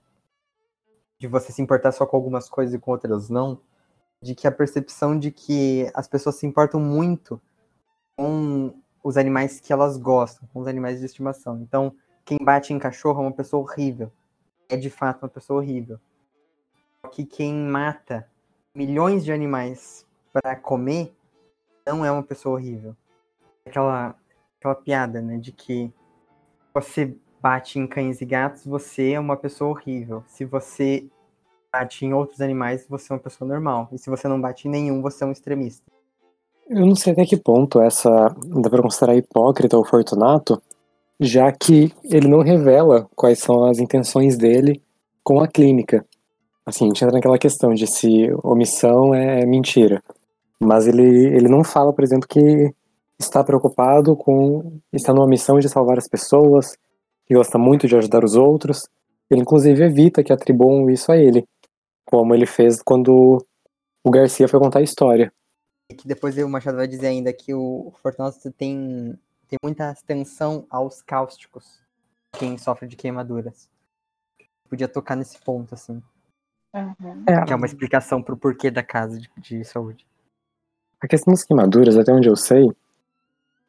de 1.19 1.27
você 1.27 1.51
se 1.51 1.61
importar 1.61 1.91
só 1.91 2.05
com 2.05 2.15
algumas 2.15 2.49
coisas 2.49 2.73
e 2.73 2.79
com 2.79 2.91
outras 2.91 3.29
não, 3.29 3.61
de 4.21 4.33
que 4.33 4.47
a 4.47 4.51
percepção 4.51 5.17
de 5.17 5.31
que 5.31 5.89
as 5.93 6.07
pessoas 6.07 6.35
se 6.35 6.45
importam 6.45 6.79
muito 6.79 7.41
com 8.15 8.73
os 9.03 9.17
animais 9.17 9.59
que 9.59 9.71
elas 9.71 9.97
gostam, 9.97 10.47
com 10.53 10.59
os 10.59 10.67
animais 10.67 10.99
de 10.99 11.05
estimação. 11.05 11.61
Então, 11.61 11.93
quem 12.25 12.37
bate 12.41 12.73
em 12.73 12.79
cachorro 12.79 13.21
é 13.21 13.27
uma 13.27 13.33
pessoa 13.33 13.63
horrível. 13.63 14.11
É 14.67 14.75
de 14.75 14.89
fato 14.89 15.23
uma 15.23 15.29
pessoa 15.29 15.59
horrível. 15.59 15.99
Que 17.11 17.25
quem 17.25 17.53
mata 17.53 18.29
milhões 18.75 19.23
de 19.23 19.31
animais 19.31 20.05
para 20.33 20.55
comer, 20.55 21.15
não 21.85 22.05
é 22.05 22.11
uma 22.11 22.23
pessoa 22.23 22.55
horrível. 22.55 22.95
Aquela, 23.65 24.18
aquela 24.59 24.75
piada, 24.75 25.21
né, 25.21 25.37
de 25.37 25.53
que 25.53 25.89
você 26.73 27.15
bate 27.41 27.79
em 27.79 27.87
cães 27.87 28.21
e 28.21 28.25
gatos, 28.25 28.65
você 28.65 29.13
é 29.13 29.19
uma 29.19 29.37
pessoa 29.37 29.71
horrível. 29.71 30.23
Se 30.27 30.43
você 30.43 31.05
bate 31.71 32.05
em 32.05 32.13
outros 32.13 32.41
animais, 32.41 32.85
você 32.87 33.11
é 33.11 33.15
uma 33.15 33.21
pessoa 33.21 33.47
normal. 33.47 33.87
E 33.91 33.97
se 33.97 34.09
você 34.09 34.27
não 34.27 34.39
bate 34.39 34.67
em 34.67 34.71
nenhum, 34.71 35.01
você 35.01 35.23
é 35.23 35.27
um 35.27 35.31
extremista. 35.31 35.83
Eu 36.67 36.85
não 36.85 36.95
sei 36.95 37.13
até 37.13 37.25
que 37.25 37.37
ponto 37.37 37.81
essa 37.81 38.35
dá 38.45 38.69
pra 38.69 38.81
considerar 38.81 39.15
hipócrita 39.15 39.77
ou 39.77 39.85
fortunato, 39.85 40.61
já 41.19 41.51
que 41.51 41.91
ele 42.03 42.27
não 42.27 42.41
revela 42.41 43.09
quais 43.15 43.39
são 43.39 43.63
as 43.63 43.79
intenções 43.79 44.37
dele 44.37 44.81
com 45.23 45.39
a 45.39 45.47
clínica. 45.47 46.05
Assim, 46.65 46.85
a 46.85 46.87
gente 46.89 47.03
entra 47.03 47.15
naquela 47.15 47.39
questão 47.39 47.73
de 47.73 47.87
se 47.87 48.29
omissão 48.43 49.15
é 49.15 49.45
mentira. 49.45 50.03
Mas 50.59 50.85
ele, 50.85 51.27
ele 51.27 51.47
não 51.47 51.63
fala, 51.63 51.93
por 51.93 52.03
exemplo, 52.03 52.27
que 52.27 52.73
está 53.19 53.43
preocupado 53.43 54.15
com. 54.15 54.79
está 54.93 55.13
numa 55.13 55.27
missão 55.27 55.59
de 55.59 55.67
salvar 55.67 55.97
as 55.97 56.07
pessoas, 56.07 56.77
que 57.25 57.33
gosta 57.33 57.57
muito 57.57 57.87
de 57.87 57.95
ajudar 57.95 58.23
os 58.23 58.35
outros. 58.35 58.87
Ele, 59.29 59.41
inclusive, 59.41 59.83
evita 59.83 60.23
que 60.23 60.33
atribuam 60.33 60.89
isso 60.89 61.11
a 61.11 61.17
ele, 61.17 61.45
como 62.05 62.33
ele 62.33 62.45
fez 62.45 62.81
quando 62.81 63.45
o 64.03 64.09
Garcia 64.09 64.47
foi 64.47 64.59
contar 64.59 64.79
a 64.79 64.83
história. 64.83 65.31
E 65.91 65.95
que 65.95 66.07
depois 66.07 66.37
o 66.37 66.49
Machado 66.49 66.77
vai 66.77 66.87
dizer 66.87 67.07
ainda 67.07 67.33
que 67.33 67.53
o 67.53 67.91
Fortunato 68.01 68.51
tem, 68.51 69.17
tem 69.47 69.57
muita 69.63 69.89
atenção 69.89 70.65
aos 70.69 71.01
cáusticos, 71.01 71.79
quem 72.37 72.57
sofre 72.57 72.87
de 72.87 72.95
queimaduras. 72.95 73.69
Podia 74.69 74.87
tocar 74.87 75.15
nesse 75.15 75.39
ponto, 75.39 75.73
assim. 75.73 76.01
Uhum. 76.73 77.23
É, 77.27 77.43
Que 77.45 77.53
é 77.53 77.55
uma 77.55 77.65
explicação 77.65 78.21
pro 78.21 78.37
porquê 78.37 78.69
da 78.69 78.83
casa 78.83 79.19
de, 79.19 79.29
de 79.37 79.65
saúde. 79.65 80.07
A 81.01 81.07
questão 81.07 81.33
das 81.33 81.43
queimaduras, 81.43 81.97
até 81.97 82.11
onde 82.11 82.29
eu 82.29 82.35
sei, 82.35 82.71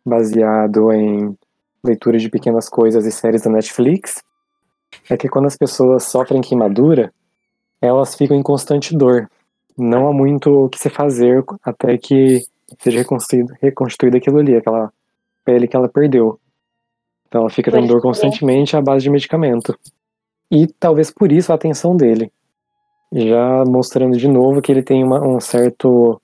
baseado 0.05 0.93
em 0.93 1.37
leitura 1.83 2.19
de 2.19 2.29
pequenas 2.29 2.69
coisas 2.69 3.07
e 3.07 3.13
séries 3.13 3.43
da 3.43 3.51
Netflix, 3.51 4.23
é 5.09 5.17
que 5.17 5.29
quando 5.29 5.47
as 5.47 5.57
pessoas 5.57 6.05
sofrem 6.05 6.41
queimadura, 6.41 7.13
elas 7.81 8.15
ficam 8.15 8.37
em 8.37 8.43
constante 8.43 8.97
dor. 8.97 9.31
Não 9.77 10.09
há 10.09 10.13
muito 10.13 10.65
o 10.65 10.69
que 10.69 10.79
se 10.79 10.91
fazer 10.91 11.43
até 11.63 11.97
que 11.97 12.45
seja 12.79 12.99
reconstruído, 12.99 13.55
reconstruído 13.61 14.17
aquilo 14.17 14.39
ali, 14.39 14.57
aquela 14.57 14.93
pele 15.45 15.67
que 15.67 15.77
ela 15.77 15.89
perdeu. 15.89 16.39
Então 17.27 17.43
ela 17.43 17.51
fica 17.51 17.71
tendo 17.71 17.87
dor 17.87 18.03
constantemente 18.03 18.77
à 18.77 18.83
base 18.83 19.03
de 19.05 19.11
medicamento. 19.11 19.79
E 20.51 20.67
talvez 20.67 21.11
por 21.11 21.31
isso 21.31 21.53
a 21.53 21.55
atenção 21.55 21.97
dele. 21.97 22.31
Já 23.13 23.65
mostrando 23.65 24.17
de 24.17 24.29
novo 24.29 24.61
que 24.61 24.71
ele 24.71 24.83
tem 24.83 25.03
uma- 25.03 25.21
um 25.27 25.41
certo 25.41 26.21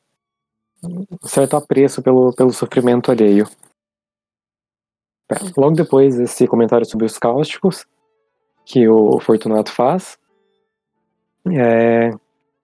um 0.85 1.07
certo 1.27 1.57
apreço 1.57 2.03
pelo, 2.03 2.33
pelo 2.35 2.53
sofrimento 2.53 3.11
alheio. 3.11 3.49
É, 5.31 5.35
Logo 5.57 5.74
depois 5.74 6.16
desse 6.16 6.47
comentário 6.47 6.87
sobre 6.87 7.07
os 7.07 7.18
cáusticos, 7.18 7.85
que 8.64 8.89
o 8.89 9.18
Fortunato 9.20 9.72
faz, 9.72 10.18
é, 11.53 12.11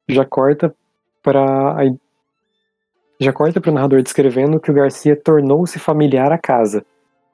já 0.08 0.24
corta 0.24 0.74
para 1.22 1.76
já 3.20 3.32
corta 3.32 3.60
para 3.60 3.70
o 3.70 3.74
narrador 3.74 4.02
descrevendo 4.02 4.58
que 4.58 4.70
o 4.70 4.74
Garcia 4.74 5.14
tornou-se 5.14 5.78
familiar 5.78 6.32
à 6.32 6.38
casa. 6.38 6.84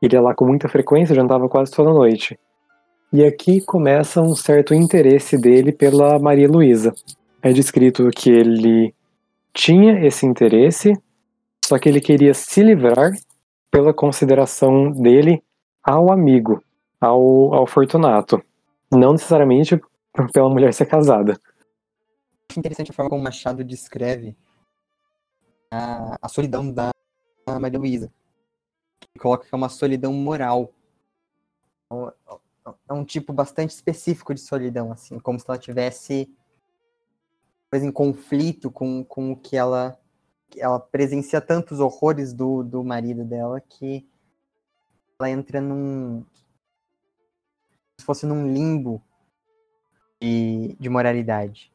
Ele 0.03 0.15
ia 0.15 0.21
lá 0.21 0.35
com 0.35 0.45
muita 0.45 0.69
frequência, 0.69 1.15
jantava 1.15 1.49
quase 1.49 1.73
toda 1.73 1.91
noite. 1.91 2.39
E 3.11 3.25
aqui 3.25 3.63
começa 3.63 4.21
um 4.21 4.35
certo 4.37 4.75
interesse 4.75 5.39
dele 5.39 5.73
pela 5.73 6.19
Maria 6.19 6.47
Luísa. 6.47 6.93
É 7.43 7.53
descrito 7.53 8.11
que 8.11 8.29
ele 8.29 8.95
tinha 9.55 10.07
esse 10.07 10.27
interesse, 10.27 10.93
só 11.65 11.79
que 11.79 11.89
ele 11.89 12.03
queria 12.03 12.35
se 12.35 12.63
livrar 12.63 13.13
pela 13.71 13.93
consideração 13.93 14.91
dele 14.93 15.43
ao 15.83 16.11
amigo, 16.11 16.63
ao, 17.01 17.55
ao 17.55 17.67
Fortunato. 17.67 18.43
Não 18.91 19.13
necessariamente 19.13 19.81
pela 20.33 20.49
mulher 20.49 20.73
ser 20.73 20.87
casada. 20.87 21.39
Interessante 22.57 22.91
a 22.91 22.95
forma 22.95 23.11
como 23.11 23.23
Machado 23.23 23.63
descreve 23.63 24.37
a, 25.71 26.17
a 26.21 26.29
solidão 26.29 26.73
da 26.73 26.91
Maria 27.61 27.79
Luísa. 27.79 28.13
Coloca 29.19 29.47
que 29.47 29.55
é 29.55 29.57
uma 29.57 29.69
solidão 29.69 30.13
moral. 30.13 30.73
É 31.91 31.95
um- 31.95 32.11
É 32.89 32.93
um 32.93 33.05
tipo 33.05 33.33
bastante 33.33 33.71
específico 33.71 34.35
de 34.35 34.41
solidão, 34.41 34.93
assim, 34.93 35.19
como 35.19 35.39
se 35.41 35.47
ela 35.49 35.59
tivesse 35.59 36.31
coisa 37.71 37.87
em 37.87 37.91
conflito 37.93 38.71
com, 38.71 39.03
com 39.05 39.33
o 39.33 39.37
que 39.37 39.57
ela 39.57 39.99
ela 40.57 40.81
presencia 40.81 41.41
tantos 41.41 41.81
horrores 41.81 42.33
do, 42.33 42.63
do 42.63 42.83
marido 42.83 43.25
dela 43.25 43.61
que 43.61 44.07
ela 45.19 45.31
entra 45.31 45.61
num 45.61 46.25
se 47.99 48.07
fosse 48.07 48.25
num 48.25 48.53
limbo 48.53 49.03
de, 50.21 50.77
de 50.79 50.89
moralidade. 50.89 51.73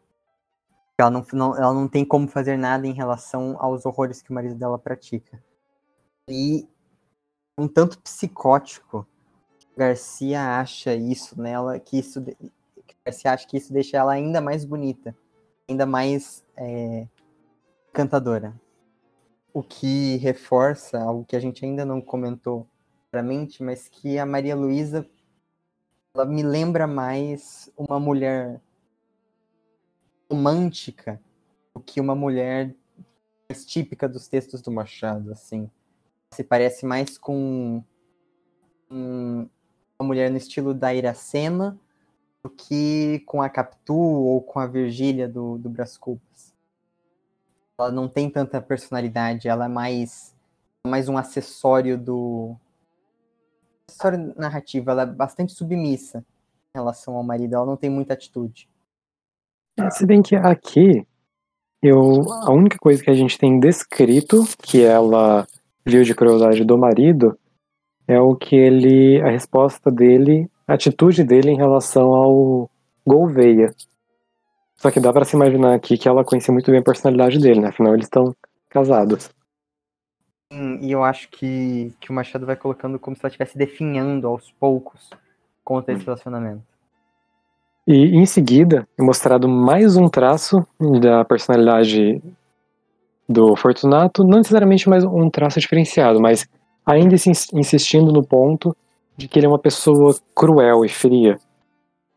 Ela 0.97 1.09
não, 1.09 1.25
não, 1.33 1.57
ela 1.57 1.73
não 1.73 1.87
tem 1.87 2.05
como 2.05 2.27
fazer 2.27 2.57
nada 2.57 2.87
em 2.87 2.93
relação 2.93 3.57
aos 3.59 3.85
horrores 3.85 4.21
que 4.21 4.31
o 4.31 4.33
marido 4.33 4.55
dela 4.55 4.79
pratica. 4.79 5.43
E 6.29 6.67
um 7.57 7.67
tanto 7.67 7.99
psicótico, 7.99 9.05
Garcia 9.75 10.59
acha 10.59 10.95
isso 10.95 11.39
nela, 11.39 11.79
que 11.79 11.97
isso 11.99 12.23
que 12.23 12.95
Garcia 13.05 13.33
acha 13.33 13.47
que 13.47 13.57
isso 13.57 13.73
deixa 13.73 13.97
ela 13.97 14.13
ainda 14.13 14.39
mais 14.39 14.63
bonita, 14.63 15.15
ainda 15.67 15.85
mais 15.85 16.45
é, 16.55 17.07
encantadora. 17.89 18.59
O 19.53 19.61
que 19.61 20.17
reforça 20.17 20.99
algo 20.99 21.25
que 21.25 21.35
a 21.35 21.39
gente 21.39 21.63
ainda 21.63 21.85
não 21.85 22.01
comentou 22.01 22.67
claramente, 23.11 23.61
mas 23.61 23.87
que 23.87 24.17
a 24.17 24.25
Maria 24.25 24.55
Luísa 24.55 25.07
ela 26.15 26.25
me 26.25 26.41
lembra 26.43 26.87
mais 26.87 27.71
uma 27.77 27.99
mulher 27.99 28.59
romântica 30.29 31.21
do 31.73 31.81
que 31.81 31.99
uma 32.01 32.15
mulher 32.15 32.75
mais 33.49 33.65
típica 33.65 34.07
dos 34.07 34.27
textos 34.27 34.61
do 34.61 34.71
Machado, 34.71 35.31
assim. 35.31 35.69
Se 36.33 36.43
parece 36.43 36.85
mais 36.85 37.17
com 37.17 37.83
um- 38.89 39.47
uma 39.99 40.07
mulher 40.07 40.29
no 40.31 40.37
estilo 40.37 40.73
da 40.73 40.93
Iracema 40.93 41.79
do 42.43 42.49
que 42.49 43.19
com 43.25 43.41
a 43.41 43.49
Capitu 43.49 43.95
ou 43.95 44.41
com 44.41 44.59
a 44.59 44.67
Virgília 44.67 45.27
do, 45.27 45.57
do 45.57 45.69
Brás 45.69 45.97
Cubas. 45.97 46.52
Ela 47.79 47.91
não 47.91 48.07
tem 48.07 48.29
tanta 48.29 48.61
personalidade, 48.61 49.47
ela 49.47 49.65
é 49.65 49.69
mais, 49.69 50.35
mais 50.85 51.09
um 51.09 51.17
acessório 51.17 51.97
do. 51.97 52.55
acessório 53.89 54.33
narrativo, 54.37 54.91
ela 54.91 55.03
é 55.03 55.05
bastante 55.05 55.53
submissa 55.53 56.19
em 56.75 56.79
relação 56.79 57.15
ao 57.15 57.23
marido, 57.23 57.55
ela 57.55 57.65
não 57.65 57.77
tem 57.77 57.89
muita 57.89 58.13
atitude. 58.13 58.69
Se 59.91 60.05
bem 60.05 60.21
que 60.21 60.35
aqui, 60.35 61.05
eu, 61.81 62.31
a 62.43 62.51
única 62.51 62.77
coisa 62.77 63.03
que 63.03 63.09
a 63.09 63.15
gente 63.15 63.37
tem 63.37 63.59
descrito 63.59 64.43
que 64.59 64.83
ela 64.83 65.47
viu 65.85 66.03
de 66.03 66.13
crueldade 66.13 66.63
do 66.63 66.77
marido 66.77 67.37
é 68.07 68.19
o 68.19 68.35
que 68.35 68.55
ele, 68.55 69.21
a 69.21 69.29
resposta 69.29 69.91
dele, 69.91 70.49
a 70.67 70.75
atitude 70.75 71.23
dele 71.23 71.51
em 71.51 71.57
relação 71.57 72.13
ao 72.13 72.69
Gouveia. 73.05 73.73
Só 74.83 74.91
que 74.91 74.99
dá 74.99 75.13
pra 75.13 75.23
se 75.23 75.33
imaginar 75.33 75.73
aqui 75.73 75.97
que 75.97 76.09
ela 76.09 76.25
conhecia 76.25 76.51
muito 76.51 76.69
bem 76.69 76.81
a 76.81 76.83
personalidade 76.83 77.39
dele, 77.39 77.61
né? 77.61 77.69
Afinal, 77.69 77.93
eles 77.93 78.05
estão 78.05 78.35
casados. 78.69 79.31
Sim, 80.51 80.79
e 80.81 80.91
eu 80.91 81.01
acho 81.05 81.29
que, 81.29 81.93
que 82.01 82.11
o 82.11 82.13
Machado 82.13 82.45
vai 82.45 82.57
colocando 82.57 82.99
como 82.99 83.15
se 83.15 83.21
ela 83.23 83.29
estivesse 83.29 83.57
definhando 83.57 84.27
aos 84.27 84.51
poucos 84.59 85.09
contra 85.63 85.93
esse 85.93 86.03
relacionamento. 86.03 86.63
E 87.87 88.17
em 88.17 88.25
seguida 88.25 88.85
é 88.99 89.01
mostrado 89.01 89.47
mais 89.47 89.95
um 89.95 90.09
traço 90.09 90.67
da 90.99 91.23
personalidade 91.23 92.21
do 93.27 93.55
Fortunato, 93.55 94.25
não 94.25 94.39
necessariamente 94.39 94.89
mais 94.89 95.05
um 95.05 95.29
traço 95.29 95.61
diferenciado, 95.61 96.19
mas 96.19 96.45
ainda 96.85 97.15
ins- 97.15 97.53
insistindo 97.53 98.11
no 98.11 98.21
ponto 98.21 98.75
de 99.15 99.29
que 99.29 99.39
ele 99.39 99.45
é 99.45 99.49
uma 99.49 99.57
pessoa 99.57 100.13
cruel 100.35 100.83
e 100.83 100.89
fria, 100.89 101.39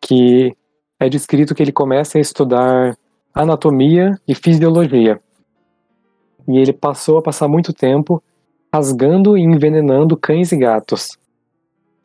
que 0.01 0.53
é 0.99 1.09
descrito 1.09 1.55
que 1.55 1.63
ele 1.63 1.73
começa 1.73 2.19
a 2.19 2.21
estudar 2.21 2.97
anatomia 3.35 4.19
e 4.27 4.35
fisiologia. 4.35 5.21
E 6.49 6.59
ele 6.59 6.73
passou 6.73 7.19
a 7.19 7.23
passar 7.23 7.49
muito 7.49 7.73
tempo 7.73 8.23
rasgando 8.73 9.37
e 9.37 9.43
envenenando 9.43 10.17
cães 10.17 10.53
e 10.53 10.57
gatos. 10.57 11.19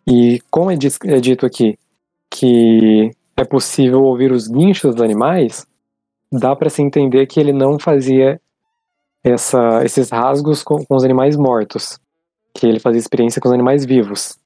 E 0.08 0.42
como 0.50 0.72
é 0.72 0.76
é 1.06 1.20
dito 1.20 1.46
aqui 1.46 1.78
que 2.30 3.12
é 3.36 3.44
possível 3.44 4.04
ouvir 4.04 4.32
os 4.32 4.48
guinchos 4.48 4.96
dos 4.96 5.04
animais, 5.04 5.66
dá 6.32 6.56
para 6.56 6.70
se 6.70 6.82
entender 6.82 7.26
que 7.28 7.39
ele 7.39 7.52
não 7.52 7.78
fazia 7.78 8.39
essa, 9.24 9.84
esses 9.84 10.10
rasgos 10.10 10.64
com, 10.64 10.84
com 10.86 10.96
os 10.96 11.04
animais 11.04 11.36
mortos, 11.36 12.00
que 12.54 12.66
ele 12.66 12.80
fazia 12.80 13.00
experiência 13.00 13.42
com 13.42 13.50
os 13.50 13.54
animais 13.54 13.86
vivos. 13.86 14.38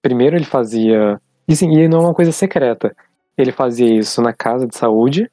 Primeiro 0.00 0.36
ele 0.36 0.44
fazia, 0.44 1.20
e, 1.48 1.56
sim, 1.56 1.70
e 1.70 1.88
não 1.88 1.98
é 1.98 2.02
uma 2.02 2.14
coisa 2.14 2.30
secreta, 2.30 2.94
ele 3.36 3.52
fazia 3.52 3.98
isso 3.98 4.22
na 4.22 4.32
casa 4.32 4.66
de 4.66 4.76
saúde, 4.76 5.30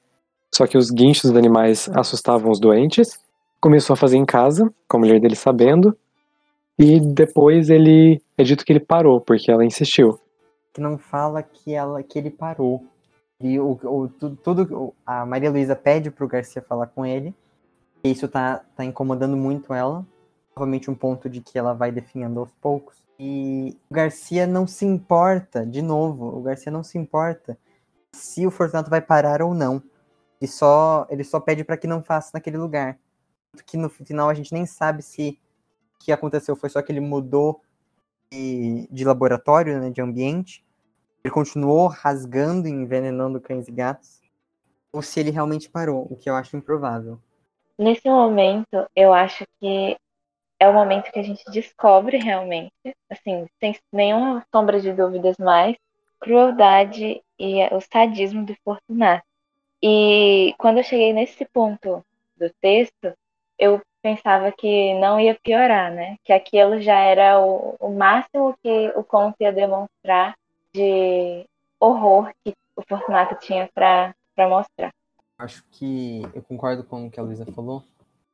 só 0.54 0.68
que 0.68 0.78
os 0.78 0.92
guinchos 0.92 1.32
dos 1.32 1.38
animais 1.38 1.90
assustavam 1.96 2.52
os 2.52 2.60
doentes, 2.60 3.20
começou 3.60 3.94
a 3.94 3.98
fazer 3.98 4.18
em 4.18 4.26
casa, 4.26 4.72
com 4.88 4.98
a 4.98 5.00
mulher 5.00 5.20
dele 5.20 5.36
sabendo, 5.36 5.98
e 6.78 7.00
depois 7.00 7.70
ele 7.70 8.22
é 8.38 8.44
dito 8.44 8.66
que 8.66 8.74
ele 8.74 8.80
parou, 8.80 9.22
porque 9.22 9.52
ela 9.52 9.66
insistiu. 9.66 10.20
Que 10.74 10.82
não 10.82 10.98
fala 10.98 11.42
que, 11.42 11.74
ela, 11.74 12.04
que 12.04 12.18
ele 12.18 12.30
parou. 12.30 12.84
E 13.40 13.60
o, 13.60 13.80
o, 13.84 14.10
tudo, 14.10 14.94
a 15.06 15.26
Maria 15.26 15.52
Luísa 15.52 15.76
pede 15.76 16.12
pro 16.12 16.28
Garcia 16.28 16.62
falar 16.62 16.88
com 16.88 17.06
ele, 17.06 17.34
e 18.04 18.12
isso 18.12 18.28
tá, 18.28 18.62
tá 18.76 18.84
incomodando 18.84 19.38
muito 19.38 19.74
ela. 19.74 20.06
Novamente 20.56 20.92
um 20.92 20.96
ponto 20.96 21.30
de 21.30 21.42
que 21.42 21.58
ela 21.58 21.74
vai 21.74 21.92
definhando 21.92 22.40
aos 22.40 22.52
poucos. 22.62 22.96
E 23.18 23.76
o 23.90 23.94
Garcia 23.94 24.46
não 24.46 24.68
se 24.68 24.86
importa, 24.86 25.66
de 25.66 25.82
novo, 25.82 26.38
o 26.38 26.42
Garcia 26.42 26.72
não 26.72 26.84
se 26.84 26.98
importa 26.98 27.58
se 28.14 28.46
o 28.46 28.52
Fortunato 28.52 28.90
vai 28.90 29.02
parar 29.02 29.42
ou 29.42 29.54
não. 29.54 29.82
Ele 30.40 30.50
só, 30.50 31.08
ele 31.10 31.24
só 31.24 31.40
pede 31.40 31.64
para 31.64 31.78
que 31.78 31.88
não 31.88 32.04
faça 32.04 32.32
naquele 32.34 32.58
lugar. 32.58 32.98
Que 33.66 33.78
no 33.78 33.90
final 33.90 34.30
a 34.30 34.34
gente 34.34 34.54
nem 34.54 34.66
sabe 34.66 35.02
se 35.02 35.40
o 35.96 36.06
que 36.06 36.12
aconteceu 36.12 36.56
foi 36.56 36.70
só 36.70 36.82
que 36.82 36.92
ele 36.92 37.00
mudou 37.00 37.62
de, 38.32 38.88
de 38.92 39.06
laboratório, 39.06 39.80
né, 39.80 39.90
de 39.90 40.02
ambiente. 40.02 40.64
Ele 41.24 41.34
continuou 41.34 41.88
rasgando 41.88 42.68
e 42.68 42.72
envenenando 42.72 43.40
cães 43.40 43.68
e 43.68 43.72
gatos. 43.72 44.22
Ou 44.92 45.02
se 45.02 45.20
ele 45.20 45.32
realmente 45.32 45.70
parou, 45.70 46.08
o 46.10 46.16
que 46.16 46.30
eu 46.30 46.36
acho 46.36 46.56
improvável. 46.56 47.20
Nesse 47.78 48.08
momento, 48.08 48.88
eu 48.96 49.14
acho 49.14 49.46
que 49.60 49.98
é 50.60 50.70
o 50.70 50.74
momento 50.74 51.12
que 51.12 51.20
a 51.20 51.24
gente 51.24 51.44
descobre 51.52 52.18
realmente, 52.18 52.72
assim, 53.10 53.48
sem 53.60 53.76
nenhuma 53.92 54.46
sombra 54.54 54.80
de 54.80 54.94
dúvidas 54.94 55.38
mais, 55.38 55.76
crueldade 56.20 57.22
e 57.44 57.76
o 57.76 57.82
sadismo 57.82 58.46
do 58.46 58.56
Fortunato. 58.64 59.26
E 59.82 60.56
quando 60.58 60.78
eu 60.78 60.84
cheguei 60.84 61.12
nesse 61.12 61.44
ponto 61.46 62.02
do 62.38 62.50
texto, 62.62 63.14
eu 63.60 63.82
pensava 64.02 64.50
que 64.52 64.94
não 65.00 65.20
ia 65.20 65.38
piorar, 65.44 65.92
né? 65.92 66.16
Que 66.24 66.32
aquilo 66.32 66.80
já 66.80 66.98
era 67.00 67.42
o, 67.42 67.76
o 67.80 67.94
máximo 67.94 68.56
que 68.64 68.94
o 68.96 69.04
conto 69.04 69.36
ia 69.42 69.52
demonstrar 69.52 70.36
de 70.74 71.46
horror 71.80 72.32
que 72.44 72.54
o 72.78 72.84
Fortunato 72.88 73.36
tinha 73.36 73.70
para 73.74 74.16
mostrar. 74.38 74.94
Acho 75.38 75.66
que 75.70 76.22
eu 76.34 76.42
concordo 76.44 76.86
com 76.86 77.08
o 77.08 77.12
que 77.12 77.20
a 77.20 77.24
Luísa 77.24 77.46
falou. 77.52 77.84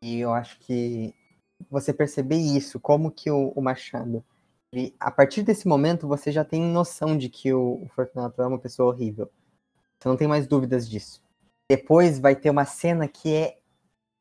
E 0.03 0.19
eu 0.19 0.31
acho 0.31 0.59
que 0.59 1.15
você 1.69 1.91
perceber 1.91 2.37
isso, 2.37 2.79
como 2.79 3.11
que 3.11 3.31
o, 3.31 3.49
o 3.55 3.61
Machado, 3.61 4.23
ele, 4.71 4.95
a 4.99 5.09
partir 5.09 5.43
desse 5.43 5.67
momento, 5.67 6.07
você 6.07 6.31
já 6.31 6.45
tem 6.45 6.61
noção 6.61 7.17
de 7.17 7.29
que 7.29 7.53
o, 7.53 7.83
o 7.83 7.87
Fortunato 7.89 8.41
é 8.41 8.47
uma 8.47 8.59
pessoa 8.59 8.89
horrível. 8.93 9.29
Você 9.99 10.07
não 10.07 10.17
tem 10.17 10.27
mais 10.27 10.47
dúvidas 10.47 10.87
disso. 10.87 11.21
Depois 11.69 12.19
vai 12.19 12.35
ter 12.35 12.49
uma 12.49 12.65
cena 12.65 13.07
que 13.07 13.33
é 13.33 13.57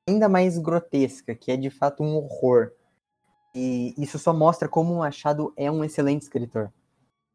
ainda 0.09 0.28
mais 0.28 0.59
grotesca, 0.59 1.34
que 1.34 1.53
é 1.53 1.57
de 1.57 1.70
fato 1.70 2.03
um 2.03 2.16
horror. 2.16 2.72
E 3.55 3.94
isso 3.99 4.18
só 4.18 4.32
mostra 4.32 4.68
como 4.68 4.94
o 4.94 4.99
Machado 4.99 5.53
é 5.57 5.70
um 5.70 5.84
excelente 5.84 6.22
escritor. 6.22 6.72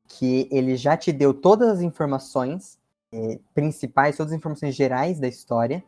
Que 0.08 0.48
ele 0.52 0.76
já 0.76 0.98
te 0.98 1.12
deu 1.12 1.34
todas 1.34 1.70
as 1.70 1.82
informações 1.82 2.80
eh, 3.12 3.40
principais, 3.54 4.18
todas 4.18 4.34
as 4.34 4.38
informações 4.38 4.76
gerais 4.76 5.20
da 5.20 5.28
história, 5.28 5.84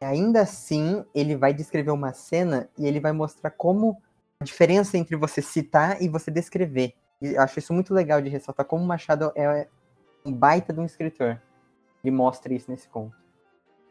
ainda 0.00 0.42
assim, 0.42 1.04
ele 1.14 1.36
vai 1.36 1.54
descrever 1.54 1.90
uma 1.90 2.12
cena 2.12 2.68
e 2.78 2.86
ele 2.86 3.00
vai 3.00 3.12
mostrar 3.12 3.50
como 3.50 4.00
diferença 4.44 4.96
entre 4.98 5.16
você 5.16 5.40
citar 5.40 6.00
e 6.02 6.08
você 6.08 6.30
descrever. 6.30 6.94
E 7.20 7.36
acho 7.36 7.58
isso 7.58 7.72
muito 7.72 7.94
legal 7.94 8.20
de 8.20 8.28
ressaltar 8.28 8.66
como 8.66 8.84
Machado 8.84 9.32
é 9.34 9.66
um 10.24 10.32
baita 10.32 10.72
de 10.72 10.80
um 10.80 10.84
escritor. 10.84 11.40
Ele 12.04 12.14
mostra 12.14 12.52
isso 12.52 12.70
nesse 12.70 12.88
conto. 12.88 13.16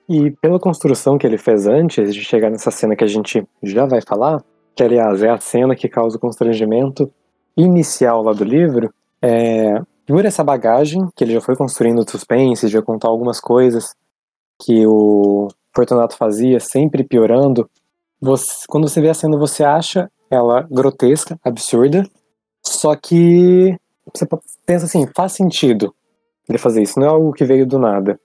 E 0.07 0.29
pela 0.31 0.59
construção 0.59 1.17
que 1.17 1.25
ele 1.25 1.37
fez 1.37 1.65
antes 1.65 2.13
de 2.13 2.23
chegar 2.23 2.51
nessa 2.51 2.69
cena 2.69 2.95
que 2.95 3.03
a 3.03 3.07
gente 3.07 3.43
já 3.63 3.85
vai 3.85 4.01
falar, 4.01 4.43
que 4.75 4.83
aliás 4.83 5.23
é 5.23 5.29
a 5.29 5.39
cena 5.39 5.75
que 5.75 5.89
causa 5.89 6.17
o 6.17 6.19
constrangimento 6.19 7.11
inicial 7.57 8.21
lá 8.21 8.33
do 8.33 8.43
livro, 8.43 8.93
é, 9.21 9.81
por 10.05 10.23
essa 10.23 10.43
bagagem 10.43 11.09
que 11.15 11.23
ele 11.23 11.33
já 11.33 11.41
foi 11.41 11.55
construindo 11.55 12.05
de 12.05 12.11
suspense, 12.11 12.67
já 12.67 12.81
contar 12.81 13.07
algumas 13.07 13.39
coisas 13.39 13.95
que 14.61 14.85
o 14.85 15.47
Fortunato 15.75 16.15
fazia, 16.15 16.59
sempre 16.59 17.03
piorando. 17.03 17.67
Você, 18.21 18.65
quando 18.67 18.87
você 18.87 19.01
vê 19.01 19.09
a 19.09 19.13
cena, 19.13 19.37
você 19.37 19.63
acha 19.63 20.09
ela 20.29 20.67
grotesca, 20.69 21.39
absurda, 21.43 22.07
só 22.63 22.95
que 22.95 23.77
você 24.13 24.27
pensa 24.65 24.85
assim, 24.85 25.05
faz 25.15 25.33
sentido 25.33 25.93
ele 26.47 26.57
fazer 26.57 26.81
isso, 26.81 26.99
não 26.99 27.07
é 27.07 27.09
algo 27.09 27.33
que 27.33 27.43
veio 27.43 27.65
do 27.65 27.79
nada. 27.79 28.19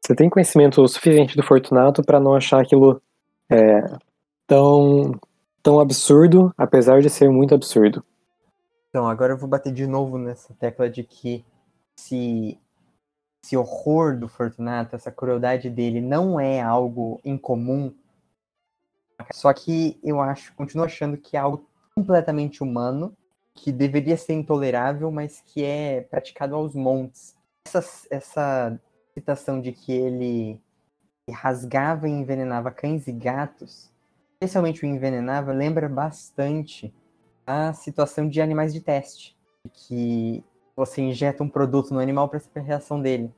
Você 0.00 0.14
tem 0.14 0.30
conhecimento 0.30 0.86
suficiente 0.86 1.36
do 1.36 1.42
Fortunato 1.42 2.02
para 2.02 2.20
não 2.20 2.34
achar 2.34 2.60
aquilo 2.60 3.00
é, 3.50 3.82
tão, 4.46 5.18
tão 5.62 5.80
absurdo, 5.80 6.52
apesar 6.56 7.00
de 7.00 7.10
ser 7.10 7.28
muito 7.30 7.54
absurdo. 7.54 8.04
Então, 8.90 9.08
agora 9.08 9.32
eu 9.32 9.38
vou 9.38 9.48
bater 9.48 9.72
de 9.72 9.86
novo 9.86 10.18
nessa 10.18 10.54
tecla 10.54 10.88
de 10.88 11.02
que 11.02 11.44
se 11.96 12.58
esse 13.42 13.56
horror 13.56 14.16
do 14.16 14.28
Fortunato, 14.28 14.94
essa 14.94 15.10
crueldade 15.10 15.68
dele 15.68 16.00
não 16.00 16.38
é 16.38 16.60
algo 16.60 17.20
incomum. 17.24 17.92
Só 19.32 19.52
que 19.52 19.98
eu 20.02 20.20
acho, 20.20 20.54
continuo 20.54 20.84
achando 20.84 21.16
que 21.16 21.36
é 21.36 21.40
algo 21.40 21.66
completamente 21.94 22.62
humano, 22.62 23.12
que 23.54 23.70
deveria 23.70 24.16
ser 24.16 24.34
intolerável, 24.34 25.10
mas 25.10 25.42
que 25.46 25.62
é 25.64 26.00
praticado 26.02 26.54
aos 26.56 26.74
montes. 26.74 27.34
Essa, 27.66 28.06
essa 28.10 28.80
citação 29.14 29.60
de 29.60 29.72
que 29.72 29.92
ele 29.92 30.60
rasgava 31.30 32.08
e 32.08 32.12
envenenava 32.12 32.70
cães 32.70 33.06
e 33.06 33.12
gatos, 33.12 33.90
especialmente 34.32 34.84
o 34.84 34.86
envenenava, 34.86 35.52
lembra 35.52 35.88
bastante 35.88 36.92
a 37.46 37.72
situação 37.72 38.28
de 38.28 38.40
animais 38.40 38.72
de 38.72 38.80
teste, 38.80 39.36
que 39.72 40.42
você 40.76 41.00
injeta 41.00 41.42
um 41.42 41.48
produto 41.48 41.94
no 41.94 42.00
animal 42.00 42.28
para 42.28 42.40
saber 42.40 42.60
a 42.60 42.64
reação 42.64 43.00
dele. 43.00 43.32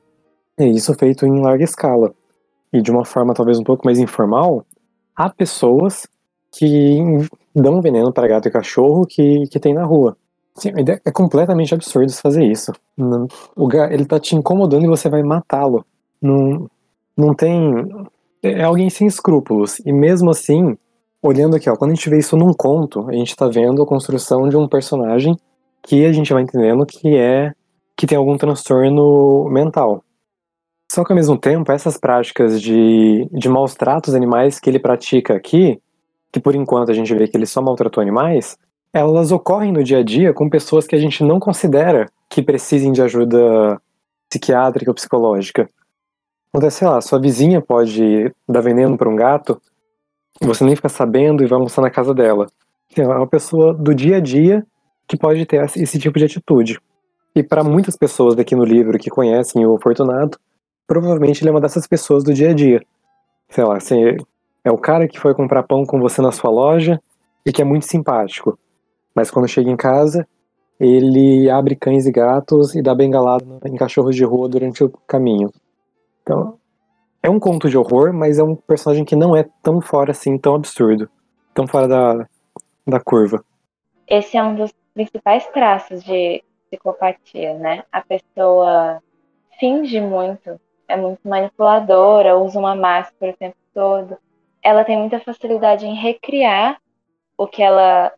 É 0.57 0.65
isso 0.65 0.93
feito 0.95 1.25
em 1.25 1.41
larga 1.41 1.63
escala. 1.63 2.13
E 2.73 2.81
de 2.81 2.91
uma 2.91 3.05
forma 3.05 3.33
talvez 3.33 3.59
um 3.59 3.63
pouco 3.63 3.85
mais 3.85 3.99
informal, 3.99 4.65
há 5.17 5.29
pessoas 5.29 6.07
que 6.51 6.99
dão 7.53 7.81
veneno 7.81 8.13
para 8.13 8.27
gato 8.27 8.47
e 8.47 8.51
cachorro 8.51 9.05
que, 9.05 9.47
que 9.47 9.59
tem 9.59 9.73
na 9.73 9.83
rua. 9.83 10.15
Sim, 10.55 10.71
é 11.05 11.11
completamente 11.11 11.73
absurdo 11.73 12.11
fazer 12.13 12.43
isso. 12.45 12.71
O 13.55 13.69
ele 13.91 14.05
tá 14.05 14.19
te 14.19 14.35
incomodando 14.35 14.85
e 14.85 14.87
você 14.87 15.09
vai 15.09 15.21
matá-lo. 15.21 15.85
Não, 16.21 16.67
não 17.15 17.33
tem. 17.33 17.87
É 18.41 18.63
alguém 18.63 18.89
sem 18.89 19.07
escrúpulos. 19.07 19.79
E 19.85 19.91
mesmo 19.91 20.31
assim, 20.31 20.75
olhando 21.21 21.55
aqui, 21.55 21.69
ó, 21.69 21.75
quando 21.75 21.91
a 21.91 21.93
gente 21.95 22.09
vê 22.09 22.17
isso 22.17 22.35
num 22.35 22.53
conto, 22.53 23.07
a 23.07 23.13
gente 23.13 23.35
tá 23.35 23.47
vendo 23.47 23.83
a 23.83 23.85
construção 23.85 24.47
de 24.49 24.57
um 24.57 24.67
personagem 24.67 25.37
que 25.83 26.05
a 26.05 26.11
gente 26.11 26.33
vai 26.33 26.41
entendendo 26.41 26.85
que 26.85 27.15
é 27.15 27.51
que 27.95 28.07
tem 28.07 28.17
algum 28.17 28.37
transtorno 28.37 29.47
mental. 29.49 30.03
Só 30.89 31.03
que 31.03 31.11
ao 31.11 31.15
mesmo 31.15 31.37
tempo, 31.37 31.71
essas 31.71 31.97
práticas 31.97 32.61
de, 32.61 33.27
de 33.31 33.49
maus 33.49 33.75
tratos 33.75 34.15
animais 34.15 34.59
que 34.59 34.69
ele 34.69 34.79
pratica 34.79 35.35
aqui, 35.35 35.81
que 36.31 36.39
por 36.39 36.55
enquanto 36.55 36.89
a 36.89 36.93
gente 36.93 37.13
vê 37.13 37.27
que 37.27 37.35
ele 37.35 37.45
só 37.45 37.61
maltratou 37.61 38.01
animais, 38.01 38.57
elas 38.93 39.31
ocorrem 39.31 39.71
no 39.71 39.83
dia 39.83 39.99
a 39.99 40.03
dia 40.03 40.33
com 40.33 40.49
pessoas 40.49 40.87
que 40.87 40.95
a 40.95 40.99
gente 40.99 41.23
não 41.23 41.39
considera 41.39 42.09
que 42.29 42.41
precisem 42.41 42.91
de 42.91 43.01
ajuda 43.01 43.81
psiquiátrica 44.29 44.91
ou 44.91 44.95
psicológica. 44.95 45.69
Então, 46.55 46.69
sei 46.69 46.87
lá, 46.87 47.01
sua 47.01 47.19
vizinha 47.19 47.61
pode 47.61 48.33
dar 48.47 48.61
veneno 48.61 48.97
para 48.97 49.09
um 49.09 49.15
gato, 49.15 49.61
você 50.41 50.63
nem 50.63 50.75
fica 50.75 50.89
sabendo 50.89 51.43
e 51.43 51.47
vai 51.47 51.57
almoçar 51.57 51.81
na 51.81 51.89
casa 51.89 52.13
dela. 52.13 52.47
É 52.95 53.05
uma 53.05 53.27
pessoa 53.27 53.73
do 53.73 53.93
dia 53.93 54.17
a 54.17 54.19
dia 54.19 54.65
que 55.07 55.17
pode 55.17 55.45
ter 55.45 55.63
esse 55.75 55.99
tipo 55.99 56.17
de 56.17 56.25
atitude. 56.25 56.79
E 57.35 57.43
para 57.43 57.63
muitas 57.63 57.95
pessoas 57.95 58.35
daqui 58.35 58.55
no 58.55 58.63
livro 58.63 58.97
que 58.97 59.09
conhecem 59.09 59.65
o 59.65 59.77
Fortunato, 59.79 60.39
provavelmente 60.87 61.43
ele 61.43 61.49
é 61.49 61.51
uma 61.51 61.61
dessas 61.61 61.85
pessoas 61.85 62.23
do 62.23 62.33
dia 62.33 62.51
a 62.51 62.53
dia. 62.53 62.81
Sei 63.49 63.63
lá, 63.63 63.77
assim, 63.77 64.17
é 64.63 64.71
o 64.71 64.77
cara 64.77 65.07
que 65.07 65.19
foi 65.19 65.35
comprar 65.35 65.63
pão 65.63 65.85
com 65.85 65.99
você 65.99 66.21
na 66.21 66.31
sua 66.31 66.49
loja 66.49 66.99
e 67.45 67.51
que 67.51 67.61
é 67.61 67.65
muito 67.65 67.85
simpático. 67.85 68.57
Mas 69.13 69.29
quando 69.29 69.47
chega 69.47 69.69
em 69.69 69.77
casa, 69.77 70.27
ele 70.79 71.49
abre 71.49 71.75
cães 71.75 72.05
e 72.05 72.11
gatos 72.11 72.75
e 72.75 72.81
dá 72.81 72.93
bengalada 72.95 73.45
em 73.65 73.75
cachorros 73.75 74.15
de 74.15 74.23
rua 74.23 74.47
durante 74.47 74.83
o 74.83 74.89
caminho. 75.07 75.51
Então, 76.21 76.57
é 77.21 77.29
um 77.29 77.39
conto 77.39 77.69
de 77.69 77.77
horror, 77.77 78.13
mas 78.13 78.37
é 78.37 78.43
um 78.43 78.55
personagem 78.55 79.03
que 79.03 79.15
não 79.15 79.35
é 79.35 79.45
tão 79.61 79.81
fora 79.81 80.11
assim, 80.11 80.37
tão 80.37 80.55
absurdo. 80.55 81.09
Tão 81.53 81.67
fora 81.67 81.87
da, 81.87 82.27
da 82.85 82.99
curva. 82.99 83.43
Esse 84.07 84.37
é 84.37 84.43
um 84.43 84.55
dos 84.55 84.71
principais 84.93 85.47
traços 85.47 86.03
de 86.03 86.43
psicopatia, 86.69 87.53
né? 87.55 87.83
A 87.91 88.01
pessoa 88.01 89.01
finge 89.59 89.99
muito, 89.99 90.59
é 90.87 90.95
muito 90.95 91.27
manipuladora, 91.27 92.37
usa 92.37 92.59
uma 92.59 92.75
máscara 92.75 93.31
o 93.31 93.37
tempo 93.37 93.57
todo. 93.73 94.17
Ela 94.61 94.83
tem 94.83 94.97
muita 94.97 95.19
facilidade 95.19 95.85
em 95.85 95.95
recriar 95.95 96.79
o 97.37 97.47
que 97.47 97.61
ela 97.61 98.11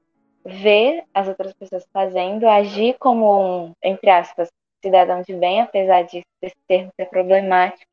vê 0.46 1.04
as 1.14 1.28
outras 1.28 1.54
pessoas 1.54 1.86
fazendo, 1.92 2.48
agir 2.48 2.96
como 3.00 3.42
um, 3.42 3.74
entre 3.84 4.10
aspas, 4.10 4.50
cidadão 4.82 5.22
de 5.22 5.34
bem, 5.36 5.62
apesar 5.62 6.04
de 6.04 6.24
esse 6.42 6.56
termo 6.68 6.92
ser 6.96 7.06
problemático, 7.08 7.86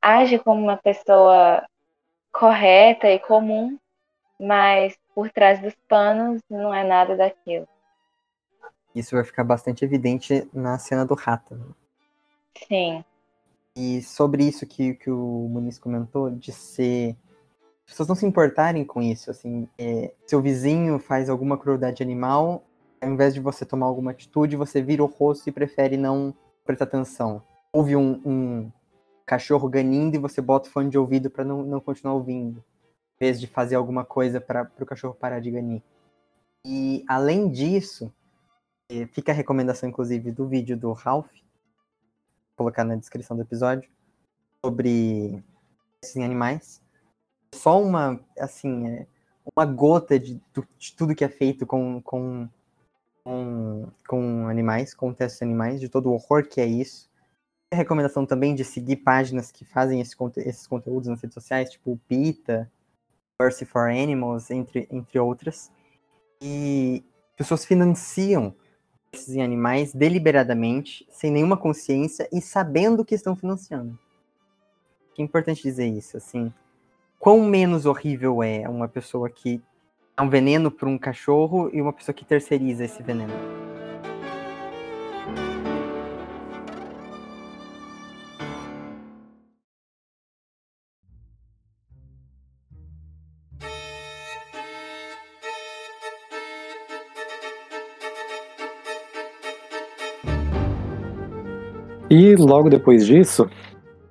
age 0.00 0.38
como 0.38 0.62
uma 0.62 0.76
pessoa 0.76 1.62
correta 2.32 3.10
e 3.10 3.18
comum 3.18 3.78
mas 4.40 4.96
por 5.14 5.30
trás 5.30 5.60
dos 5.60 5.74
panos 5.86 6.40
não 6.48 6.72
é 6.72 6.82
nada 6.82 7.14
daquilo. 7.14 7.68
Isso 8.94 9.14
vai 9.14 9.22
ficar 9.22 9.44
bastante 9.44 9.84
evidente 9.84 10.48
na 10.52 10.78
cena 10.78 11.04
do 11.04 11.14
rato. 11.14 11.54
Né? 11.54 11.66
Sim. 12.66 13.04
E 13.80 14.02
sobre 14.02 14.44
isso 14.44 14.66
que, 14.66 14.92
que 14.92 15.10
o 15.10 15.48
Muniz 15.48 15.78
comentou, 15.78 16.30
de 16.30 16.52
ser. 16.52 17.16
As 17.86 17.92
pessoas 17.92 18.08
não 18.10 18.14
se 18.14 18.26
importarem 18.26 18.84
com 18.84 19.00
isso, 19.00 19.30
assim. 19.30 19.66
É, 19.78 20.12
seu 20.26 20.42
vizinho 20.42 20.98
faz 20.98 21.30
alguma 21.30 21.56
crueldade 21.56 22.02
animal, 22.02 22.62
ao 23.00 23.08
invés 23.08 23.32
de 23.32 23.40
você 23.40 23.64
tomar 23.64 23.86
alguma 23.86 24.10
atitude, 24.10 24.54
você 24.54 24.82
vira 24.82 25.02
o 25.02 25.06
rosto 25.06 25.48
e 25.48 25.52
prefere 25.52 25.96
não 25.96 26.34
prestar 26.62 26.84
atenção. 26.84 27.42
Houve 27.72 27.96
um, 27.96 28.20
um 28.22 28.72
cachorro 29.24 29.66
ganindo 29.66 30.14
e 30.14 30.18
você 30.18 30.42
bota 30.42 30.68
o 30.68 30.72
fone 30.72 30.90
de 30.90 30.98
ouvido 30.98 31.30
para 31.30 31.42
não, 31.42 31.62
não 31.62 31.80
continuar 31.80 32.12
ouvindo, 32.12 32.62
em 33.18 33.24
vez 33.24 33.40
de 33.40 33.46
fazer 33.46 33.76
alguma 33.76 34.04
coisa 34.04 34.42
para 34.42 34.70
o 34.78 34.84
cachorro 34.84 35.16
parar 35.18 35.40
de 35.40 35.50
ganir. 35.50 35.82
E 36.66 37.02
além 37.08 37.48
disso, 37.48 38.12
é, 38.90 39.06
fica 39.06 39.32
a 39.32 39.34
recomendação, 39.34 39.88
inclusive, 39.88 40.30
do 40.30 40.46
vídeo 40.46 40.76
do 40.76 40.92
Ralph, 40.92 41.30
colocar 42.60 42.84
na 42.84 42.94
descrição 42.94 43.34
do 43.34 43.42
episódio, 43.42 43.88
sobre 44.62 45.42
esses 46.04 46.22
animais. 46.22 46.82
Só 47.54 47.82
uma, 47.82 48.20
assim, 48.38 48.86
é, 48.86 49.06
uma 49.56 49.64
gota 49.64 50.18
de, 50.18 50.34
de, 50.78 50.94
tudo 50.94 51.14
que 51.14 51.24
é 51.24 51.28
feito 51.30 51.66
com, 51.66 52.02
com, 52.02 52.46
com, 53.24 53.88
com 54.06 54.46
animais, 54.46 54.92
com 54.92 55.14
testes 55.14 55.40
animais, 55.40 55.80
de 55.80 55.88
todo 55.88 56.10
o 56.10 56.12
horror 56.12 56.46
que 56.46 56.60
é 56.60 56.66
isso. 56.66 57.08
A 57.72 57.76
recomendação 57.76 58.26
também 58.26 58.54
de 58.54 58.62
seguir 58.62 58.96
páginas 58.96 59.50
que 59.50 59.64
fazem 59.64 60.02
esse, 60.02 60.14
esses 60.36 60.66
conteúdos 60.66 61.08
nas 61.08 61.22
redes 61.22 61.34
sociais, 61.34 61.70
tipo 61.70 61.92
o 61.92 61.96
PITA, 61.96 62.70
Mercy 63.40 63.64
for 63.64 63.88
Animals, 63.88 64.50
entre, 64.50 64.86
entre 64.90 65.18
outras. 65.18 65.72
E 66.42 67.02
pessoas 67.38 67.64
financiam 67.64 68.54
esses 69.12 69.36
animais 69.38 69.92
deliberadamente, 69.92 71.06
sem 71.10 71.30
nenhuma 71.30 71.56
consciência 71.56 72.28
e 72.32 72.40
sabendo 72.40 73.04
que 73.04 73.14
estão 73.14 73.34
financiando. 73.34 73.98
É 75.18 75.22
importante 75.22 75.62
dizer 75.62 75.86
isso, 75.86 76.16
assim. 76.16 76.52
Quão 77.18 77.42
menos 77.42 77.84
horrível 77.84 78.42
é 78.42 78.66
uma 78.68 78.88
pessoa 78.88 79.28
que 79.28 79.60
é 80.16 80.22
um 80.22 80.30
veneno 80.30 80.70
para 80.70 80.88
um 80.88 80.96
cachorro 80.96 81.70
e 81.72 81.80
uma 81.80 81.92
pessoa 81.92 82.14
que 82.14 82.24
terceiriza 82.24 82.84
esse 82.84 83.02
veneno. 83.02 83.59
E 102.10 102.34
logo 102.34 102.68
depois 102.68 103.06
disso, 103.06 103.48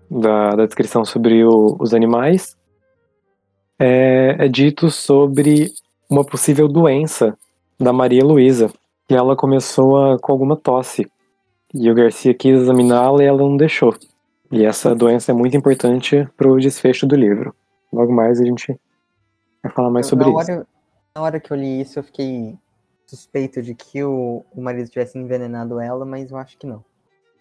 da, 0.09 0.55
da 0.55 0.65
descrição 0.65 1.03
sobre 1.03 1.43
o, 1.43 1.75
os 1.79 1.93
animais, 1.93 2.57
é, 3.77 4.37
é, 4.39 4.47
dito 4.47 4.89
sobre 4.89 5.73
uma 6.09 6.23
possível 6.23 6.67
doença 6.67 7.37
da 7.77 7.91
Maria 7.91 8.23
Luísa, 8.23 8.71
que 9.05 9.13
ela 9.13 9.35
começou 9.35 9.97
a, 9.97 10.17
com 10.17 10.31
alguma 10.31 10.55
tosse. 10.55 11.11
E 11.73 11.91
o 11.91 11.93
Garcia 11.93 12.33
quis 12.33 12.61
examiná-la 12.61 13.21
e 13.21 13.27
ela 13.27 13.37
não 13.37 13.57
deixou. 13.57 13.93
E 14.51 14.65
essa 14.65 14.95
doença 14.95 15.31
é 15.31 15.35
muito 15.35 15.55
importante 15.55 16.27
para 16.37 16.49
o 16.49 16.59
desfecho 16.59 17.05
do 17.05 17.15
livro. 17.15 17.53
Logo 17.91 18.11
mais 18.13 18.39
a 18.39 18.45
gente 18.45 18.79
vai 19.61 19.71
falar 19.71 19.91
mais 19.91 20.07
sobre 20.07 20.25
na 20.25 20.31
isso. 20.31 20.51
Hora, 20.51 20.67
na 21.15 21.21
hora 21.21 21.39
que 21.39 21.51
eu 21.51 21.57
li 21.57 21.81
isso, 21.81 21.99
eu 21.99 22.03
fiquei 22.03 22.57
suspeito 23.05 23.61
de 23.61 23.75
que 23.75 24.03
o, 24.03 24.45
o 24.51 24.61
marido 24.61 24.89
tivesse 24.89 25.17
envenenado 25.17 25.79
ela, 25.79 26.05
mas 26.05 26.31
eu 26.31 26.37
acho 26.37 26.57
que 26.57 26.65
não. 26.65 26.83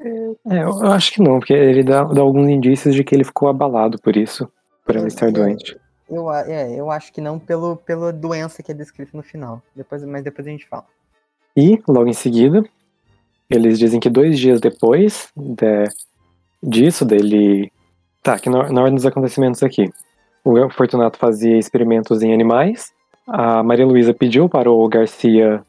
É, 0.00 0.62
eu 0.62 0.86
acho 0.86 1.12
que 1.12 1.20
não, 1.20 1.38
porque 1.38 1.52
ele 1.52 1.82
dá, 1.82 2.04
dá, 2.04 2.20
alguns 2.20 2.48
indícios 2.48 2.94
de 2.94 3.02
que 3.02 3.14
ele 3.14 3.24
ficou 3.24 3.48
abalado 3.48 3.98
por 3.98 4.16
isso, 4.16 4.48
por 4.84 4.94
ela 4.94 5.08
estar 5.08 5.30
doente. 5.32 5.76
Eu, 6.08 6.32
é, 6.32 6.78
eu 6.78 6.90
acho 6.90 7.12
que 7.12 7.20
não 7.20 7.38
pelo, 7.38 7.76
pela 7.76 8.12
doença 8.12 8.62
que 8.62 8.70
é 8.70 8.74
descrita 8.74 9.16
no 9.16 9.22
final. 9.22 9.62
Depois, 9.74 10.02
mas 10.04 10.22
depois 10.22 10.46
a 10.46 10.50
gente 10.50 10.66
fala. 10.66 10.86
E, 11.56 11.82
logo 11.86 12.08
em 12.08 12.14
seguida, 12.14 12.62
eles 13.50 13.78
dizem 13.78 14.00
que 14.00 14.08
dois 14.08 14.38
dias 14.38 14.60
depois 14.60 15.30
de, 15.36 15.84
disso, 16.62 17.04
dele. 17.04 17.70
Tá, 18.22 18.38
que 18.38 18.48
na, 18.48 18.70
na 18.70 18.80
ordem 18.82 18.94
dos 18.94 19.06
acontecimentos 19.06 19.62
aqui. 19.62 19.90
O 20.44 20.70
Fortunato 20.70 21.18
fazia 21.18 21.58
experimentos 21.58 22.22
em 22.22 22.32
animais. 22.32 22.92
A 23.26 23.62
Maria 23.62 23.86
Luísa 23.86 24.14
pediu 24.14 24.48
para 24.48 24.70
o 24.70 24.88
Garcia 24.88 25.62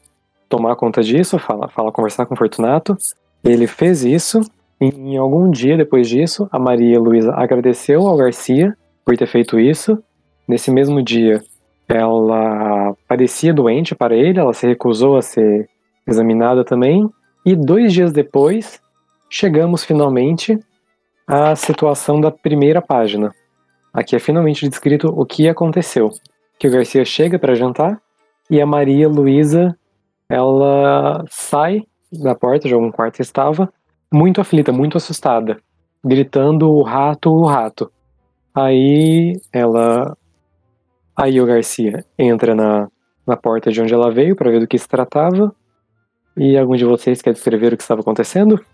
tomar 0.48 0.74
conta 0.76 1.02
disso, 1.02 1.38
fala, 1.38 1.68
fala 1.68 1.92
conversar 1.92 2.24
com 2.24 2.34
o 2.34 2.36
Fortunato. 2.36 2.96
Ele 3.44 3.66
fez 3.66 4.04
isso. 4.04 4.40
E 4.80 4.86
em 4.86 5.16
algum 5.16 5.50
dia 5.50 5.76
depois 5.76 6.08
disso, 6.08 6.48
a 6.50 6.58
Maria 6.58 6.98
Luísa 6.98 7.32
agradeceu 7.34 8.06
ao 8.06 8.16
Garcia 8.16 8.76
por 9.04 9.16
ter 9.16 9.26
feito 9.26 9.58
isso. 9.58 10.02
Nesse 10.48 10.70
mesmo 10.70 11.02
dia, 11.02 11.42
ela 11.88 12.94
parecia 13.06 13.52
doente 13.52 13.94
para 13.94 14.16
ele, 14.16 14.40
ela 14.40 14.54
se 14.54 14.66
recusou 14.66 15.16
a 15.16 15.22
ser 15.22 15.68
examinada 16.06 16.64
também. 16.64 17.08
E 17.44 17.54
dois 17.54 17.92
dias 17.92 18.12
depois, 18.12 18.80
chegamos 19.28 19.84
finalmente 19.84 20.58
à 21.26 21.54
situação 21.54 22.20
da 22.20 22.30
primeira 22.30 22.80
página. 22.80 23.32
Aqui 23.92 24.16
é 24.16 24.18
finalmente 24.18 24.68
descrito 24.68 25.08
o 25.08 25.26
que 25.26 25.48
aconteceu. 25.48 26.10
Que 26.58 26.68
o 26.68 26.70
Garcia 26.70 27.04
chega 27.04 27.38
para 27.38 27.54
jantar 27.54 28.00
e 28.48 28.60
a 28.60 28.66
Maria 28.66 29.08
Luísa 29.08 29.76
ela 30.28 31.24
sai 31.28 31.82
da 32.12 32.34
porta 32.34 32.68
de 32.68 32.74
algum 32.74 32.90
quarto 32.90 33.16
que 33.16 33.22
estava, 33.22 33.72
muito 34.12 34.40
aflita, 34.40 34.72
muito 34.72 34.96
assustada, 34.96 35.60
gritando 36.04 36.70
o 36.70 36.82
rato, 36.82 37.30
o 37.30 37.44
rato. 37.46 37.90
Aí 38.54 39.40
ela. 39.52 40.16
Aí 41.16 41.40
o 41.40 41.46
Garcia 41.46 42.04
entra 42.18 42.54
na, 42.54 42.88
na 43.26 43.36
porta 43.36 43.70
de 43.70 43.80
onde 43.80 43.92
ela 43.92 44.10
veio 44.10 44.34
para 44.34 44.50
ver 44.50 44.60
do 44.60 44.66
que 44.66 44.78
se 44.78 44.88
tratava. 44.88 45.54
E 46.36 46.56
algum 46.56 46.76
de 46.76 46.84
vocês 46.84 47.20
quer 47.20 47.32
descrever 47.32 47.72
o 47.72 47.76
que 47.76 47.82
estava 47.82 48.00
acontecendo? 48.00 48.64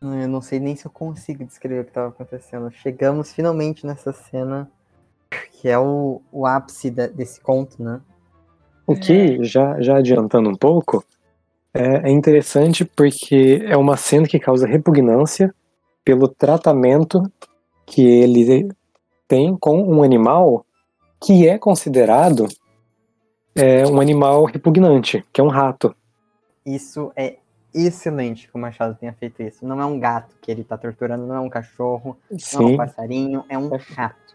Eu 0.00 0.28
não 0.28 0.40
sei 0.40 0.60
nem 0.60 0.76
se 0.76 0.86
eu 0.86 0.90
consigo 0.90 1.44
descrever 1.44 1.80
o 1.80 1.84
que 1.84 1.90
estava 1.90 2.08
acontecendo. 2.08 2.70
Chegamos 2.70 3.32
finalmente 3.32 3.84
nessa 3.84 4.12
cena 4.12 4.70
que 5.60 5.68
é 5.68 5.78
o, 5.78 6.22
o 6.32 6.46
ápice 6.46 6.90
da, 6.90 7.06
desse 7.06 7.40
conto, 7.40 7.82
né? 7.82 8.00
O 8.86 8.96
que, 8.96 9.44
já, 9.44 9.80
já 9.80 9.98
adiantando 9.98 10.48
um 10.48 10.56
pouco, 10.56 11.04
é, 11.72 12.08
é 12.08 12.10
interessante 12.10 12.84
porque 12.84 13.62
é 13.64 13.76
uma 13.76 13.96
cena 13.96 14.26
que 14.26 14.38
causa 14.38 14.66
repugnância 14.66 15.54
pelo 16.04 16.28
tratamento 16.28 17.22
que 17.86 18.02
ele 18.02 18.68
tem 19.28 19.56
com 19.56 19.82
um 19.82 20.02
animal 20.02 20.64
que 21.20 21.46
é 21.46 21.58
considerado 21.58 22.48
é, 23.54 23.86
um 23.86 24.00
animal 24.00 24.44
repugnante, 24.44 25.24
que 25.32 25.40
é 25.40 25.44
um 25.44 25.48
rato. 25.48 25.94
Isso 26.64 27.12
é 27.14 27.36
excelente 27.74 28.48
que 28.48 28.56
o 28.56 28.58
Machado 28.58 28.96
tenha 28.98 29.12
feito 29.12 29.42
isso. 29.42 29.64
Não 29.64 29.80
é 29.80 29.84
um 29.84 29.98
gato 29.98 30.34
que 30.40 30.50
ele 30.50 30.62
está 30.62 30.76
torturando, 30.76 31.26
não 31.26 31.34
é 31.34 31.40
um 31.40 31.48
cachorro, 31.48 32.16
Sim. 32.38 32.56
não 32.56 32.68
é 32.68 32.72
um 32.72 32.76
passarinho, 32.76 33.44
é 33.48 33.58
um 33.58 33.68
rato. 33.68 34.34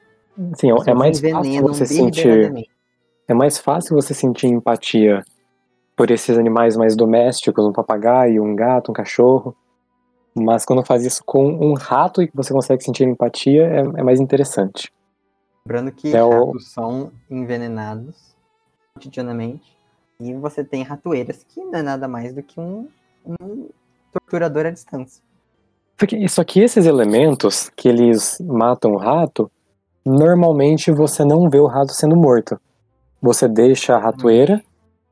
Sim, 0.55 0.71
é, 0.71 0.91
é 0.91 0.93
mais 0.93 1.19
fácil 1.19 1.61
você 1.61 1.85
sentir. 1.85 2.69
É 3.27 3.33
mais 3.33 3.57
fácil 3.57 3.95
você 3.95 4.13
sentir 4.13 4.47
empatia 4.47 5.23
por 5.95 6.11
esses 6.11 6.37
animais 6.37 6.75
mais 6.75 6.95
domésticos, 6.95 7.65
um 7.65 7.71
papagaio, 7.71 8.43
um 8.43 8.55
gato, 8.55 8.91
um 8.91 8.93
cachorro. 8.93 9.55
Mas 10.35 10.65
quando 10.65 10.85
faz 10.85 11.05
isso 11.05 11.23
com 11.25 11.45
um 11.45 11.73
rato 11.73 12.21
e 12.21 12.27
que 12.27 12.35
você 12.35 12.53
consegue 12.53 12.83
sentir 12.83 13.07
empatia, 13.07 13.63
é, 13.63 13.79
é 13.79 14.03
mais 14.03 14.19
interessante. 14.19 14.91
Lembrando 15.65 15.91
que 15.91 16.13
é 16.13 16.19
ratos 16.19 16.65
o... 16.65 16.69
são 16.69 17.11
envenenados 17.29 18.35
cotidianamente. 18.93 19.75
E 20.19 20.33
você 20.33 20.63
tem 20.63 20.83
ratoeiras 20.83 21.43
que 21.47 21.61
não 21.61 21.79
é 21.79 21.81
nada 21.81 22.07
mais 22.07 22.33
do 22.33 22.43
que 22.43 22.59
um, 22.59 22.87
um 23.25 23.69
torturador 24.11 24.65
à 24.65 24.71
distância. 24.71 25.23
Só 25.99 26.05
que, 26.05 26.29
só 26.29 26.43
que 26.43 26.59
esses 26.59 26.85
elementos 26.85 27.69
que 27.69 27.87
eles 27.87 28.37
matam 28.41 28.91
o 28.91 28.97
rato, 28.97 29.49
normalmente 30.05 30.91
você 30.91 31.23
não 31.23 31.49
vê 31.49 31.59
o 31.59 31.67
rato 31.67 31.93
sendo 31.93 32.15
morto. 32.15 32.59
Você 33.21 33.47
deixa 33.47 33.95
a 33.95 33.99
ratoeira 33.99 34.61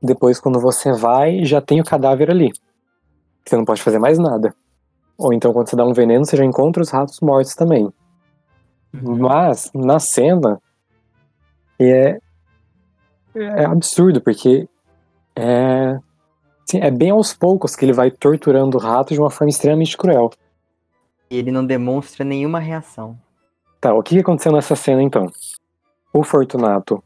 depois, 0.03 0.37
quando 0.37 0.59
você 0.59 0.91
vai, 0.91 1.45
já 1.45 1.61
tem 1.61 1.79
o 1.79 1.85
cadáver 1.85 2.29
ali. 2.29 2.51
Você 3.45 3.55
não 3.55 3.63
pode 3.63 3.81
fazer 3.81 3.99
mais 3.99 4.19
nada. 4.19 4.53
Ou 5.17 5.33
então, 5.33 5.53
quando 5.53 5.69
você 5.69 5.77
dá 5.77 5.85
um 5.85 5.93
veneno, 5.93 6.25
você 6.25 6.35
já 6.35 6.43
encontra 6.43 6.83
os 6.83 6.89
ratos 6.89 7.21
mortos 7.21 7.55
também. 7.55 7.85
Uhum. 8.93 9.17
Mas, 9.17 9.71
na 9.73 9.99
cena, 9.99 10.61
é, 11.79 12.19
é 13.33 13.65
absurdo, 13.65 14.19
porque 14.21 14.67
é, 15.35 15.97
assim, 16.67 16.79
é 16.79 16.91
bem 16.91 17.11
aos 17.11 17.33
poucos 17.33 17.73
que 17.73 17.85
ele 17.85 17.93
vai 17.93 18.11
torturando 18.11 18.77
o 18.77 18.79
rato 18.81 19.13
de 19.13 19.19
uma 19.19 19.29
forma 19.29 19.49
extremamente 19.49 19.97
cruel. 19.97 20.31
E 21.29 21.37
ele 21.37 21.51
não 21.51 21.65
demonstra 21.65 22.25
nenhuma 22.25 22.59
reação. 22.59 23.17
Tá, 23.79 23.93
o 23.93 24.03
que 24.03 24.19
aconteceu 24.19 24.51
nessa 24.51 24.75
cena 24.75 25.01
então? 25.01 25.31
O 26.13 26.23
Fortunato 26.23 27.03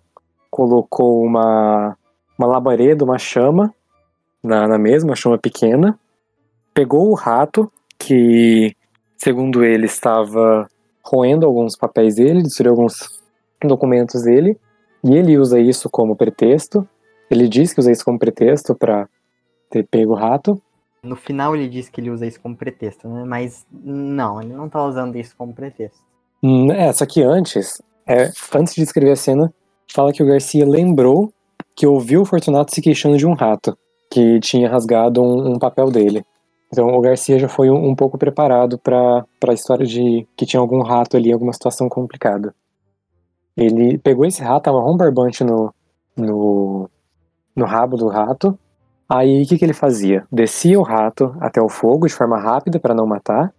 colocou 0.49 1.23
uma, 1.23 1.97
uma 2.37 2.47
labareda, 2.47 3.03
uma 3.03 3.17
chama 3.17 3.73
na, 4.43 4.67
na 4.67 4.77
mesa, 4.77 5.05
uma 5.05 5.15
chama 5.15 5.37
pequena, 5.37 5.99
pegou 6.73 7.09
o 7.09 7.15
rato, 7.15 7.71
que 7.97 8.75
segundo 9.17 9.63
ele 9.63 9.85
estava 9.85 10.69
roendo 11.03 11.45
alguns 11.45 11.75
papéis 11.75 12.15
dele, 12.15 12.43
destruiu 12.43 12.71
alguns 12.71 13.21
documentos 13.63 14.23
dele, 14.23 14.57
e 15.03 15.15
ele 15.15 15.37
usa 15.37 15.59
isso 15.59 15.89
como 15.89 16.15
pretexto. 16.15 16.87
Ele 17.29 17.47
diz 17.47 17.73
que 17.73 17.79
usa 17.79 17.91
isso 17.91 18.05
como 18.05 18.19
pretexto 18.19 18.75
para 18.75 19.09
ter 19.69 19.85
pego 19.87 20.13
o 20.13 20.15
rato. 20.15 20.61
No 21.03 21.15
final 21.15 21.55
ele 21.55 21.67
diz 21.67 21.89
que 21.89 22.01
ele 22.01 22.09
usa 22.09 22.25
isso 22.25 22.39
como 22.41 22.55
pretexto, 22.55 23.07
né? 23.07 23.23
Mas 23.25 23.65
não, 23.71 24.41
ele 24.41 24.53
não 24.53 24.67
tá 24.69 24.83
usando 24.83 25.15
isso 25.15 25.35
como 25.37 25.53
pretexto. 25.53 25.99
Hum, 26.43 26.71
É, 26.71 26.91
só 26.93 27.05
que 27.05 27.21
antes, 27.23 27.81
é, 28.05 28.29
antes 28.53 28.75
de 28.75 28.83
escrever 28.83 29.11
a 29.11 29.15
cena, 29.15 29.53
fala 29.91 30.11
que 30.11 30.21
o 30.21 30.27
Garcia 30.27 30.65
lembrou 30.65 31.31
que 31.77 31.85
ouviu 31.85 32.23
o 32.23 32.25
Fortunato 32.25 32.73
se 32.73 32.81
queixando 32.81 33.17
de 33.17 33.27
um 33.27 33.35
rato, 33.35 33.77
que 34.11 34.39
tinha 34.39 34.67
rasgado 34.67 35.21
um, 35.21 35.53
um 35.53 35.59
papel 35.59 35.91
dele. 35.91 36.25
Então 36.73 36.87
o 36.87 36.99
Garcia 36.99 37.37
já 37.37 37.47
foi 37.47 37.69
um, 37.69 37.89
um 37.89 37.95
pouco 37.95 38.17
preparado 38.17 38.79
para 38.79 39.23
a 39.47 39.53
história 39.53 39.85
de 39.85 40.27
que 40.35 40.43
tinha 40.43 40.59
algum 40.59 40.81
rato 40.81 41.15
ali, 41.15 41.31
alguma 41.31 41.53
situação 41.53 41.87
complicada. 41.87 42.53
Ele 43.55 43.99
pegou 43.99 44.25
esse 44.25 44.41
rato, 44.41 44.63
tava 44.63 44.79
um 44.79 44.97
barbante 44.97 45.43
no, 45.43 45.71
no, 46.15 46.89
no 47.55 47.65
rabo 47.65 47.95
do 47.95 48.07
rato. 48.07 48.57
Aí 49.07 49.43
o 49.43 49.47
que, 49.47 49.57
que 49.59 49.63
ele 49.63 49.73
fazia? 49.73 50.25
Descia 50.31 50.79
o 50.79 50.83
rato 50.83 51.35
até 51.39 51.61
o 51.61 51.69
fogo 51.69 52.07
de 52.07 52.13
forma 52.13 52.39
rápida 52.39 52.79
para 52.79 52.95
não 52.95 53.05
matar, 53.05 53.53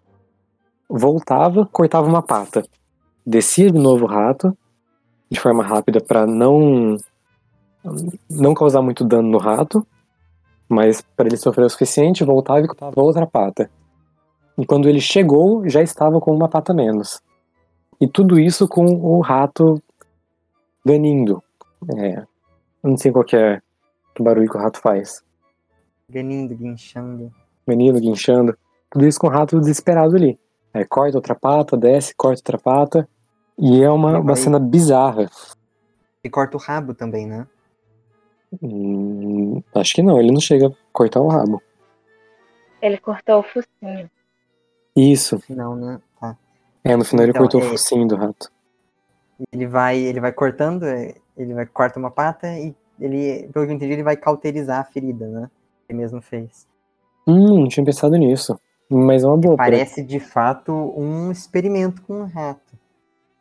voltava, 0.90 1.66
cortava 1.66 2.08
uma 2.08 2.22
pata. 2.22 2.64
Descia 3.24 3.70
de 3.70 3.78
novo 3.78 4.06
o 4.06 4.08
rato 4.08 4.56
de 5.30 5.38
forma 5.38 5.62
rápida 5.62 6.00
para 6.00 6.26
não 6.26 6.96
não 8.30 8.54
causar 8.54 8.82
muito 8.82 9.04
dano 9.04 9.28
no 9.28 9.38
rato, 9.38 9.86
mas 10.68 11.00
para 11.00 11.26
ele 11.26 11.36
sofrer 11.36 11.64
o 11.64 11.70
suficiente, 11.70 12.24
voltava 12.24 12.60
e 12.60 12.66
cortava 12.66 13.00
outra 13.00 13.26
pata. 13.26 13.70
E 14.56 14.66
quando 14.66 14.88
ele 14.88 15.00
chegou, 15.00 15.68
já 15.68 15.80
estava 15.82 16.20
com 16.20 16.34
uma 16.34 16.48
pata 16.48 16.74
menos. 16.74 17.22
E 18.00 18.06
tudo 18.06 18.38
isso 18.38 18.68
com 18.68 18.84
o 18.84 19.20
rato 19.20 19.80
ganindo. 20.84 21.42
É, 21.96 22.24
não 22.82 22.96
sei 22.96 23.12
qual 23.12 23.24
que 23.24 23.36
é 23.36 23.60
o 24.18 24.22
barulho 24.22 24.50
que 24.50 24.56
o 24.56 24.60
rato 24.60 24.80
faz. 24.80 25.22
Ganindo, 26.10 26.54
guinchando. 26.54 27.30
Menino 27.66 28.00
guinchando. 28.00 28.56
Tudo 28.90 29.06
isso 29.06 29.20
com 29.20 29.26
o 29.26 29.30
rato 29.30 29.60
desesperado 29.60 30.16
ali. 30.16 30.38
É, 30.72 30.84
corta 30.84 31.18
outra 31.18 31.34
pata, 31.34 31.76
desce, 31.76 32.14
corta 32.16 32.40
outra 32.40 32.58
pata. 32.58 33.08
E 33.58 33.82
é 33.82 33.90
uma, 33.90 34.18
uma 34.18 34.36
cena 34.36 34.58
bizarra. 34.58 35.28
E 36.24 36.30
corta 36.30 36.56
o 36.56 36.60
rabo 36.60 36.94
também, 36.94 37.26
né? 37.26 37.46
Hum, 38.62 39.62
acho 39.74 39.94
que 39.94 40.02
não, 40.02 40.18
ele 40.18 40.32
não 40.32 40.40
chega 40.40 40.68
a 40.68 40.72
cortar 40.92 41.20
o 41.20 41.28
rabo. 41.28 41.62
Ele 42.80 42.96
cortou 42.98 43.40
o 43.40 43.42
focinho. 43.42 44.10
Isso. 44.96 45.36
No 45.36 45.40
final, 45.42 45.76
né? 45.76 46.00
Tá. 46.20 46.36
É, 46.84 46.96
no 46.96 47.04
final 47.04 47.24
ele 47.24 47.30
Então, 47.30 47.42
cortou 47.42 47.60
é- 47.60 47.64
o 47.64 47.68
focinho 47.70 48.06
do 48.06 48.16
rato. 48.16 48.50
Ele 49.52 49.66
vai, 49.66 49.98
ele 49.98 50.20
vai 50.20 50.32
cortando, 50.32 50.84
é, 50.84 51.14
ele 51.36 51.54
vai 51.54 51.66
corta 51.66 51.98
uma 51.98 52.10
pata 52.10 52.48
e 52.58 52.74
ele, 53.00 53.48
pelo 53.52 53.64
que 53.66 53.72
eu 53.72 53.76
entendi, 53.76 53.92
ele 53.92 54.02
vai 54.02 54.16
cauterizar 54.16 54.80
a 54.80 54.84
ferida, 54.84 55.26
né? 55.28 55.50
Ele 55.88 55.98
mesmo 55.98 56.20
fez. 56.20 56.66
Hum, 57.26 57.60
não 57.60 57.68
tinha 57.68 57.84
pensado 57.84 58.16
nisso. 58.16 58.58
Mas 58.90 59.22
é 59.22 59.26
uma 59.26 59.36
boa. 59.36 59.54
pra- 59.56 59.66
Parece 59.66 60.02
de 60.02 60.18
fato 60.18 60.72
um 60.96 61.30
experimento 61.30 62.00
com 62.02 62.22
um 62.22 62.24
rato. 62.26 62.76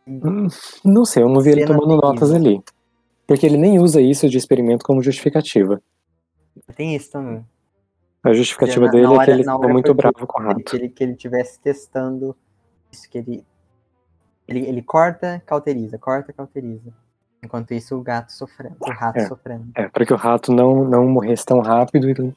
Hum, 0.08 0.48
Não 0.86 1.06
sei, 1.06 1.24
eu 1.24 1.30
não 1.30 1.42
vi 1.42 1.52
ele 1.52 1.66
tomando 1.66 1.96
notas 1.98 2.32
ali. 2.34 2.62
Porque 3.28 3.46
ele 3.46 3.58
nem 3.58 3.78
usa 3.80 4.00
isso 4.02 4.30
de 4.30 4.38
experimento 4.38 4.86
como 4.86 5.04
justificativa. 5.04 5.82
Tem 6.76 6.96
isso 6.96 7.12
também. 7.12 7.46
A 8.24 8.34
justificativa 8.34 8.86
Na- 8.86 8.92
dele 8.92 9.04
na 9.04 9.10
é 9.10 9.14
que 9.16 9.20
hora- 9.22 9.32
ele 9.32 9.40
estava 9.42 9.60
hora 9.60 9.74
muito 9.74 9.94
bravo 9.94 10.26
com 10.26 10.42
o 10.42 10.44
rato. 10.46 10.64
que 10.64 10.76
ele 10.76 10.90
que 10.90 11.04
ele 11.04 11.16
tivesse 11.16 11.60
testando 11.60 12.36
isso 12.92 13.10
que 13.10 13.18
ele 13.18 13.44
ele, 14.48 14.62
ele 14.66 14.82
corta, 14.82 15.42
cauteriza, 15.46 15.98
corta, 15.98 16.32
cauteriza. 16.32 16.94
Enquanto 17.44 17.74
isso 17.74 17.98
o 17.98 18.02
gato 18.02 18.32
sofrendo, 18.32 18.78
o 18.80 18.90
rato 18.92 19.20
É. 19.20 19.28
sofrendo. 19.28 19.68
É, 19.76 19.90
para 19.90 20.06
que 20.06 20.14
o 20.14 20.18
rato 20.18 20.54
não, 20.54 20.86
não 20.86 21.06
morresse 21.08 21.46
tão 21.46 21.60
rápido 21.60 22.08
e 22.08 22.12
ele, 22.12 22.34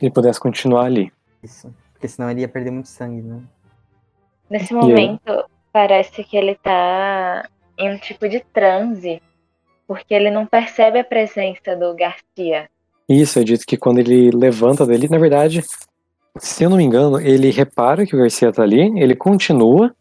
ele 0.00 0.10
pudesse 0.10 0.38
continuar 0.38 0.84
ali. 0.84 1.10
Isso. 1.42 1.74
Porque 1.94 2.06
senão 2.06 2.30
ele 2.30 2.42
ia 2.42 2.48
perder 2.48 2.70
muito 2.70 2.88
sangue, 2.88 3.22
né? 3.22 3.40
Nesse 4.50 4.74
momento, 4.74 5.44
parece 5.72 6.22
que 6.22 6.36
ele 6.36 6.54
tá 6.54 7.48
em 7.78 7.94
um 7.94 7.98
tipo 7.98 8.28
de 8.28 8.40
transe, 8.40 9.22
porque 9.86 10.14
ele 10.14 10.30
não 10.30 10.46
percebe 10.46 10.98
a 10.98 11.04
presença 11.04 11.76
do 11.76 11.94
Garcia. 11.94 12.68
Isso, 13.08 13.38
é 13.38 13.44
dito 13.44 13.66
que 13.66 13.76
quando 13.76 13.98
ele 13.98 14.30
levanta 14.30 14.86
dali, 14.86 15.08
na 15.08 15.18
verdade, 15.18 15.62
se 16.38 16.64
eu 16.64 16.70
não 16.70 16.76
me 16.78 16.84
engano, 16.84 17.20
ele 17.20 17.50
repara 17.50 18.06
que 18.06 18.16
o 18.16 18.18
Garcia 18.18 18.52
tá 18.52 18.62
ali, 18.62 18.98
ele 18.98 19.14
continua, 19.14 19.94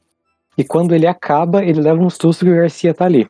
e 0.57 0.63
quando 0.63 0.95
ele 0.95 1.05
acaba, 1.07 1.63
ele 1.63 1.81
leva 1.81 2.01
um 2.01 2.09
susto 2.09 2.45
que 2.45 2.51
o 2.51 2.55
Garcia 2.55 2.93
tá 2.93 3.05
ali. 3.05 3.29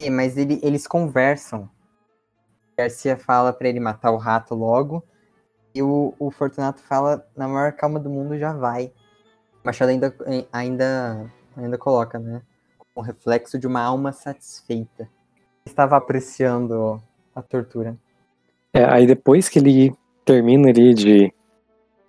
É, 0.00 0.08
mas 0.08 0.36
ele- 0.36 0.60
eles 0.62 0.86
conversam. 0.86 1.68
Garcia 2.76 3.16
fala 3.16 3.52
pra 3.52 3.68
ele 3.68 3.80
matar 3.80 4.12
o 4.12 4.16
rato 4.16 4.54
logo. 4.54 5.02
E 5.74 5.82
o, 5.82 6.14
o 6.18 6.30
Fortunato 6.30 6.80
fala, 6.82 7.26
na 7.36 7.48
maior 7.48 7.72
calma 7.72 7.98
do 7.98 8.08
mundo, 8.08 8.38
já 8.38 8.52
vai. 8.52 8.92
O 9.62 9.66
Machado 9.66 9.90
ainda, 9.90 10.14
ainda, 10.52 11.32
ainda 11.56 11.76
coloca, 11.76 12.18
né? 12.18 12.42
Um 12.96 13.00
reflexo 13.00 13.58
de 13.58 13.66
uma 13.66 13.82
alma 13.82 14.12
satisfeita. 14.12 15.08
Estava 15.68 15.96
apreciando 15.96 17.00
a 17.34 17.42
tortura. 17.42 17.94
É, 18.72 18.84
aí 18.84 19.06
depois 19.06 19.48
que 19.48 19.58
ele 19.58 19.92
termina 20.24 20.70
ali 20.70 20.94
de 20.94 21.32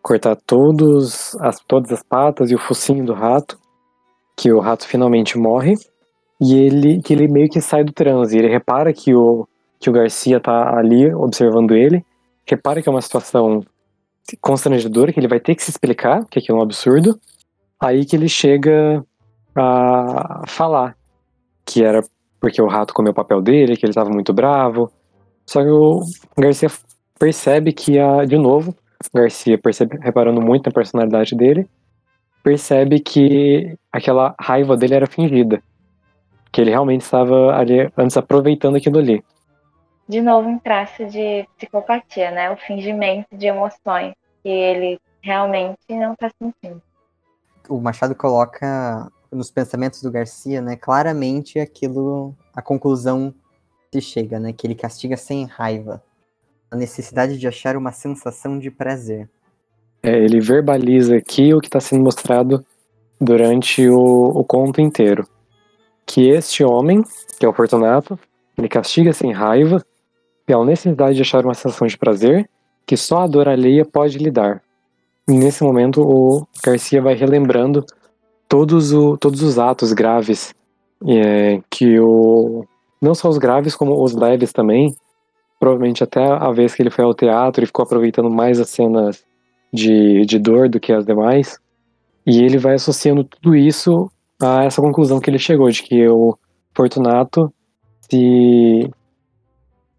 cortar 0.02 0.36
todos 0.36 1.36
as, 1.42 1.60
todas 1.60 1.92
as 1.92 2.02
patas 2.02 2.50
e 2.50 2.56
o 2.56 2.60
focinho 2.60 3.06
do 3.06 3.14
rato, 3.14 3.60
que 4.36 4.52
o 4.52 4.60
rato 4.60 4.88
finalmente 4.88 5.38
morre, 5.38 5.76
e 6.40 6.56
ele 6.56 7.02
que 7.02 7.14
ele 7.14 7.28
meio 7.28 7.50
que 7.50 7.60
sai 7.60 7.84
do 7.84 7.92
transe. 7.92 8.38
Ele 8.38 8.48
repara 8.48 8.94
que 8.94 9.14
o, 9.14 9.46
que 9.78 9.90
o 9.90 9.94
Garcia 9.94 10.40
tá 10.40 10.78
ali 10.78 11.14
observando 11.14 11.76
ele, 11.76 12.04
repara 12.46 12.82
que 12.82 12.88
é 12.88 12.92
uma 12.92 13.02
situação 13.02 13.62
constrangedora, 14.42 15.12
que 15.12 15.20
ele 15.20 15.28
vai 15.28 15.40
ter 15.40 15.54
que 15.54 15.64
se 15.64 15.70
explicar, 15.70 16.26
que 16.26 16.40
aquilo 16.40 16.58
é 16.58 16.62
um 16.62 16.64
absurdo. 16.64 17.20
Aí 17.78 18.06
que 18.06 18.16
ele 18.16 18.30
chega 18.30 19.04
a 19.56 20.44
falar 20.48 20.96
que 21.66 21.84
era 21.84 22.02
porque 22.40 22.62
o 22.62 22.68
rato 22.68 22.94
comeu 22.94 23.12
o 23.12 23.16
papel 23.16 23.42
dele, 23.42 23.76
que 23.76 23.86
ele 23.86 23.92
estava 23.92 24.10
muito 24.10 24.34
bravo. 24.34 24.92
Só 25.46 25.62
que 25.62 25.70
o 25.70 26.02
Garcia 26.38 26.70
percebe 27.18 27.74
que, 27.74 28.00
a, 28.00 28.24
de 28.26 28.38
novo, 28.38 28.76
o 29.14 29.18
Garcia 29.18 29.58
percebe, 29.58 29.98
reparando 30.02 30.42
muito 30.42 30.68
na 30.68 30.74
personalidade 30.74 31.36
dele, 31.36 31.70
percebe 32.44 33.00
que 33.00 33.78
aquela 33.92 34.36
raiva 34.40 34.78
dele 34.78 34.96
era 34.96 35.08
fingida. 35.08 35.62
Que 36.52 36.62
ele 36.62 36.72
realmente 36.72 37.02
estava 37.02 37.56
ali 37.56 37.92
antes 37.98 38.18
aproveitando 38.18 38.78
aquilo 38.78 38.98
ali. 38.98 39.24
De 40.08 40.22
novo, 40.22 40.50
um 40.50 40.58
traço 40.58 41.06
de 41.06 41.48
psicopatia, 41.58 42.32
né? 42.32 42.50
O 42.50 42.58
fingimento 42.58 43.28
de 43.38 43.48
emoções 43.48 44.14
que 44.42 44.50
ele 44.50 45.00
realmente 45.22 45.78
não 45.90 46.16
tá 46.16 46.30
sentindo. 46.42 46.82
O 47.68 47.80
Machado 47.80 48.16
coloca 48.16 49.12
nos 49.32 49.52
pensamentos 49.52 50.02
do 50.02 50.12
Garcia, 50.12 50.62
né? 50.62 50.76
Claramente 50.76 51.60
aquilo, 51.60 52.36
a 52.54 52.62
conclusão 52.62 53.34
se 53.92 54.02
chega, 54.02 54.40
né? 54.40 54.54
Que 54.54 54.68
ele 54.68 54.76
castiga 54.76 55.18
sem 55.18 55.46
raiva. 55.46 56.04
A 56.72 56.76
necessidade 56.76 57.38
de 57.38 57.48
achar 57.48 57.76
uma 57.76 57.92
sensação 57.92 58.60
de 58.60 58.70
prazer. 58.70 59.30
É, 60.02 60.18
ele 60.18 60.40
verbaliza 60.40 61.16
aqui 61.16 61.54
o 61.54 61.60
que 61.60 61.68
está 61.68 61.80
sendo 61.80 62.04
mostrado 62.04 62.66
durante 63.20 63.88
o, 63.88 63.98
o 63.98 64.44
conto 64.44 64.80
inteiro. 64.80 65.28
Que 66.06 66.30
este 66.30 66.64
homem, 66.64 67.04
que 67.40 67.46
é 67.46 67.50
o 67.50 67.54
Fortunato, 67.54 68.18
ele 68.58 68.70
castiga 68.70 69.14
sem 69.14 69.32
raiva, 69.32 69.84
pela 70.46 70.66
necessidade 70.66 71.16
de 71.16 71.22
achar 71.22 71.46
uma 71.46 71.54
sensação 71.54 71.86
de 71.86 71.98
prazer 71.98 72.50
que 72.86 72.98
só 72.98 73.20
a 73.20 73.28
dor 73.28 73.48
alheia 73.48 73.86
pode 73.86 74.18
lhe 74.18 74.32
dar. 74.32 74.64
E 75.28 75.34
nesse 75.34 75.64
momento, 75.64 76.02
o 76.02 76.48
Garcia 76.66 77.00
vai 77.00 77.14
relembrando 77.14 77.86
todos, 78.50 78.92
o, 78.92 79.16
todos 79.16 79.44
os 79.44 79.60
atos 79.60 79.94
graves 79.94 80.54
é, 81.08 81.62
que 81.70 82.00
o. 82.00 82.66
Não 83.02 83.16
só 83.16 83.30
os 83.30 83.38
graves, 83.38 83.76
como 83.76 84.04
os 84.04 84.14
leves 84.14 84.52
também. 84.52 84.94
Provavelmente 85.58 86.04
até 86.04 86.26
a 86.26 86.52
vez 86.52 86.74
que 86.74 86.82
ele 86.82 86.90
foi 86.90 87.06
ao 87.06 87.14
teatro 87.14 87.64
e 87.64 87.68
ficou 87.68 87.84
aproveitando 87.84 88.30
mais 88.30 88.60
as 88.60 88.70
cenas 88.70 89.24
de, 89.72 90.26
de 90.26 90.40
dor 90.40 90.68
do 90.68 90.80
que 90.80 90.92
as 90.92 91.06
demais. 91.06 91.60
E 92.26 92.42
ele 92.44 92.58
vai 92.58 92.76
associando 92.76 93.24
tudo 93.24 93.56
isso 93.56 94.10
a 94.42 94.64
essa 94.64 94.82
conclusão 94.82 95.20
que 95.20 95.30
ele 95.30 95.38
chegou, 95.40 95.70
de 95.70 95.84
que 95.84 96.08
o 96.08 96.38
Fortunato 96.74 97.54
se, 98.10 98.90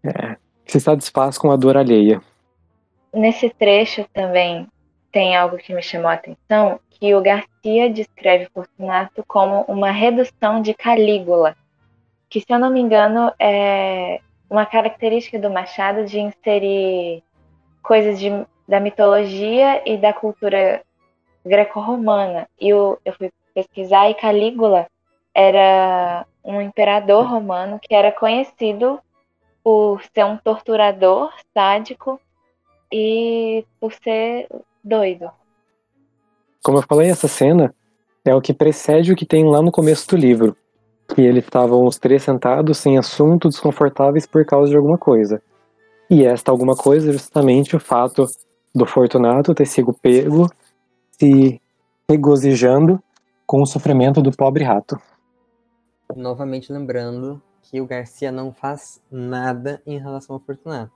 é, 0.03 0.35
se 0.65 0.79
satisfaz 0.79 1.37
com 1.37 1.51
a 1.51 1.55
dor 1.55 1.77
alheia. 1.77 2.21
Nesse 3.13 3.49
trecho 3.49 4.05
também 4.13 4.67
tem 5.11 5.35
algo 5.35 5.57
que 5.57 5.73
me 5.73 5.81
chamou 5.81 6.09
a 6.09 6.13
atenção, 6.13 6.79
que 6.89 7.13
o 7.13 7.21
Garcia 7.21 7.89
descreve 7.89 8.49
Fortunato 8.53 9.23
como 9.27 9.61
uma 9.67 9.91
redução 9.91 10.61
de 10.61 10.73
Calígula, 10.73 11.55
que 12.29 12.39
se 12.39 12.47
eu 12.49 12.59
não 12.59 12.69
me 12.69 12.79
engano 12.79 13.31
é 13.39 14.21
uma 14.49 14.65
característica 14.65 15.39
do 15.39 15.49
Machado 15.49 16.05
de 16.05 16.19
inserir 16.19 17.23
coisas 17.81 18.19
de, 18.19 18.29
da 18.67 18.79
mitologia 18.79 19.81
e 19.85 19.97
da 19.97 20.13
cultura 20.13 20.83
greco-romana. 21.45 22.47
E 22.59 22.69
eu, 22.69 22.99
eu 23.03 23.13
fui 23.13 23.31
pesquisar 23.53 24.09
e 24.09 24.13
Calígula 24.13 24.87
era 25.33 26.25
um 26.43 26.61
imperador 26.61 27.25
romano 27.25 27.79
que 27.81 27.93
era 27.93 28.11
conhecido 28.11 28.99
por 29.63 30.01
ser 30.13 30.25
um 30.25 30.37
torturador 30.37 31.31
sádico 31.53 32.19
e 32.91 33.65
por 33.79 33.93
ser 33.93 34.47
doido. 34.83 35.29
Como 36.63 36.77
eu 36.77 36.83
falei, 36.83 37.09
essa 37.09 37.27
cena 37.27 37.73
é 38.23 38.35
o 38.35 38.41
que 38.41 38.53
precede 38.53 39.11
o 39.11 39.15
que 39.15 39.25
tem 39.25 39.47
lá 39.47 39.61
no 39.61 39.71
começo 39.71 40.07
do 40.09 40.15
livro. 40.15 40.55
Que 41.07 41.21
eles 41.21 41.43
estavam 41.43 41.85
os 41.85 41.97
três 41.97 42.23
sentados 42.23 42.77
sem 42.77 42.97
assunto, 42.97 43.49
desconfortáveis 43.49 44.25
por 44.25 44.45
causa 44.45 44.69
de 44.69 44.77
alguma 44.77 44.97
coisa. 44.97 45.41
E 46.09 46.25
esta 46.25 46.51
alguma 46.51 46.75
coisa 46.75 47.09
é 47.09 47.13
justamente 47.13 47.75
o 47.75 47.79
fato 47.79 48.25
do 48.73 48.85
Fortunato 48.85 49.55
ter 49.55 49.65
sido 49.65 49.93
pego 49.93 50.47
se 51.11 51.61
regozijando 52.09 53.01
com 53.45 53.61
o 53.61 53.65
sofrimento 53.65 54.21
do 54.21 54.31
pobre 54.31 54.63
rato. 54.63 54.99
Novamente 56.15 56.71
lembrando 56.71 57.41
que 57.61 57.79
o 57.79 57.85
Garcia 57.85 58.31
não 58.31 58.53
faz 58.53 59.01
nada 59.09 59.81
em 59.85 59.97
relação 59.97 60.35
ao 60.35 60.39
Fortunato. 60.39 60.91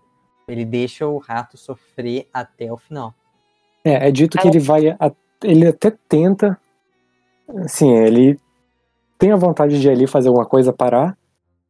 Ele 0.48 0.66
deixa 0.66 1.08
o 1.08 1.18
rato 1.18 1.58
sofrer 1.58 2.28
até 2.34 2.72
o 2.72 2.78
final. 2.78 3.14
É, 3.86 4.08
é 4.08 4.12
dito 4.12 4.38
que 4.40 4.48
ele 4.48 4.60
vai. 4.60 4.98
Ele 5.44 5.68
até 5.68 5.94
tenta. 6.10 6.60
Assim, 7.64 7.94
ele 7.96 8.40
tem 9.20 9.32
a 9.32 9.38
vontade 9.38 9.80
de 9.80 9.88
ali 9.88 10.08
fazer 10.08 10.30
alguma 10.30 10.46
coisa 10.46 10.74
parar, 10.74 11.16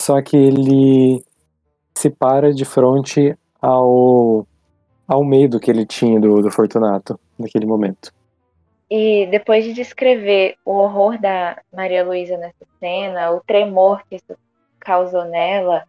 só 0.01 0.21
que 0.21 0.37
ele 0.37 1.21
se 1.93 2.09
para 2.09 2.53
de 2.53 2.63
frente 2.63 3.37
ao, 3.61 4.47
ao 5.05 5.23
medo 5.23 5.59
que 5.59 5.69
ele 5.69 5.85
tinha 5.85 6.19
do, 6.19 6.41
do 6.41 6.49
Fortunato 6.49 7.19
naquele 7.37 7.65
momento. 7.65 8.13
E 8.89 9.27
depois 9.27 9.65
de 9.65 9.73
descrever 9.73 10.55
o 10.63 10.71
horror 10.71 11.19
da 11.19 11.59
Maria 11.73 12.05
Luísa 12.05 12.37
nessa 12.37 12.65
cena, 12.79 13.31
o 13.31 13.41
tremor 13.41 14.03
que 14.07 14.15
isso 14.15 14.37
causou 14.79 15.25
nela, 15.25 15.83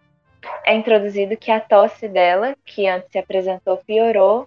é 0.64 0.74
introduzido 0.74 1.36
que 1.36 1.50
a 1.50 1.60
tosse 1.60 2.08
dela, 2.08 2.56
que 2.64 2.88
antes 2.88 3.10
se 3.10 3.18
apresentou, 3.18 3.76
piorou 3.78 4.46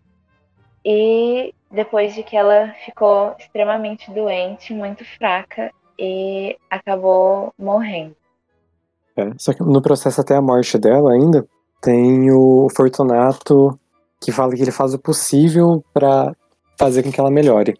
e 0.83 1.53
depois 1.71 2.13
de 2.13 2.23
que 2.23 2.35
ela 2.35 2.73
ficou 2.85 3.35
extremamente 3.37 4.11
doente, 4.11 4.73
muito 4.73 5.05
fraca 5.17 5.71
e 5.97 6.57
acabou 6.69 7.53
morrendo. 7.57 8.15
É, 9.15 9.31
só 9.37 9.53
que 9.53 9.61
no 9.61 9.81
processo 9.81 10.21
até 10.21 10.35
a 10.35 10.41
morte 10.41 10.77
dela 10.77 11.13
ainda, 11.13 11.45
tem 11.81 12.31
o 12.31 12.67
Fortunato 12.75 13.77
que 14.19 14.31
fala 14.31 14.53
que 14.53 14.61
ele 14.61 14.71
faz 14.71 14.93
o 14.93 14.99
possível 14.99 15.83
para 15.93 16.35
fazer 16.77 17.03
com 17.03 17.11
que 17.11 17.19
ela 17.19 17.31
melhore. 17.31 17.77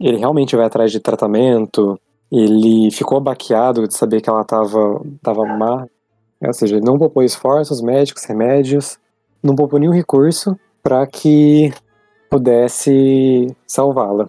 Ele 0.00 0.18
realmente 0.18 0.56
vai 0.56 0.64
atrás 0.64 0.90
de 0.90 1.00
tratamento, 1.00 1.98
ele 2.30 2.90
ficou 2.90 3.18
abaqueado 3.18 3.86
de 3.86 3.94
saber 3.94 4.20
que 4.20 4.30
ela 4.30 4.40
estava 4.40 5.00
tava 5.22 5.44
má, 5.44 5.86
ou 6.42 6.52
seja, 6.52 6.76
ele 6.76 6.84
não 6.84 6.98
poupou 6.98 7.22
esforços, 7.22 7.80
médicos, 7.80 8.24
remédios, 8.24 8.98
não 9.42 9.54
poupou 9.54 9.78
nenhum 9.78 9.92
recurso 9.92 10.58
para 10.82 11.06
que 11.06 11.72
pudesse 12.32 13.54
salvá-la. 13.66 14.24
O 14.24 14.28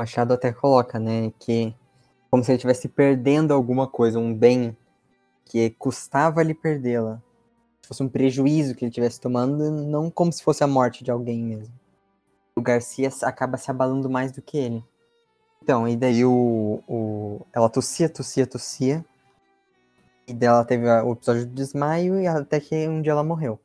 Machado 0.00 0.34
até 0.34 0.52
coloca, 0.52 0.98
né, 0.98 1.32
que 1.38 1.74
como 2.30 2.42
se 2.42 2.50
ele 2.50 2.56
estivesse 2.56 2.88
perdendo 2.88 3.54
alguma 3.54 3.86
coisa, 3.86 4.18
um 4.18 4.34
bem 4.34 4.76
que 5.44 5.70
custava 5.70 6.42
lhe 6.42 6.54
perdê-la. 6.54 7.22
Se 7.82 7.88
fosse 7.88 8.02
um 8.02 8.08
prejuízo 8.08 8.74
que 8.74 8.84
ele 8.84 8.90
estivesse 8.90 9.20
tomando, 9.20 9.70
não 9.70 10.10
como 10.10 10.32
se 10.32 10.42
fosse 10.42 10.64
a 10.64 10.66
morte 10.66 11.04
de 11.04 11.10
alguém 11.10 11.42
mesmo 11.42 11.84
o 12.56 12.62
Garcia 12.62 13.10
acaba 13.22 13.58
se 13.58 13.70
abalando 13.70 14.08
mais 14.08 14.32
do 14.32 14.40
que 14.40 14.56
ele. 14.56 14.84
Então, 15.62 15.88
e 15.88 15.96
daí 15.96 16.24
o, 16.24 16.82
o 16.86 17.46
ela 17.52 17.68
tossia, 17.68 18.08
tossia, 18.08 18.46
tossia. 18.46 19.04
E 20.26 20.32
dela 20.32 20.64
teve 20.64 20.88
o 20.88 21.12
episódio 21.12 21.46
do 21.46 21.52
desmaio 21.52 22.20
e 22.20 22.26
até 22.26 22.60
que 22.60 22.88
um 22.88 23.02
dia 23.02 23.12
ela 23.12 23.24
morreu. 23.24 23.58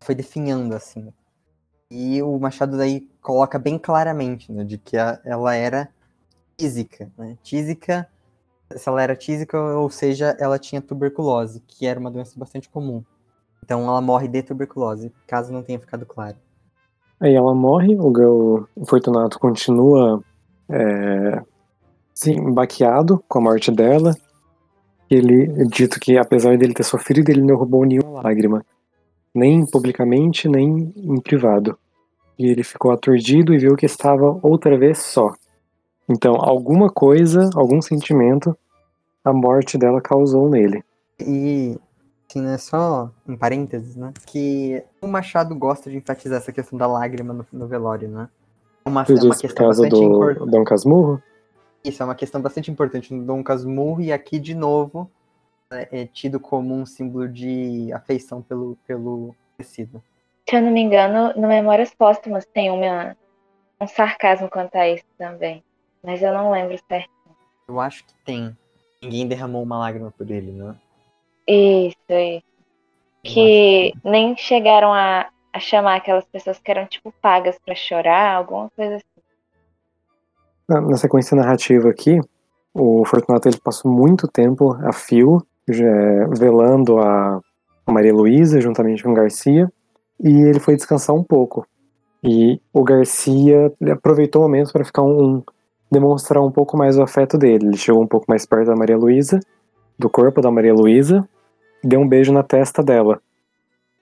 Foi 0.00 0.14
definhando 0.14 0.74
assim. 0.74 1.12
E 1.90 2.22
o 2.22 2.38
Machado 2.38 2.76
daí 2.76 3.08
coloca 3.20 3.58
bem 3.58 3.78
claramente, 3.78 4.52
né, 4.52 4.62
de 4.62 4.78
que 4.78 4.96
a, 4.96 5.20
ela 5.24 5.54
era 5.54 5.88
tísica, 6.56 7.10
né? 7.18 7.36
Tísica, 7.42 8.08
se 8.76 8.88
ela 8.88 9.02
era 9.02 9.16
tísica, 9.16 9.58
ou 9.58 9.90
seja, 9.90 10.36
ela 10.38 10.58
tinha 10.58 10.80
tuberculose, 10.80 11.60
que 11.66 11.86
era 11.86 11.98
uma 11.98 12.10
doença 12.10 12.38
bastante 12.38 12.68
comum. 12.68 13.02
Então 13.64 13.82
ela 13.84 14.00
morre 14.00 14.28
de 14.28 14.42
tuberculose, 14.42 15.12
caso 15.26 15.52
não 15.52 15.62
tenha 15.62 15.80
ficado 15.80 16.06
claro. 16.06 16.36
Aí 17.18 17.34
ela 17.34 17.54
morre, 17.54 17.96
o, 17.96 18.66
o 18.76 18.86
Fortunato 18.86 19.38
continua 19.38 20.22
é, 20.68 21.42
sim, 22.14 22.52
baqueado 22.52 23.22
com 23.28 23.38
a 23.38 23.42
morte 23.42 23.70
dela. 23.70 24.16
Ele 25.10 25.66
dito 25.66 25.98
que, 25.98 26.16
apesar 26.16 26.56
dele 26.56 26.72
ter 26.72 26.84
sofrido, 26.84 27.30
ele 27.30 27.42
não 27.42 27.56
roubou 27.56 27.84
nenhuma 27.84 28.22
lágrima, 28.22 28.64
nem 29.34 29.64
publicamente, 29.64 30.48
nem 30.48 30.92
em 30.96 31.20
privado. 31.20 31.78
E 32.38 32.46
ele 32.48 32.62
ficou 32.62 32.90
aturdido 32.90 33.52
e 33.52 33.58
viu 33.58 33.76
que 33.76 33.86
estava 33.86 34.38
outra 34.42 34.76
vez 34.78 34.98
só. 34.98 35.32
Então, 36.08 36.34
alguma 36.36 36.90
coisa, 36.90 37.50
algum 37.54 37.80
sentimento, 37.80 38.56
a 39.24 39.32
morte 39.32 39.78
dela 39.78 40.00
causou 40.00 40.48
nele. 40.48 40.82
E 41.20 41.78
assim, 42.28 42.40
né, 42.40 42.58
só 42.58 43.10
um 43.26 43.36
parênteses, 43.36 43.96
né, 43.96 44.12
que 44.26 44.82
o 45.02 45.06
Machado 45.06 45.54
gosta 45.54 45.90
de 45.90 45.96
enfatizar 45.96 46.38
essa 46.38 46.52
questão 46.52 46.78
da 46.78 46.86
lágrima 46.86 47.32
no, 47.32 47.46
no 47.52 47.66
velório, 47.66 48.08
né? 48.08 48.28
É 48.84 48.88
uma, 48.88 49.04
é 49.06 49.12
uma 49.12 49.36
questão 49.36 49.66
bastante 49.66 49.90
do 49.90 50.02
importante. 50.02 50.50
Dom 50.50 50.64
Casmurro? 50.64 51.22
Isso, 51.84 52.02
é 52.02 52.06
uma 52.06 52.14
questão 52.14 52.40
bastante 52.40 52.70
importante 52.70 53.12
no 53.12 53.24
Dom 53.24 53.42
Casmurro, 53.42 54.00
e 54.00 54.12
aqui, 54.12 54.38
de 54.38 54.54
novo, 54.54 55.10
é, 55.70 56.02
é 56.02 56.06
tido 56.06 56.40
como 56.40 56.74
um 56.74 56.84
símbolo 56.84 57.28
de 57.28 57.92
afeição 57.92 58.42
pelo, 58.42 58.76
pelo 58.86 59.34
tecido. 59.56 60.02
Se 60.48 60.56
eu 60.56 60.62
não 60.62 60.70
me 60.70 60.80
engano, 60.80 61.32
no 61.36 61.46
Memórias 61.46 61.94
Póstumas 61.94 62.44
tem 62.46 62.70
uma, 62.70 63.16
um 63.80 63.86
sarcasmo 63.86 64.48
quanto 64.50 64.74
a 64.76 64.88
isso 64.88 65.04
também, 65.16 65.62
mas 66.02 66.22
eu 66.22 66.32
não 66.32 66.50
lembro 66.50 66.78
certo. 66.88 67.10
Eu 67.68 67.78
acho 67.78 68.04
que 68.04 68.12
tem. 68.24 68.56
Ninguém 69.00 69.28
derramou 69.28 69.62
uma 69.62 69.78
lágrima 69.78 70.10
por 70.10 70.28
ele, 70.30 70.50
né? 70.50 70.74
Isso, 71.46 71.96
isso. 72.08 72.44
Que 73.22 73.92
nem 74.04 74.36
chegaram 74.36 74.92
a, 74.92 75.28
a 75.52 75.60
chamar 75.60 75.96
aquelas 75.96 76.24
pessoas 76.24 76.58
que 76.58 76.70
eram, 76.70 76.86
tipo, 76.86 77.12
pagas 77.20 77.58
para 77.58 77.74
chorar, 77.74 78.34
alguma 78.34 78.70
coisa 78.70 78.96
assim. 78.96 79.04
Na, 80.68 80.96
sequência 80.96 81.36
narrativa 81.36 81.90
aqui, 81.90 82.20
o 82.72 83.04
Fortunato 83.04 83.48
ele 83.48 83.58
passou 83.58 83.90
muito 83.90 84.28
tempo 84.28 84.72
a 84.84 84.92
fio, 84.92 85.44
velando 86.36 86.98
a, 86.98 87.40
Maria 87.88 88.14
Luísa 88.14 88.60
juntamente 88.60 89.02
com 89.02 89.10
o 89.10 89.14
Garcia, 89.14 89.68
e 90.20 90.42
ele 90.42 90.60
foi 90.60 90.76
descansar 90.76 91.14
um 91.14 91.24
pouco. 91.24 91.66
E 92.22 92.60
o 92.72 92.84
Garcia 92.84 93.72
aproveitou 93.90 94.42
o 94.42 94.44
momento 94.44 94.72
para 94.72 94.84
ficar 94.84 95.02
um, 95.02 95.24
um, 95.24 95.42
demonstrar 95.90 96.42
um 96.42 96.52
pouco 96.52 96.76
mais 96.76 96.96
o 96.96 97.02
afeto 97.02 97.36
dele. 97.36 97.66
Ele 97.66 97.76
chegou 97.76 98.02
um 98.02 98.06
pouco 98.06 98.26
mais 98.28 98.46
perto 98.46 98.68
da 98.68 98.76
Maria 98.76 98.96
Luísa, 98.96 99.40
do 99.98 100.08
corpo 100.08 100.40
da 100.40 100.50
Maria 100.50 100.74
Luísa, 100.74 101.26
deu 101.82 102.00
um 102.00 102.08
beijo 102.08 102.32
na 102.32 102.42
testa 102.42 102.82
dela. 102.82 103.20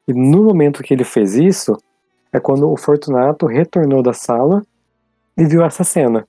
E 0.07 0.13
no 0.13 0.45
momento 0.45 0.83
que 0.83 0.93
ele 0.93 1.05
fez 1.05 1.35
isso, 1.35 1.77
é 2.33 2.39
quando 2.39 2.71
o 2.71 2.77
Fortunato 2.77 3.47
retornou 3.47 4.03
da 4.03 4.13
sala 4.13 4.63
e 5.37 5.45
viu 5.45 5.63
essa 5.63 5.85
cena 5.85 6.27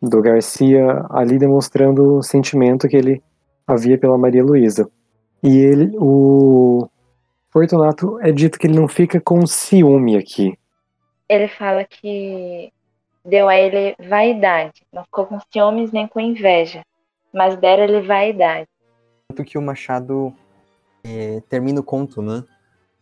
do 0.00 0.20
Garcia 0.20 1.04
ali 1.10 1.38
demonstrando 1.38 2.16
o 2.16 2.22
sentimento 2.22 2.88
que 2.88 2.96
ele 2.96 3.22
havia 3.66 3.98
pela 3.98 4.16
Maria 4.16 4.44
Luísa. 4.44 4.88
E 5.42 5.56
ele, 5.58 5.96
o 5.98 6.88
Fortunato, 7.50 8.18
é 8.20 8.30
dito 8.30 8.58
que 8.58 8.66
ele 8.66 8.78
não 8.78 8.88
fica 8.88 9.20
com 9.20 9.46
ciúme 9.46 10.16
aqui. 10.16 10.58
Ele 11.28 11.48
fala 11.48 11.84
que 11.84 12.72
deu 13.24 13.48
a 13.48 13.56
ele 13.56 13.96
vaidade, 14.08 14.82
não 14.92 15.04
ficou 15.04 15.26
com 15.26 15.40
ciúmes 15.52 15.90
nem 15.90 16.06
com 16.06 16.20
inveja, 16.20 16.84
mas 17.32 17.56
deram 17.56 17.84
ele 17.84 18.06
vaidade. 18.06 18.68
Tanto 19.28 19.44
que 19.44 19.58
o 19.58 19.62
Machado 19.62 20.32
é, 21.04 21.42
termina 21.48 21.80
o 21.80 21.84
conto, 21.84 22.22
né? 22.22 22.44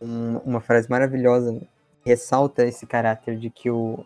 Um, 0.01 0.39
uma 0.39 0.61
frase 0.61 0.89
maravilhosa 0.89 1.61
ressalta 2.05 2.67
esse 2.67 2.87
caráter 2.87 3.39
de 3.39 3.51
que 3.51 3.71
o 3.71 4.05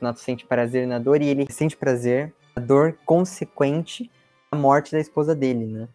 Nato 0.00 0.20
sente 0.20 0.46
prazer 0.46 0.86
na 0.86 0.98
dor 0.98 1.20
e 1.20 1.28
ele 1.28 1.50
sente 1.50 1.76
prazer 1.76 2.32
na 2.56 2.62
dor 2.62 2.96
consequente 3.04 4.10
morte 4.54 4.92
da 4.92 5.00
esposa 5.00 5.34
dele, 5.34 5.66
né? 5.66 5.88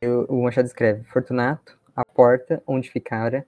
Eu, 0.00 0.26
o 0.28 0.42
Machado 0.42 0.66
escreve: 0.66 1.04
Fortunato, 1.04 1.78
a 1.94 2.04
porta 2.04 2.62
onde 2.66 2.90
ficara, 2.90 3.46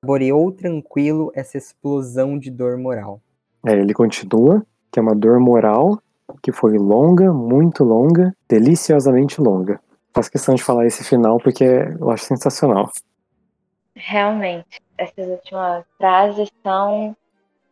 saboreou 0.00 0.50
tranquilo 0.52 1.30
essa 1.34 1.56
explosão 1.56 2.38
de 2.38 2.50
dor 2.50 2.76
moral. 2.76 3.20
É, 3.66 3.72
ele 3.72 3.94
continua 3.94 4.64
que 4.90 4.98
é 4.98 5.02
uma 5.02 5.14
dor 5.14 5.40
moral 5.40 5.98
que 6.42 6.52
foi 6.52 6.78
longa, 6.78 7.32
muito 7.32 7.84
longa, 7.84 8.34
deliciosamente 8.48 9.40
longa 9.40 9.80
faço 10.14 10.30
questão 10.30 10.54
de 10.54 10.62
falar 10.62 10.86
esse 10.86 11.02
final 11.02 11.38
porque 11.38 11.64
eu 11.64 12.10
acho 12.10 12.24
sensacional. 12.24 12.90
Realmente, 13.96 14.80
essas 14.96 15.26
últimas 15.26 15.84
frases 15.98 16.50
são 16.62 17.16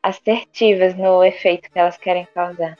assertivas 0.03 0.97
no 0.97 1.23
efeito 1.23 1.71
que 1.71 1.79
elas 1.79 1.97
querem 1.97 2.27
causar. 2.35 2.77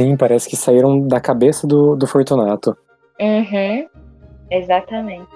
Sim, 0.00 0.16
parece 0.16 0.48
que 0.48 0.56
saíram 0.56 1.06
da 1.06 1.20
cabeça 1.20 1.66
do, 1.66 1.94
do 1.94 2.06
Fortunato. 2.06 2.74
Uhum, 3.20 3.86
exatamente. 4.50 5.28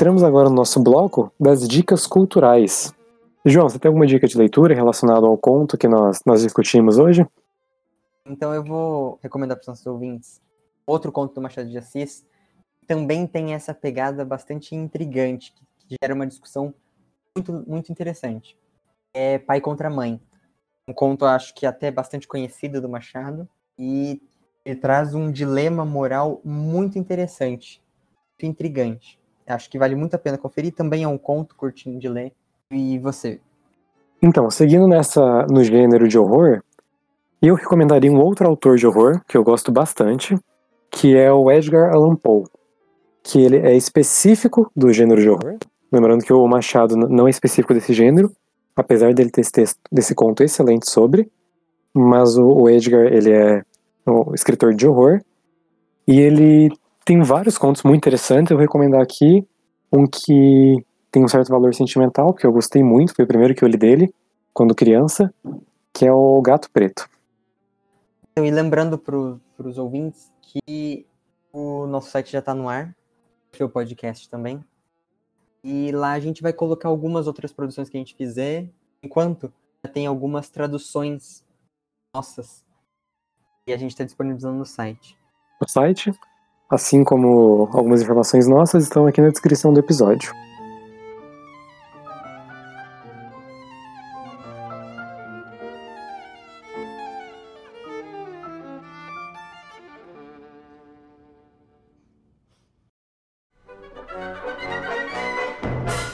Entramos 0.00 0.22
agora 0.22 0.48
no 0.48 0.54
nosso 0.54 0.82
bloco 0.82 1.30
das 1.38 1.68
dicas 1.68 2.06
culturais. 2.06 2.90
João, 3.44 3.68
você 3.68 3.78
tem 3.78 3.90
alguma 3.90 4.06
dica 4.06 4.26
de 4.26 4.34
leitura 4.34 4.74
relacionada 4.74 5.26
ao 5.26 5.36
conto 5.36 5.76
que 5.76 5.86
nós, 5.86 6.20
nós 6.24 6.40
discutimos 6.40 6.96
hoje? 6.96 7.26
Então 8.24 8.54
eu 8.54 8.64
vou 8.64 9.18
recomendar 9.22 9.58
para 9.58 9.60
os 9.60 9.68
nossos 9.68 9.86
ouvintes 9.86 10.40
outro 10.86 11.12
conto 11.12 11.34
do 11.34 11.42
Machado 11.42 11.68
de 11.68 11.76
Assis. 11.76 12.24
Também 12.86 13.26
tem 13.26 13.52
essa 13.52 13.74
pegada 13.74 14.24
bastante 14.24 14.74
intrigante, 14.74 15.52
que 15.86 15.96
gera 16.02 16.14
uma 16.14 16.26
discussão 16.26 16.72
muito, 17.36 17.52
muito 17.68 17.92
interessante. 17.92 18.56
É 19.12 19.38
Pai 19.38 19.60
contra 19.60 19.90
Mãe. 19.90 20.18
Um 20.88 20.94
conto, 20.94 21.26
acho 21.26 21.54
que 21.54 21.66
até 21.66 21.90
bastante 21.90 22.26
conhecido 22.26 22.80
do 22.80 22.88
Machado. 22.88 23.46
E 23.78 24.22
ele 24.64 24.80
traz 24.80 25.14
um 25.14 25.30
dilema 25.30 25.84
moral 25.84 26.40
muito 26.42 26.98
interessante, 26.98 27.82
muito 28.30 28.46
intrigante. 28.50 29.19
Acho 29.50 29.68
que 29.70 29.78
vale 29.78 29.94
muito 29.94 30.14
a 30.14 30.18
pena 30.18 30.38
conferir. 30.38 30.72
Também 30.72 31.02
é 31.02 31.08
um 31.08 31.18
conto 31.18 31.54
curtinho 31.54 31.98
de 31.98 32.08
ler. 32.08 32.32
E 32.70 32.98
você? 32.98 33.40
Então, 34.22 34.50
seguindo 34.50 34.86
nessa 34.86 35.46
no 35.46 35.64
gênero 35.64 36.06
de 36.06 36.18
horror, 36.18 36.62
eu 37.42 37.54
recomendaria 37.54 38.12
um 38.12 38.20
outro 38.20 38.46
autor 38.46 38.76
de 38.76 38.86
horror 38.86 39.20
que 39.26 39.36
eu 39.36 39.42
gosto 39.42 39.72
bastante, 39.72 40.38
que 40.90 41.16
é 41.16 41.32
o 41.32 41.50
Edgar 41.50 41.92
Allan 41.92 42.14
Poe, 42.14 42.44
que 43.22 43.40
ele 43.40 43.56
é 43.56 43.74
específico 43.74 44.70
do 44.76 44.92
gênero 44.92 45.20
de 45.20 45.30
horror. 45.30 45.56
Lembrando 45.90 46.22
que 46.22 46.32
o 46.32 46.46
Machado 46.46 46.96
não 46.96 47.26
é 47.26 47.30
específico 47.30 47.72
desse 47.72 47.94
gênero, 47.94 48.30
apesar 48.76 49.14
dele 49.14 49.30
ter 49.30 49.40
esse 49.40 49.52
texto, 49.52 49.80
desse 49.90 50.14
conto 50.14 50.42
excelente 50.42 50.88
sobre, 50.90 51.30
mas 51.94 52.36
o, 52.36 52.46
o 52.46 52.70
Edgar 52.70 53.06
ele 53.06 53.32
é 53.32 53.62
um 54.06 54.34
escritor 54.34 54.74
de 54.74 54.86
horror 54.86 55.20
e 56.06 56.20
ele 56.20 56.70
tem 57.10 57.20
vários 57.22 57.58
contos 57.58 57.82
muito 57.82 57.96
interessantes. 57.96 58.52
Eu 58.52 58.56
vou 58.56 58.62
recomendar 58.62 59.02
aqui 59.02 59.44
um 59.92 60.06
que 60.06 60.76
tem 61.10 61.24
um 61.24 61.26
certo 61.26 61.48
valor 61.48 61.74
sentimental, 61.74 62.32
porque 62.32 62.46
eu 62.46 62.52
gostei 62.52 62.84
muito, 62.84 63.12
foi 63.16 63.24
o 63.24 63.28
primeiro 63.28 63.52
que 63.52 63.64
eu 63.64 63.68
li 63.68 63.76
dele 63.76 64.14
quando 64.54 64.76
criança, 64.76 65.34
que 65.92 66.06
é 66.06 66.12
o 66.12 66.40
Gato 66.40 66.70
Preto. 66.70 67.10
Então, 68.30 68.46
e 68.46 68.50
lembrando 68.52 68.96
para 68.96 69.16
os 69.66 69.76
ouvintes 69.76 70.32
que 70.40 71.04
o 71.52 71.84
nosso 71.88 72.10
site 72.10 72.30
já 72.30 72.38
está 72.38 72.54
no 72.54 72.68
ar, 72.68 72.94
o 73.60 73.68
podcast 73.68 74.30
também. 74.30 74.64
E 75.64 75.90
lá 75.90 76.12
a 76.12 76.20
gente 76.20 76.40
vai 76.40 76.52
colocar 76.52 76.88
algumas 76.88 77.26
outras 77.26 77.52
produções 77.52 77.90
que 77.90 77.96
a 77.96 78.00
gente 78.00 78.14
fizer, 78.14 78.70
enquanto 79.02 79.52
já 79.84 79.90
tem 79.90 80.06
algumas 80.06 80.48
traduções 80.48 81.44
nossas 82.14 82.64
e 83.66 83.72
a 83.72 83.76
gente 83.76 83.90
está 83.90 84.04
disponibilizando 84.04 84.56
no 84.56 84.64
site. 84.64 85.18
O 85.60 85.68
site 85.68 86.12
assim 86.70 87.02
como 87.02 87.68
algumas 87.72 88.00
informações 88.00 88.46
nossas, 88.46 88.84
estão 88.84 89.06
aqui 89.06 89.20
na 89.20 89.28
descrição 89.28 89.72
do 89.72 89.80
episódio. 89.80 90.32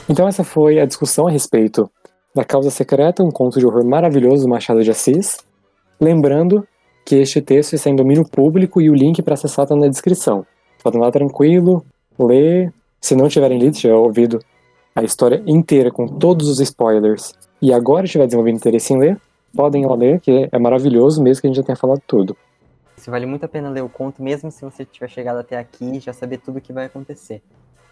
Então 0.09 0.27
essa 0.27 0.43
foi 0.43 0.79
a 0.79 0.85
discussão 0.85 1.27
a 1.27 1.31
respeito 1.31 1.87
da 2.33 2.43
Causa 2.43 2.71
Secreta, 2.71 3.23
um 3.23 3.29
conto 3.29 3.59
de 3.59 3.65
horror 3.67 3.85
maravilhoso 3.85 4.43
do 4.43 4.49
Machado 4.49 4.83
de 4.83 4.89
Assis. 4.89 5.37
Lembrando 5.99 6.67
que 7.07 7.15
este 7.15 7.41
texto 7.41 7.73
está 7.73 7.89
em 7.89 7.95
domínio 7.95 8.27
público 8.27 8.81
e 8.81 8.89
o 8.89 8.93
link 8.93 9.21
para 9.21 9.33
acessar 9.33 9.63
está 9.63 9.73
na 9.77 9.87
descrição. 9.87 10.45
Podem 10.83 10.99
lá 10.99 11.09
tranquilo, 11.09 11.85
ler. 12.19 12.73
Se 12.99 13.15
não 13.15 13.29
tiverem 13.29 13.57
lido, 13.57 13.77
tiver 13.77 13.93
ouvido 13.93 14.39
a 14.93 15.05
história 15.05 15.41
inteira 15.47 15.89
com 15.89 16.05
todos 16.05 16.49
os 16.49 16.59
spoilers 16.59 17.33
e 17.61 17.71
agora 17.71 18.03
estiver 18.03 18.25
desenvolvendo 18.25 18.57
interesse 18.57 18.91
em 18.91 18.97
ler, 18.97 19.17
podem 19.55 19.85
lá 19.85 19.95
ler, 19.95 20.19
que 20.19 20.49
é 20.51 20.59
maravilhoso 20.59 21.23
mesmo 21.23 21.39
que 21.39 21.47
a 21.47 21.49
gente 21.49 21.55
já 21.55 21.63
tenha 21.63 21.77
falado 21.77 22.01
tudo. 22.05 22.35
Isso 22.97 23.09
vale 23.09 23.25
muito 23.25 23.45
a 23.45 23.47
pena 23.47 23.69
ler 23.69 23.85
o 23.85 23.89
conto, 23.89 24.21
mesmo 24.21 24.51
se 24.51 24.65
você 24.65 24.83
tiver 24.83 25.07
chegado 25.07 25.37
até 25.37 25.57
aqui 25.57 25.95
e 25.95 26.01
já 26.01 26.11
saber 26.11 26.39
tudo 26.39 26.57
o 26.57 26.61
que 26.61 26.73
vai 26.73 26.87
acontecer. 26.87 27.41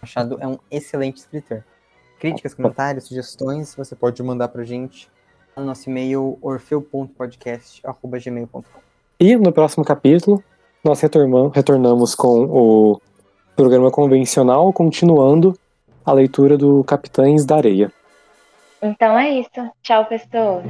Machado 0.02 0.36
é 0.40 0.46
um 0.46 0.58
excelente 0.70 1.16
escritor. 1.16 1.64
Críticas, 2.20 2.52
comentários, 2.52 3.04
sugestões, 3.04 3.74
você 3.74 3.96
pode 3.96 4.22
mandar 4.22 4.48
pra 4.48 4.62
gente 4.62 5.08
no 5.56 5.64
nosso 5.64 5.88
e-mail 5.88 6.38
orfeu.podcast.gmail.com. 6.42 8.86
E 9.18 9.36
no 9.36 9.52
próximo 9.52 9.84
capítulo, 9.84 10.42
nós 10.84 11.00
retornamos 11.00 12.14
com 12.14 12.44
o 12.44 13.00
programa 13.56 13.90
convencional, 13.90 14.72
continuando 14.72 15.58
a 16.04 16.12
leitura 16.12 16.58
do 16.58 16.84
Capitães 16.84 17.44
da 17.44 17.56
Areia. 17.56 17.90
Então 18.82 19.18
é 19.18 19.40
isso. 19.40 19.70
Tchau, 19.82 20.04
pessoas. 20.04 20.64